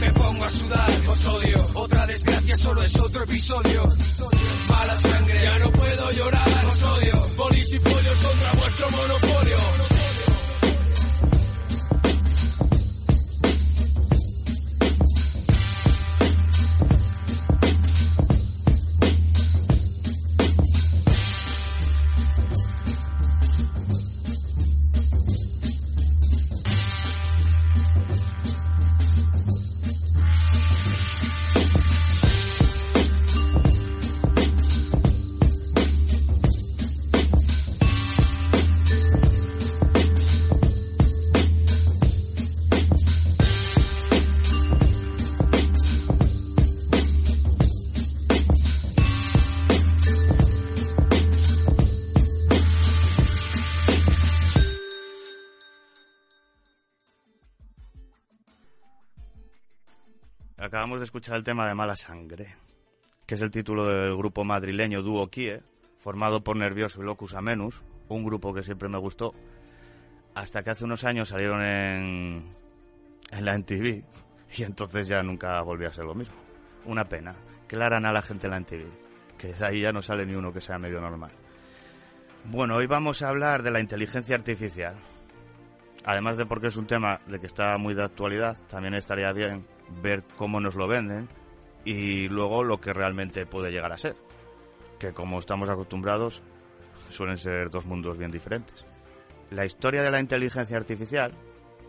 [0.00, 1.70] me pongo a sudar, os odio.
[1.74, 3.88] Otra desgracia solo es otro episodio.
[4.68, 7.30] Mala sangre, ya no puedo llorar, os odio.
[7.36, 9.89] Bolis y folios contra vuestro monopolio.
[60.80, 62.56] Acabamos de escuchar el tema de Mala Sangre,
[63.26, 65.60] que es el título del grupo madrileño Duo Kie,
[65.98, 69.34] formado por Nervioso y Locus Amenus, un grupo que siempre me gustó,
[70.34, 72.54] hasta que hace unos años salieron en,
[73.30, 74.02] la NTV
[74.56, 76.36] y entonces ya nunca volvió a ser lo mismo.
[76.86, 77.36] Una pena.
[77.78, 80.50] Harán a la gente en la NTV, que de ahí ya no sale ni uno
[80.50, 81.32] que sea medio normal.
[82.44, 84.94] Bueno, hoy vamos a hablar de la inteligencia artificial.
[86.06, 89.66] Además de porque es un tema de que está muy de actualidad, también estaría bien
[90.02, 91.28] ver cómo nos lo venden
[91.84, 94.16] y luego lo que realmente puede llegar a ser.
[94.98, 96.42] Que como estamos acostumbrados,
[97.08, 98.84] suelen ser dos mundos bien diferentes.
[99.50, 101.32] La historia de la inteligencia artificial,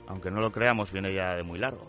[0.07, 1.86] aunque no lo creamos, viene ya de muy largo.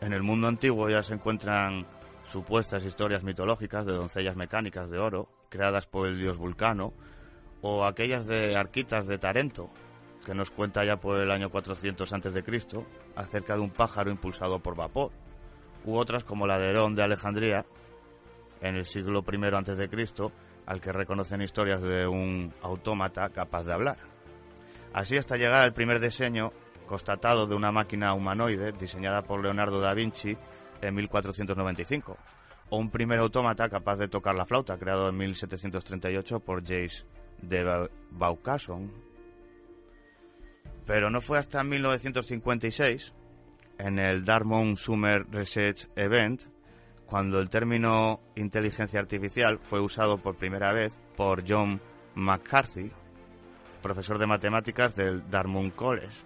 [0.00, 1.86] En el mundo antiguo ya se encuentran
[2.24, 6.92] supuestas historias mitológicas de doncellas mecánicas de oro, creadas por el dios Vulcano,
[7.60, 9.70] o aquellas de Arquitas de Tarento,
[10.24, 12.44] que nos cuenta ya por el año 400 a.C.,
[13.14, 15.12] acerca de un pájaro impulsado por vapor,
[15.84, 17.64] u otras como la de Herón de Alejandría,
[18.60, 20.32] en el siglo I a.C.,
[20.66, 23.96] al que reconocen historias de un autómata capaz de hablar.
[24.92, 26.52] Así hasta llegar al primer diseño
[26.86, 30.36] constatado de una máquina humanoide diseñada por Leonardo da Vinci
[30.80, 32.16] en 1495,
[32.70, 37.04] o un primer autómata capaz de tocar la flauta, creado en 1738 por James
[37.40, 38.92] de Baucasson.
[40.84, 43.12] Pero no fue hasta 1956,
[43.78, 46.42] en el Dartmouth Summer Research Event,
[47.06, 51.80] cuando el término inteligencia artificial fue usado por primera vez por John
[52.14, 52.90] McCarthy,
[53.82, 56.16] profesor de matemáticas del Dartmouth College.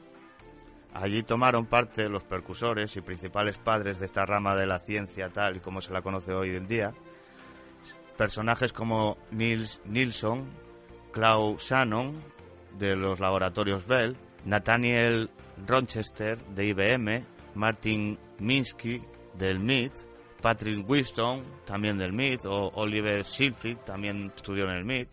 [0.94, 5.56] Allí tomaron parte los percusores y principales padres de esta rama de la ciencia tal
[5.56, 6.94] y como se la conoce hoy en día,
[8.16, 10.46] personajes como Niels Nilsson,
[11.12, 12.22] Klaus Shannon
[12.78, 15.30] de los laboratorios Bell, Nathaniel
[15.66, 17.24] Rochester de IBM,
[17.56, 19.02] Martin Minsky
[19.34, 19.92] del MIT,
[20.40, 25.08] Patrick Winston también del MIT o Oliver Schilfried también estudió en el MIT.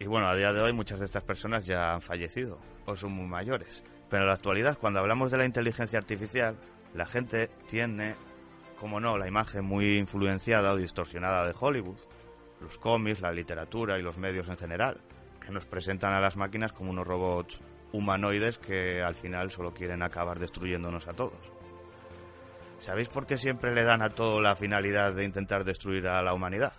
[0.00, 3.12] Y bueno, a día de hoy muchas de estas personas ya han fallecido o son
[3.12, 3.84] muy mayores.
[4.08, 6.56] Pero en la actualidad, cuando hablamos de la inteligencia artificial,
[6.94, 8.16] la gente tiene,
[8.78, 11.98] como no, la imagen muy influenciada o distorsionada de Hollywood,
[12.60, 15.00] los cómics, la literatura y los medios en general,
[15.40, 17.60] que nos presentan a las máquinas como unos robots
[17.92, 21.52] humanoides que al final solo quieren acabar destruyéndonos a todos.
[22.78, 26.34] ¿Sabéis por qué siempre le dan a todo la finalidad de intentar destruir a la
[26.34, 26.74] humanidad?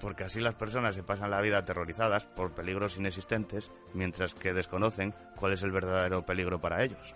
[0.00, 5.14] porque así las personas se pasan la vida aterrorizadas por peligros inexistentes, mientras que desconocen
[5.36, 7.14] cuál es el verdadero peligro para ellos.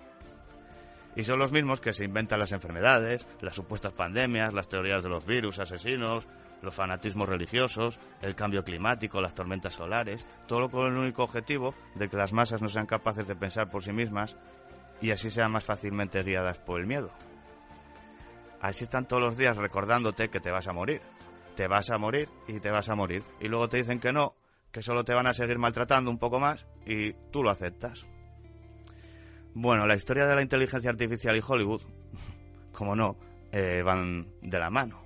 [1.17, 5.09] Y son los mismos que se inventan las enfermedades, las supuestas pandemias, las teorías de
[5.09, 6.27] los virus asesinos,
[6.65, 12.09] los fanatismos religiosos, el cambio climático, las tormentas solares, todo con el único objetivo de
[12.09, 14.37] que las masas no sean capaces de pensar por sí mismas
[15.01, 17.11] y así sean más fácilmente guiadas por el miedo.
[18.61, 21.03] Así están todos los días recordándote que te vas a morir,
[21.55, 23.23] te vas a morir y te vas a morir.
[23.41, 24.35] Y luego te dicen que no,
[24.73, 28.07] que solo te van a seguir maltratando un poco más y tú lo aceptas.
[29.53, 31.83] Bueno, la historia de la inteligencia artificial y Hollywood,
[32.73, 33.17] como no,
[33.53, 35.04] eh, van de la mano.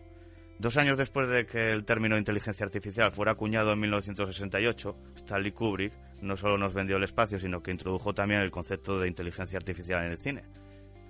[0.59, 5.93] Dos años después de que el término inteligencia artificial fuera acuñado en 1968, Stanley Kubrick
[6.21, 10.05] no solo nos vendió el espacio, sino que introdujo también el concepto de inteligencia artificial
[10.05, 10.43] en el cine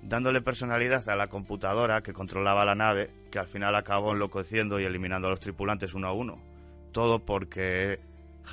[0.03, 4.85] dándole personalidad a la computadora que controlaba la nave, que al final acabó enloqueciendo y
[4.85, 6.41] eliminando a los tripulantes uno a uno.
[6.93, 8.01] Todo porque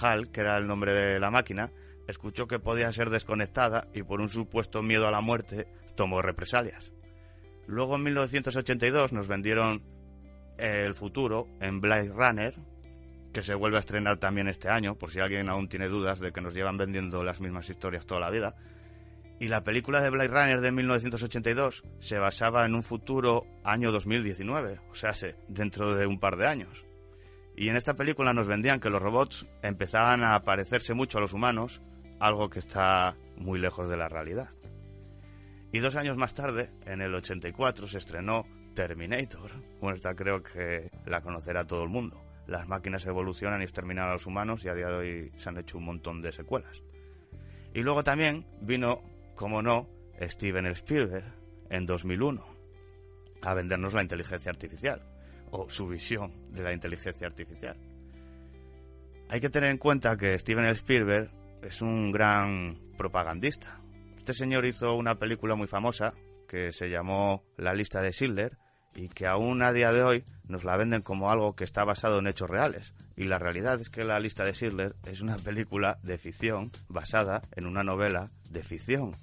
[0.02, 1.72] Hal, que era el nombre de la máquina,
[2.08, 6.92] escuchó que podía ser desconectada y por un supuesto miedo a la muerte tomó represalias.
[7.68, 9.82] Luego en 1982 nos vendieron
[10.58, 12.56] el futuro en Blade Runner,
[13.34, 16.32] que se vuelve a estrenar también este año, por si alguien aún tiene dudas de
[16.32, 18.56] que nos llevan vendiendo las mismas historias toda la vida.
[19.40, 24.80] Y la película de Blade Runner de 1982 se basaba en un futuro año 2019,
[24.90, 25.12] o sea,
[25.50, 26.86] dentro de un par de años.
[27.58, 31.34] Y en esta película nos vendían que los robots empezaban a parecerse mucho a los
[31.34, 31.82] humanos,
[32.20, 34.50] algo que está muy lejos de la realidad.
[35.72, 38.46] Y dos años más tarde, en el 84, se estrenó
[38.76, 39.52] Terminator.
[39.80, 42.22] Bueno, esta creo que la conocerá todo el mundo.
[42.46, 45.58] Las máquinas evolucionan y exterminan a los humanos y a día de hoy se han
[45.58, 46.84] hecho un montón de secuelas.
[47.74, 49.02] Y luego también vino
[49.36, 49.90] como no,
[50.22, 51.26] Steven Spielberg
[51.70, 52.46] en 2001
[53.42, 55.02] a vendernos la inteligencia artificial
[55.52, 57.78] o su visión de la inteligencia artificial.
[59.30, 61.32] Hay que tener en cuenta que Steven Spielberg
[61.64, 63.82] es un gran propagandista.
[64.18, 66.14] Este señor hizo una película muy famosa
[66.48, 68.58] que se llamó La lista de Schindler
[68.96, 72.20] y que aún a día de hoy nos la venden como algo que está basado
[72.20, 72.94] en hechos reales.
[73.16, 77.42] Y la realidad es que La lista de Schindler es una película de ficción basada
[77.56, 79.14] en una novela de ficción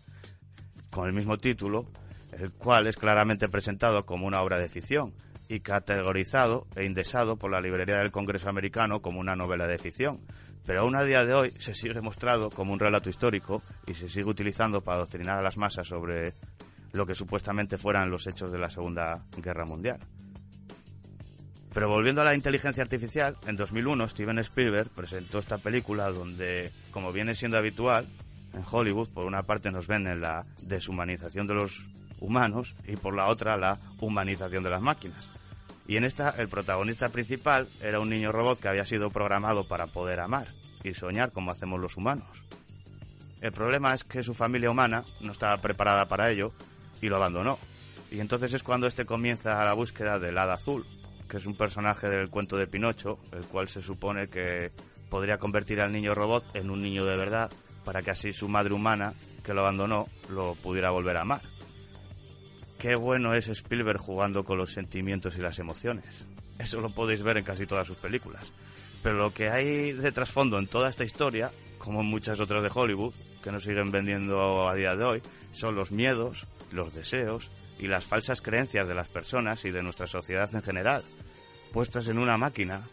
[0.91, 1.87] con el mismo título
[2.33, 5.13] el cual es claramente presentado como una obra de ficción
[5.49, 10.19] y categorizado e indexado por la librería del Congreso americano como una novela de ficción.
[10.65, 14.09] Pero aún a día de hoy se sigue mostrado como un relato histórico y se
[14.09, 16.33] sigue utilizando para adoctrinar a las masas sobre
[16.93, 19.99] lo que supuestamente fueran los hechos de la Segunda Guerra Mundial.
[21.73, 27.13] Pero volviendo a la inteligencia artificial, en 2001 Steven Spielberg presentó esta película donde, como
[27.13, 28.07] viene siendo habitual
[28.53, 31.87] en Hollywood, por una parte nos venden la deshumanización de los
[32.21, 35.27] humanos y por la otra la humanización de las máquinas.
[35.87, 39.87] Y en esta el protagonista principal era un niño robot que había sido programado para
[39.87, 40.49] poder amar
[40.85, 42.29] y soñar como hacemos los humanos.
[43.41, 46.53] El problema es que su familia humana no estaba preparada para ello
[47.01, 47.59] y lo abandonó.
[48.11, 50.87] Y entonces es cuando este comienza la búsqueda del hada azul,
[51.29, 54.71] que es un personaje del cuento de Pinocho, el cual se supone que
[55.09, 57.51] podría convertir al niño robot en un niño de verdad
[57.85, 61.43] para que así su madre humana, que lo abandonó, lo pudiera volver a amar.
[62.79, 66.27] Qué bueno es Spielberg jugando con los sentimientos y las emociones.
[66.59, 68.53] Eso lo podéis ver en casi todas sus películas.
[69.03, 72.71] Pero lo que hay de trasfondo en toda esta historia, como en muchas otras de
[72.73, 77.87] Hollywood, que nos siguen vendiendo a día de hoy, son los miedos, los deseos y
[77.87, 81.05] las falsas creencias de las personas y de nuestra sociedad en general,
[81.73, 82.87] puestas en una máquina.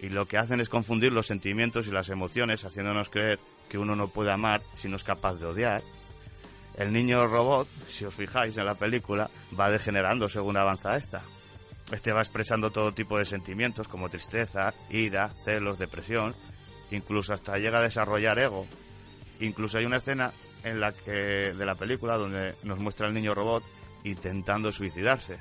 [0.00, 3.38] Y lo que hacen es confundir los sentimientos y las emociones, haciéndonos creer
[3.68, 5.82] que uno no puede amar si no es capaz de odiar.
[6.76, 11.22] El niño robot, si os fijáis en la película, va degenerando según avanza esta.
[11.92, 16.32] Este va expresando todo tipo de sentimientos como tristeza, ira, celos, depresión,
[16.90, 18.66] incluso hasta llega a desarrollar ego.
[19.42, 20.32] Incluso hay una escena
[20.62, 21.10] en la que
[21.52, 23.64] de la película donde nos muestra al niño robot
[24.04, 25.36] intentando suicidarse.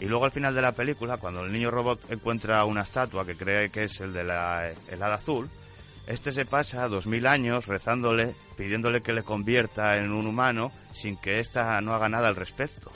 [0.00, 3.36] Y luego al final de la película, cuando el niño robot encuentra una estatua que
[3.36, 5.50] cree que es el de la helada azul,
[6.06, 11.18] este se pasa dos mil años rezándole, pidiéndole que le convierta en un humano sin
[11.18, 12.90] que ésta no haga nada al respecto.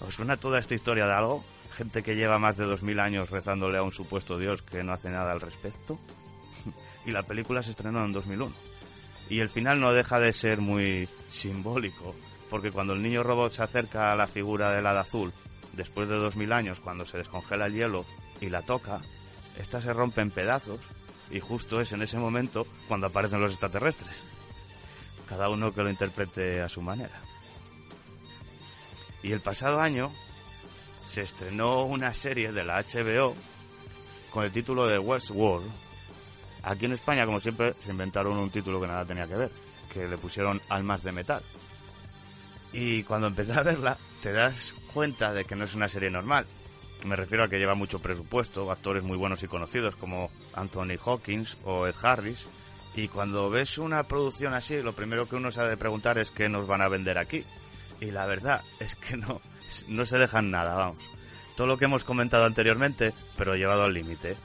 [0.00, 1.44] ¿Os suena toda esta historia de algo?
[1.76, 4.94] Gente que lleva más de dos mil años rezándole a un supuesto dios que no
[4.94, 5.98] hace nada al respecto.
[7.06, 8.71] y la película se estrenó en 2001.
[9.32, 12.14] Y el final no deja de ser muy simbólico,
[12.50, 15.32] porque cuando el niño robot se acerca a la figura del hada azul,
[15.72, 18.04] después de dos mil años, cuando se descongela el hielo
[18.42, 19.00] y la toca,
[19.56, 20.80] esta se rompe en pedazos
[21.30, 24.22] y justo es en ese momento cuando aparecen los extraterrestres.
[25.26, 27.18] Cada uno que lo interprete a su manera.
[29.22, 30.12] Y el pasado año
[31.08, 33.32] se estrenó una serie de la HBO
[34.30, 35.70] con el título de Westworld.
[36.62, 39.50] Aquí en España, como siempre, se inventaron un título que nada tenía que ver,
[39.92, 41.42] que le pusieron Almas de Metal.
[42.72, 46.46] Y cuando empecé a verla, te das cuenta de que no es una serie normal.
[47.04, 51.56] Me refiero a que lleva mucho presupuesto, actores muy buenos y conocidos como Anthony Hawkins
[51.64, 52.46] o Ed Harris.
[52.94, 56.30] Y cuando ves una producción así, lo primero que uno se ha de preguntar es
[56.30, 57.44] qué nos van a vender aquí.
[58.00, 59.40] Y la verdad es que no,
[59.88, 60.98] no se dejan nada, vamos.
[61.56, 64.36] Todo lo que hemos comentado anteriormente, pero llevado al límite.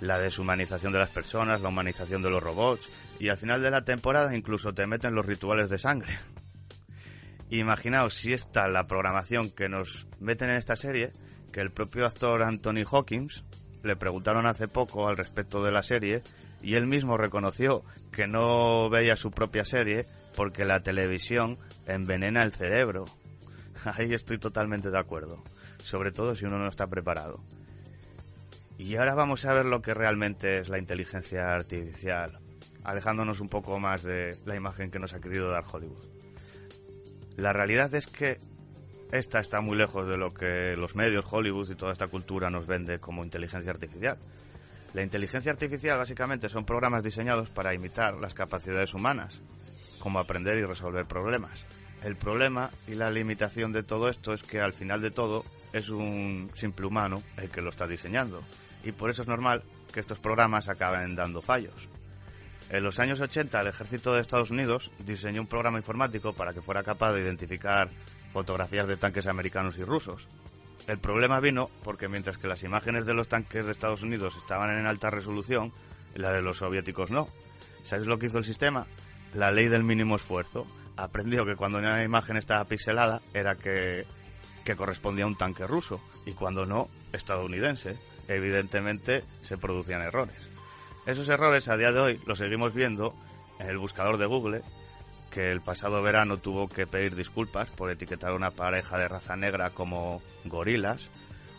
[0.00, 3.84] La deshumanización de las personas, la humanización de los robots, y al final de la
[3.84, 6.18] temporada incluso te meten los rituales de sangre.
[7.50, 11.10] Imaginaos si está la programación que nos meten en esta serie,
[11.52, 13.44] que el propio actor Anthony Hawkins
[13.82, 16.22] le preguntaron hace poco al respecto de la serie
[16.62, 17.82] y él mismo reconoció
[18.12, 20.06] que no veía su propia serie
[20.36, 23.04] porque la televisión envenena el cerebro.
[23.84, 25.42] Ahí estoy totalmente de acuerdo,
[25.78, 27.42] sobre todo si uno no está preparado.
[28.82, 32.38] Y ahora vamos a ver lo que realmente es la inteligencia artificial,
[32.82, 36.02] alejándonos un poco más de la imagen que nos ha querido dar Hollywood.
[37.36, 38.38] La realidad es que
[39.12, 42.66] esta está muy lejos de lo que los medios, Hollywood y toda esta cultura nos
[42.66, 44.16] vende como inteligencia artificial.
[44.94, 49.42] La inteligencia artificial básicamente son programas diseñados para imitar las capacidades humanas,
[49.98, 51.66] como aprender y resolver problemas.
[52.02, 55.44] El problema y la limitación de todo esto es que al final de todo
[55.74, 58.42] es un simple humano el que lo está diseñando.
[58.84, 59.62] Y por eso es normal
[59.92, 61.88] que estos programas acaben dando fallos.
[62.70, 66.62] En los años 80 el ejército de Estados Unidos diseñó un programa informático para que
[66.62, 67.90] fuera capaz de identificar
[68.32, 70.26] fotografías de tanques americanos y rusos.
[70.86, 74.70] El problema vino porque mientras que las imágenes de los tanques de Estados Unidos estaban
[74.70, 75.72] en alta resolución,
[76.14, 77.28] la de los soviéticos no.
[77.82, 78.86] ¿Sabes lo que hizo el sistema?
[79.34, 80.66] La ley del mínimo esfuerzo.
[80.96, 84.06] Aprendió que cuando una imagen estaba pixelada era que,
[84.64, 87.98] que correspondía a un tanque ruso y cuando no, estadounidense.
[88.30, 90.36] Evidentemente se producían errores.
[91.04, 93.12] Esos errores a día de hoy los seguimos viendo
[93.58, 94.62] en el buscador de Google,
[95.32, 99.34] que el pasado verano tuvo que pedir disculpas por etiquetar a una pareja de raza
[99.34, 101.10] negra como gorilas,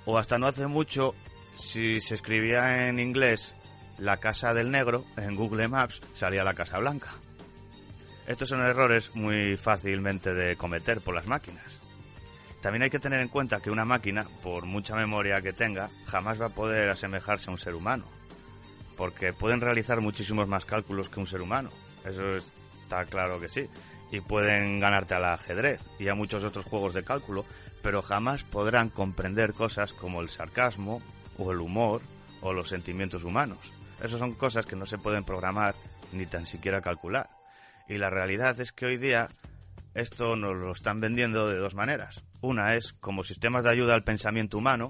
[0.06, 1.14] o hasta no hace mucho,
[1.60, 3.53] si se escribía en inglés
[3.98, 7.15] la casa del negro, en Google Maps salía la casa blanca.
[8.27, 11.90] Estos son errores muy fácilmente de cometer por las máquinas.
[12.61, 16.39] También hay que tener en cuenta que una máquina, por mucha memoria que tenga, jamás
[16.39, 18.05] va a poder asemejarse a un ser humano.
[18.95, 21.71] Porque pueden realizar muchísimos más cálculos que un ser humano.
[22.05, 23.67] Eso está claro que sí.
[24.11, 27.45] Y pueden ganarte al ajedrez y a muchos otros juegos de cálculo,
[27.81, 31.01] pero jamás podrán comprender cosas como el sarcasmo
[31.39, 32.01] o el humor
[32.41, 33.73] o los sentimientos humanos.
[34.03, 35.73] Esas son cosas que no se pueden programar
[36.11, 37.29] ni tan siquiera calcular.
[37.88, 39.29] Y la realidad es que hoy día
[39.95, 42.23] esto nos lo están vendiendo de dos maneras.
[42.41, 44.88] Una es como sistemas de ayuda al pensamiento humano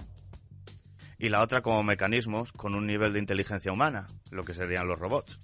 [1.19, 4.97] y la otra como mecanismos con un nivel de inteligencia humana, lo que serían los
[4.97, 5.39] robots.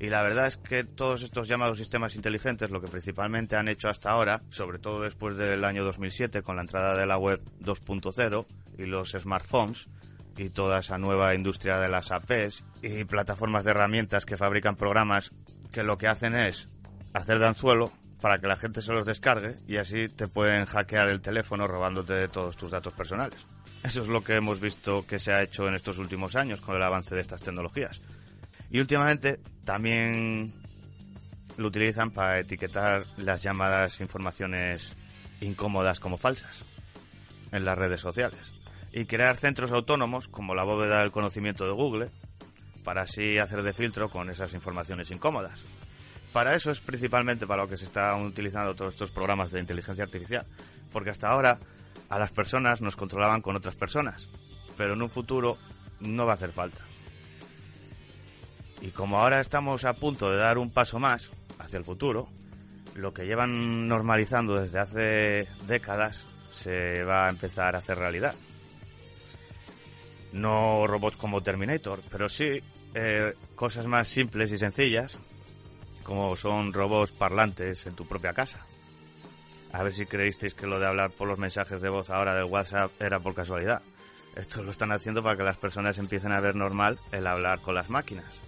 [0.00, 3.88] Y la verdad es que todos estos llamados sistemas inteligentes lo que principalmente han hecho
[3.88, 8.46] hasta ahora, sobre todo después del año 2007 con la entrada de la web 2.0
[8.78, 9.88] y los smartphones,
[10.36, 15.30] y toda esa nueva industria de las APs y plataformas de herramientas que fabrican programas
[15.70, 16.68] que lo que hacen es
[17.12, 17.92] hacer de anzuelo
[18.22, 22.28] para que la gente se los descargue y así te pueden hackear el teléfono robándote
[22.28, 23.44] todos tus datos personales.
[23.82, 26.76] Eso es lo que hemos visto que se ha hecho en estos últimos años con
[26.76, 28.00] el avance de estas tecnologías.
[28.70, 30.46] Y últimamente también
[31.56, 34.94] lo utilizan para etiquetar las llamadas informaciones
[35.40, 36.64] incómodas como falsas
[37.50, 38.40] en las redes sociales
[38.92, 42.06] y crear centros autónomos como la bóveda del conocimiento de Google
[42.84, 45.60] para así hacer de filtro con esas informaciones incómodas.
[46.32, 50.04] Para eso es principalmente para lo que se están utilizando todos estos programas de inteligencia
[50.04, 50.46] artificial,
[50.90, 51.58] porque hasta ahora
[52.08, 54.28] a las personas nos controlaban con otras personas,
[54.76, 55.58] pero en un futuro
[56.00, 56.82] no va a hacer falta.
[58.80, 62.28] Y como ahora estamos a punto de dar un paso más hacia el futuro,
[62.94, 68.34] lo que llevan normalizando desde hace décadas se va a empezar a hacer realidad
[70.32, 72.60] no robots como Terminator, pero sí
[72.94, 75.18] eh, cosas más simples y sencillas,
[76.02, 78.66] como son robots parlantes en tu propia casa.
[79.72, 82.44] A ver si creísteis que lo de hablar por los mensajes de voz ahora del
[82.44, 83.82] WhatsApp era por casualidad.
[84.36, 87.74] Esto lo están haciendo para que las personas empiecen a ver normal el hablar con
[87.74, 88.40] las máquinas,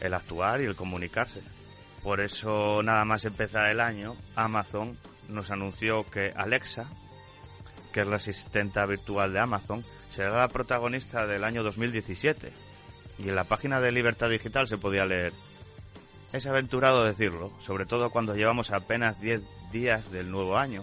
[0.00, 1.40] el actuar y el comunicarse.
[2.02, 4.98] Por eso, nada más empezar el año, Amazon
[5.28, 6.86] nos anunció que Alexa,
[7.92, 12.52] que es la asistenta virtual de Amazon, será la protagonista del año 2017.
[13.18, 15.32] Y en la página de Libertad Digital se podía leer.
[16.34, 20.82] Es aventurado decirlo, sobre todo cuando llevamos apenas 10 días del nuevo año,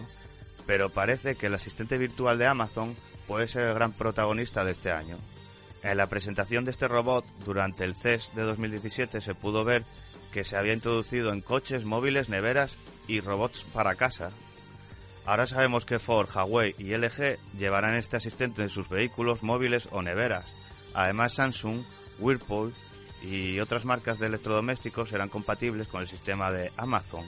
[0.66, 2.96] pero parece que el asistente virtual de Amazon
[3.26, 5.18] puede ser el gran protagonista de este año.
[5.82, 9.84] En la presentación de este robot durante el CES de 2017 se pudo ver
[10.32, 14.32] que se había introducido en coches, móviles, neveras y robots para casa,
[15.24, 20.02] Ahora sabemos que Ford, Huawei y LG llevarán este asistente en sus vehículos móviles o
[20.02, 20.52] neveras.
[20.94, 21.84] Además, Samsung,
[22.18, 22.72] Whirlpool
[23.22, 27.24] y otras marcas de electrodomésticos serán compatibles con el sistema de Amazon.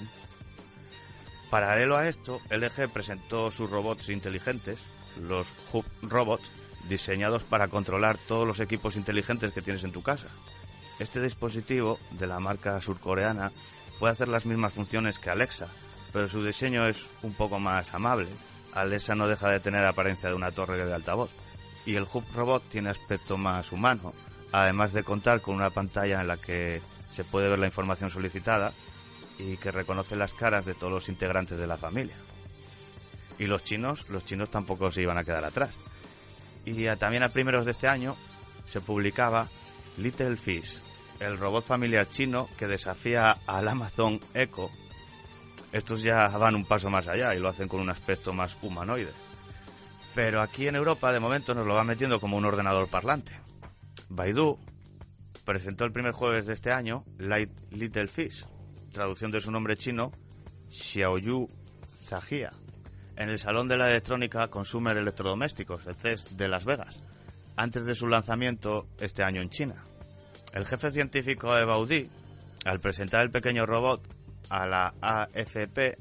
[1.51, 4.79] Paralelo a esto, LG presentó sus robots inteligentes,
[5.21, 6.51] los Hub Robots,
[6.89, 10.27] diseñados para controlar todos los equipos inteligentes que tienes en tu casa.
[10.99, 13.53] Este dispositivo de la marca surcoreana
[13.99, 15.69] puede hacer las mismas funciones que Alexa,
[16.13, 18.29] pero su diseño es un poco más amable.
[18.73, 21.31] Alexa no deja de tener apariencia de una torre de altavoz.
[21.87, 24.13] Y el Hub Robot tiene aspecto más humano,
[24.63, 28.73] además de contar con una pantalla en la que se puede ver la información solicitada
[29.39, 32.17] y que reconoce las caras de todos los integrantes de la familia.
[33.39, 35.71] Y los chinos, los chinos tampoco se iban a quedar atrás.
[36.65, 38.17] Y también a primeros de este año
[38.67, 39.49] se publicaba
[39.97, 40.79] Little Fish,
[41.21, 44.71] el robot familiar chino que desafía al Amazon Echo
[45.75, 49.11] estos ya van un paso más allá y lo hacen con un aspecto más humanoide.
[50.15, 53.44] Pero aquí en Europa de momento nos lo va metiendo como un ordenador parlante.
[54.15, 54.59] Baidu
[55.45, 58.47] presentó el primer jueves de este año Light Little Fish,
[58.93, 60.11] traducción de su nombre chino
[60.71, 61.49] Xiaoyu
[62.05, 62.51] Zajia,
[63.17, 67.03] en el Salón de la Electrónica Consumer Electrodomésticos, el CES de Las Vegas,
[67.57, 69.83] antes de su lanzamiento este año en China.
[70.53, 72.05] El jefe científico de Baudi,
[72.65, 74.07] al presentar el pequeño robot,
[74.51, 75.97] a la AFP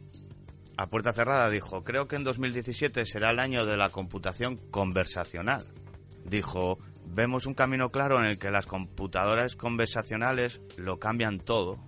[0.76, 5.64] a puerta cerrada dijo, creo que en 2017 será el año de la computación conversacional.
[6.26, 11.80] Dijo, vemos un camino claro en el que las computadoras conversacionales lo cambian todo.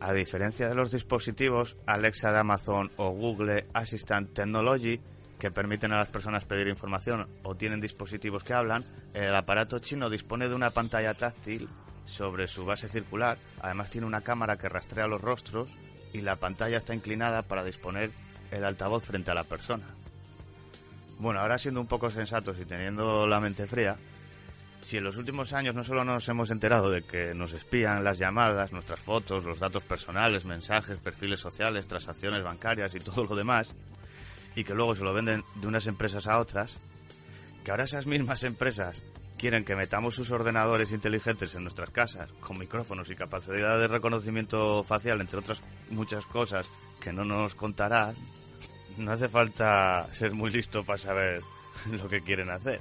[0.00, 5.00] A diferencia de los dispositivos Alexa de Amazon o Google Assistant Technology,
[5.38, 8.84] que permiten a las personas pedir información o tienen dispositivos que hablan,
[9.14, 11.68] el aparato chino dispone de una pantalla táctil
[12.06, 13.38] sobre su base circular.
[13.60, 15.68] Además tiene una cámara que rastrea los rostros
[16.12, 18.10] y la pantalla está inclinada para disponer
[18.50, 19.84] el altavoz frente a la persona.
[21.18, 23.96] Bueno, ahora siendo un poco sensatos y teniendo la mente fría,
[24.80, 28.18] si en los últimos años no solo nos hemos enterado de que nos espían las
[28.18, 33.74] llamadas, nuestras fotos, los datos personales, mensajes, perfiles sociales, transacciones bancarias y todo lo demás,
[34.54, 36.72] y que luego se lo venden de unas empresas a otras,
[37.64, 39.02] que ahora esas mismas empresas
[39.36, 44.84] quieren que metamos sus ordenadores inteligentes en nuestras casas, con micrófonos y capacidad de reconocimiento
[44.84, 46.70] facial, entre otras muchas cosas
[47.02, 48.14] que no nos contarán,
[48.98, 51.42] no hace falta ser muy listo para saber
[51.90, 52.80] lo que quieren hacer.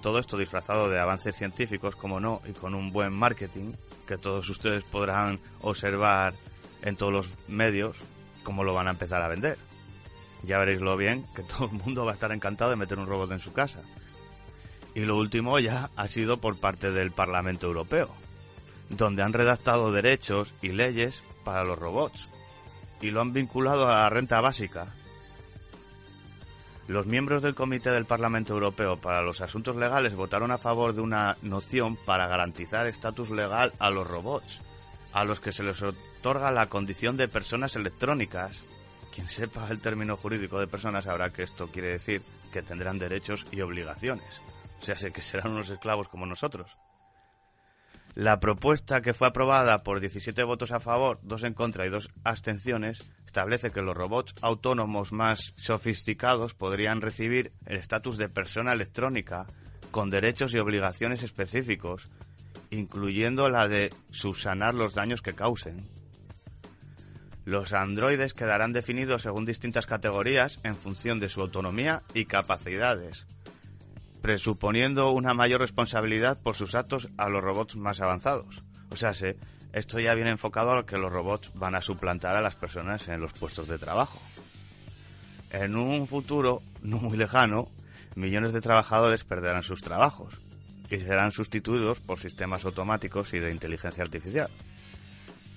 [0.00, 3.72] Todo esto disfrazado de avances científicos, como no, y con un buen marketing
[4.06, 6.34] que todos ustedes podrán observar
[6.82, 7.96] en todos los medios
[8.42, 9.58] cómo lo van a empezar a vender.
[10.42, 13.06] Ya veréis lo bien que todo el mundo va a estar encantado de meter un
[13.06, 13.78] robot en su casa.
[14.94, 18.10] Y lo último ya ha sido por parte del Parlamento Europeo,
[18.90, 22.28] donde han redactado derechos y leyes para los robots
[23.00, 24.94] y lo han vinculado a la renta básica.
[26.86, 31.00] Los miembros del Comité del Parlamento Europeo para los Asuntos Legales votaron a favor de
[31.00, 34.60] una noción para garantizar estatus legal a los robots,
[35.14, 38.60] a los que se les otorga la condición de personas electrónicas.
[39.14, 42.20] Quien sepa el término jurídico de personas sabrá que esto quiere decir
[42.52, 44.42] que tendrán derechos y obligaciones.
[44.82, 46.70] O sea, sé que serán unos esclavos como nosotros.
[48.14, 52.10] La propuesta que fue aprobada por 17 votos a favor, dos en contra y dos
[52.24, 52.98] abstenciones
[53.34, 59.46] establece que los robots autónomos más sofisticados podrían recibir el estatus de persona electrónica
[59.90, 62.08] con derechos y obligaciones específicos,
[62.70, 65.88] incluyendo la de subsanar los daños que causen.
[67.44, 73.26] Los androides quedarán definidos según distintas categorías en función de su autonomía y capacidades,
[74.22, 78.62] presuponiendo una mayor responsabilidad por sus actos a los robots más avanzados.
[78.92, 79.36] O sea, se,
[79.74, 83.20] esto ya viene enfocado a que los robots van a suplantar a las personas en
[83.20, 84.20] los puestos de trabajo.
[85.50, 87.68] En un futuro no muy lejano,
[88.14, 90.40] millones de trabajadores perderán sus trabajos
[90.90, 94.50] y serán sustituidos por sistemas automáticos y de inteligencia artificial.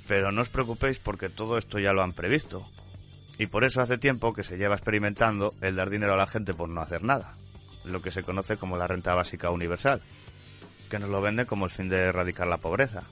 [0.07, 2.65] Pero no os preocupéis porque todo esto ya lo han previsto.
[3.37, 6.53] Y por eso hace tiempo que se lleva experimentando el dar dinero a la gente
[6.53, 7.35] por no hacer nada
[7.89, 10.01] lo que se conoce como la renta básica universal,
[10.89, 13.03] que nos lo vende como el fin de erradicar la pobreza.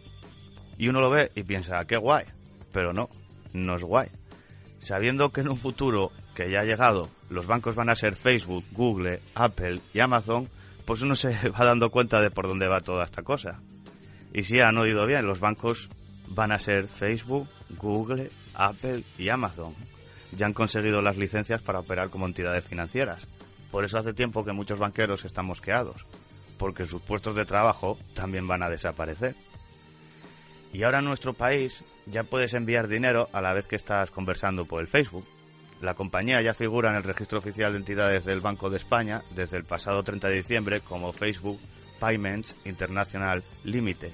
[0.78, 2.26] Y uno lo ve y piensa, qué guay,
[2.72, 3.10] pero no,
[3.54, 4.10] no es guay.
[4.80, 8.66] Sabiendo que en un futuro que ya ha llegado los bancos van a ser Facebook,
[8.72, 10.50] Google, Apple y Amazon,
[10.86, 13.60] pues uno se va dando cuenta de por dónde va toda esta cosa.
[14.34, 15.90] Y si han oído bien, los bancos
[16.28, 17.48] van a ser Facebook,
[17.78, 19.74] Google, Apple y Amazon.
[20.34, 23.26] Ya han conseguido las licencias para operar como entidades financieras.
[23.72, 26.06] Por eso hace tiempo que muchos banqueros están mosqueados,
[26.58, 29.36] porque sus puestos de trabajo también van a desaparecer.
[30.76, 34.66] Y ahora en nuestro país ya puedes enviar dinero a la vez que estás conversando
[34.66, 35.26] por el Facebook.
[35.80, 39.56] La compañía ya figura en el registro oficial de entidades del Banco de España desde
[39.56, 41.62] el pasado 30 de diciembre como Facebook
[41.98, 44.12] Payments International Limited,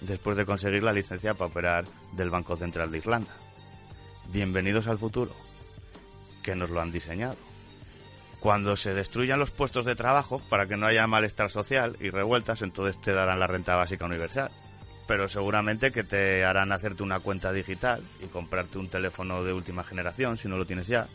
[0.00, 1.84] después de conseguir la licencia para operar
[2.14, 3.36] del Banco Central de Irlanda.
[4.26, 5.30] Bienvenidos al futuro,
[6.42, 7.36] que nos lo han diseñado
[8.40, 12.62] cuando se destruyan los puestos de trabajo para que no haya malestar social y revueltas,
[12.62, 14.50] entonces te darán la renta básica universal.
[15.12, 19.84] Pero seguramente que te harán hacerte una cuenta digital y comprarte un teléfono de última
[19.84, 21.06] generación, si no lo tienes ya,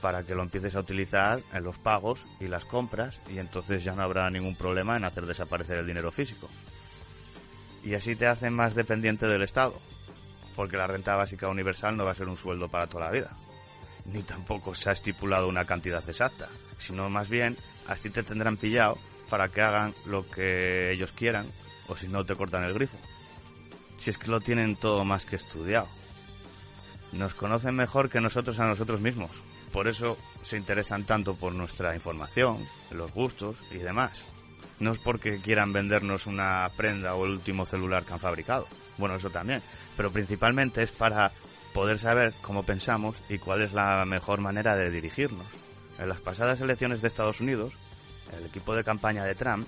[0.00, 3.96] para que lo empieces a utilizar en los pagos y las compras y entonces ya
[3.96, 6.48] no habrá ningún problema en hacer desaparecer el dinero físico.
[7.82, 9.80] Y así te hacen más dependiente del Estado,
[10.54, 13.36] porque la renta básica universal no va a ser un sueldo para toda la vida
[14.04, 16.48] ni tampoco se ha estipulado una cantidad exacta,
[16.78, 17.56] sino más bien
[17.88, 18.96] así te tendrán pillado
[19.28, 21.50] para que hagan lo que ellos quieran
[21.88, 22.96] o si no te cortan el grifo.
[23.98, 25.88] Si es que lo tienen todo más que estudiado.
[27.12, 29.30] Nos conocen mejor que nosotros a nosotros mismos.
[29.72, 34.24] Por eso se interesan tanto por nuestra información, los gustos y demás.
[34.80, 38.66] No es porque quieran vendernos una prenda o el último celular que han fabricado.
[38.98, 39.62] Bueno, eso también.
[39.96, 41.32] Pero principalmente es para
[41.72, 45.46] poder saber cómo pensamos y cuál es la mejor manera de dirigirnos.
[45.98, 47.72] En las pasadas elecciones de Estados Unidos,
[48.36, 49.66] el equipo de campaña de Trump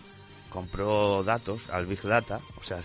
[0.51, 2.81] compró datos al Big Data, o sea,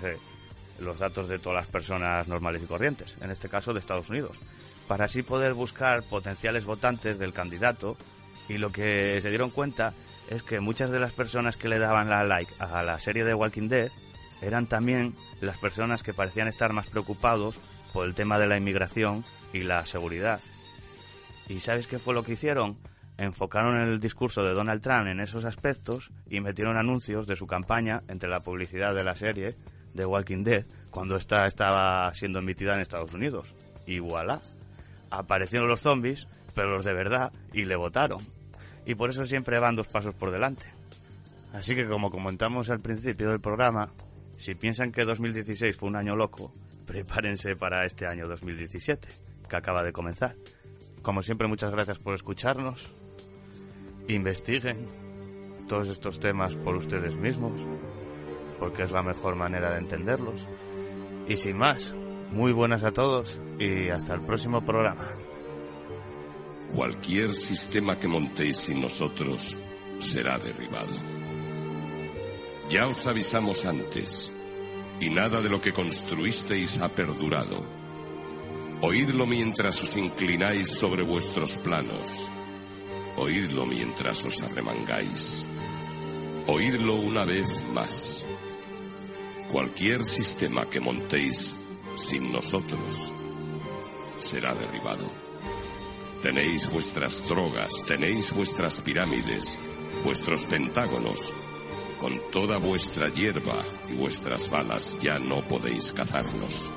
[0.82, 4.38] los datos de todas las personas normales y corrientes, en este caso de Estados Unidos,
[4.88, 7.98] para así poder buscar potenciales votantes del candidato
[8.50, 9.94] y lo que se dieron cuenta
[10.30, 13.34] es que muchas de las personas que le daban la like a la serie de
[13.34, 13.90] Walking Dead
[14.42, 17.56] eran también las personas que parecían estar más preocupados
[17.94, 20.40] por el tema de la inmigración y la seguridad.
[21.48, 22.78] ¿Y sabes qué fue lo que hicieron?
[23.18, 28.02] Enfocaron el discurso de Donald Trump en esos aspectos y metieron anuncios de su campaña
[28.08, 29.56] entre la publicidad de la serie
[29.94, 33.54] de Walking Dead cuando esta estaba siendo emitida en Estados Unidos.
[33.86, 34.42] Y voilà,
[35.10, 38.20] aparecieron los zombies, pero los de verdad, y le votaron.
[38.86, 40.66] Y por eso siempre van dos pasos por delante.
[41.54, 43.92] Así que como comentamos al principio del programa,
[44.38, 46.54] si piensan que 2016 fue un año loco,
[46.86, 49.08] prepárense para este año 2017,
[49.50, 50.36] que acaba de comenzar.
[51.02, 52.94] como siempre, muchas gracias por escucharnos.
[54.08, 54.88] Investiguen
[55.68, 57.54] todos estos temas por ustedes mismos,
[58.62, 60.48] porque es la mejor manera de entenderlos.
[61.28, 61.96] Y sin más,
[62.32, 65.10] muy buenas a todos y hasta el próximo programa.
[66.72, 69.58] Cualquier sistema que montéis sin nosotros
[69.98, 70.94] será derribado.
[72.70, 74.32] Ya os avisamos antes,
[75.00, 77.66] y nada de lo que construisteis ha perdurado.
[78.84, 82.32] Oídlo mientras os inclináis sobre vuestros planos.
[83.18, 85.44] Oídlo mientras os arremangáis.
[86.46, 88.26] Oídlo una vez más.
[89.52, 91.58] Cualquier sistema que montéis
[91.98, 93.12] sin nosotros
[94.18, 95.04] será derribado.
[96.22, 99.60] Tenéis vuestras drogas, tenéis vuestras pirámides,
[100.06, 101.34] vuestros pentágonos.
[102.00, 106.72] Con toda vuestra hierba y vuestras balas ya no podéis cazarnos.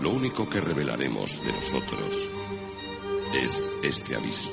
[0.00, 2.30] Lo único que revelaremos de nosotros
[3.34, 4.52] es este aviso.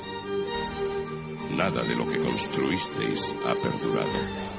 [1.56, 4.57] Nada de lo que construisteis ha perdurado.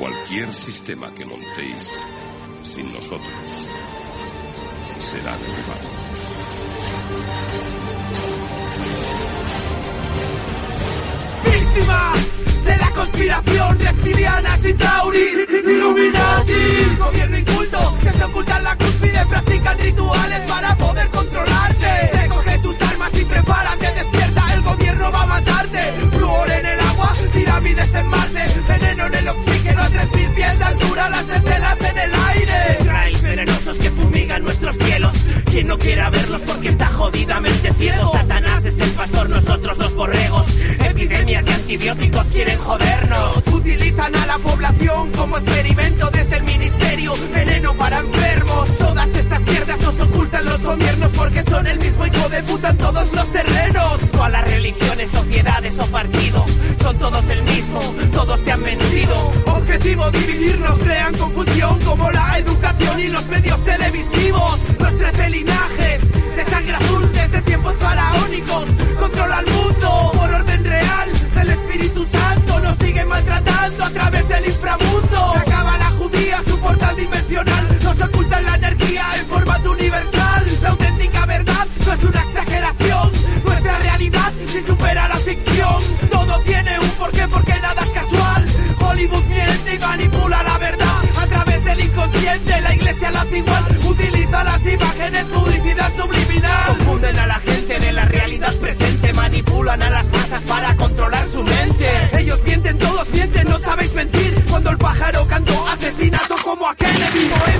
[0.00, 2.06] Cualquier sistema que montéis
[2.62, 3.28] sin nosotros
[4.98, 5.90] será derribado.
[11.44, 16.96] víctimas de la conspiración reptiliana Chitauri Illuminati.
[16.98, 22.10] Gobierno inculto que se ocultan la cúspide Practican rituales para poder controlarte.
[22.22, 25.78] Recoge tus armas y prepárate Despierta, el gobierno va a matarte.
[26.12, 29.09] Fluor en el agua, pirámides en Marte Veneno
[35.90, 38.12] Quiera verlos porque está jodidamente ciego.
[38.12, 40.46] Satanás es el pastor, nosotros los borregos.
[40.88, 43.42] Epidemias y antibióticos quieren jodernos.
[43.52, 47.12] Utilizan a la población como experimento desde el ministerio.
[47.34, 48.78] Veneno para enfermos.
[48.78, 52.78] Todas estas mierdas nos ocultan los gobiernos Porque son el mismo hijo de puta en
[52.78, 53.98] todos los terrenos.
[54.12, 56.50] Todas las religiones, sociedades o partidos
[56.80, 57.80] Son todos el mismo,
[58.12, 59.39] todos te han mentido
[59.70, 64.58] Objetivo dividirnos, crean confusión Como la educación y los medios televisivos.
[64.80, 66.00] Los trece linajes
[66.34, 68.64] de sangre azul desde tiempos faraónicos
[68.98, 72.58] Controla el mundo por orden real del Espíritu Santo.
[72.58, 74.79] Nos siguen maltratando a través del inframundo
[89.08, 91.00] Miente y manipula la verdad.
[91.16, 93.64] A través del inconsciente la iglesia la hace igual.
[93.86, 96.66] Utiliza las imágenes, publicidad subliminal.
[96.66, 99.12] Confunden a la gente de la realidad presente.
[99.14, 102.10] Manipulan a las masas para controlar su mente.
[102.18, 104.44] Ellos mienten, todos mienten, no sabéis mentir.
[104.50, 107.59] Cuando el pájaro cantó asesinato como a Kennedy M.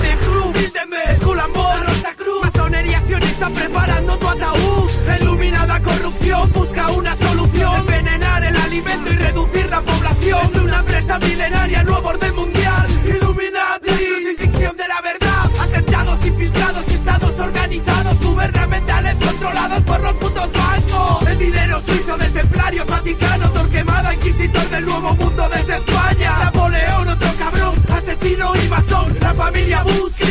[22.79, 29.33] Vaticano Torquemada, inquisitor del nuevo mundo desde España Napoleón, otro cabrón, asesino y masón La
[29.33, 30.21] familia Bush,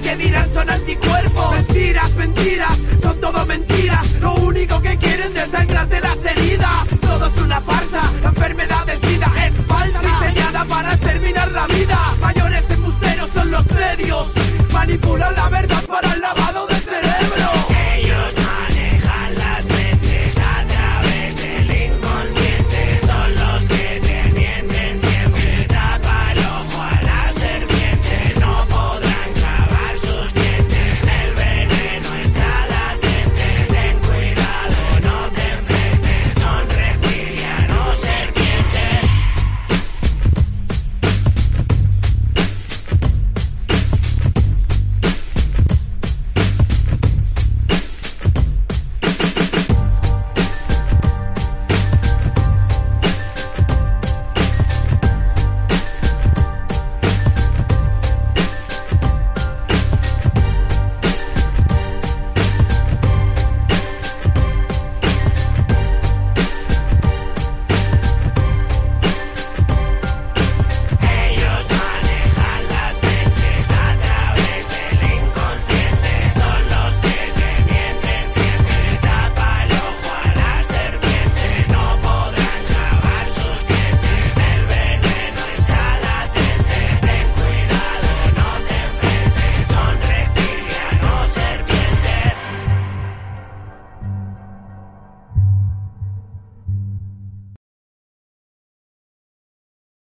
[0.00, 1.50] que dirán son anticuerpos.
[1.52, 4.20] Mentiras, mentiras, son todo mentiras.
[4.20, 4.98] Lo único que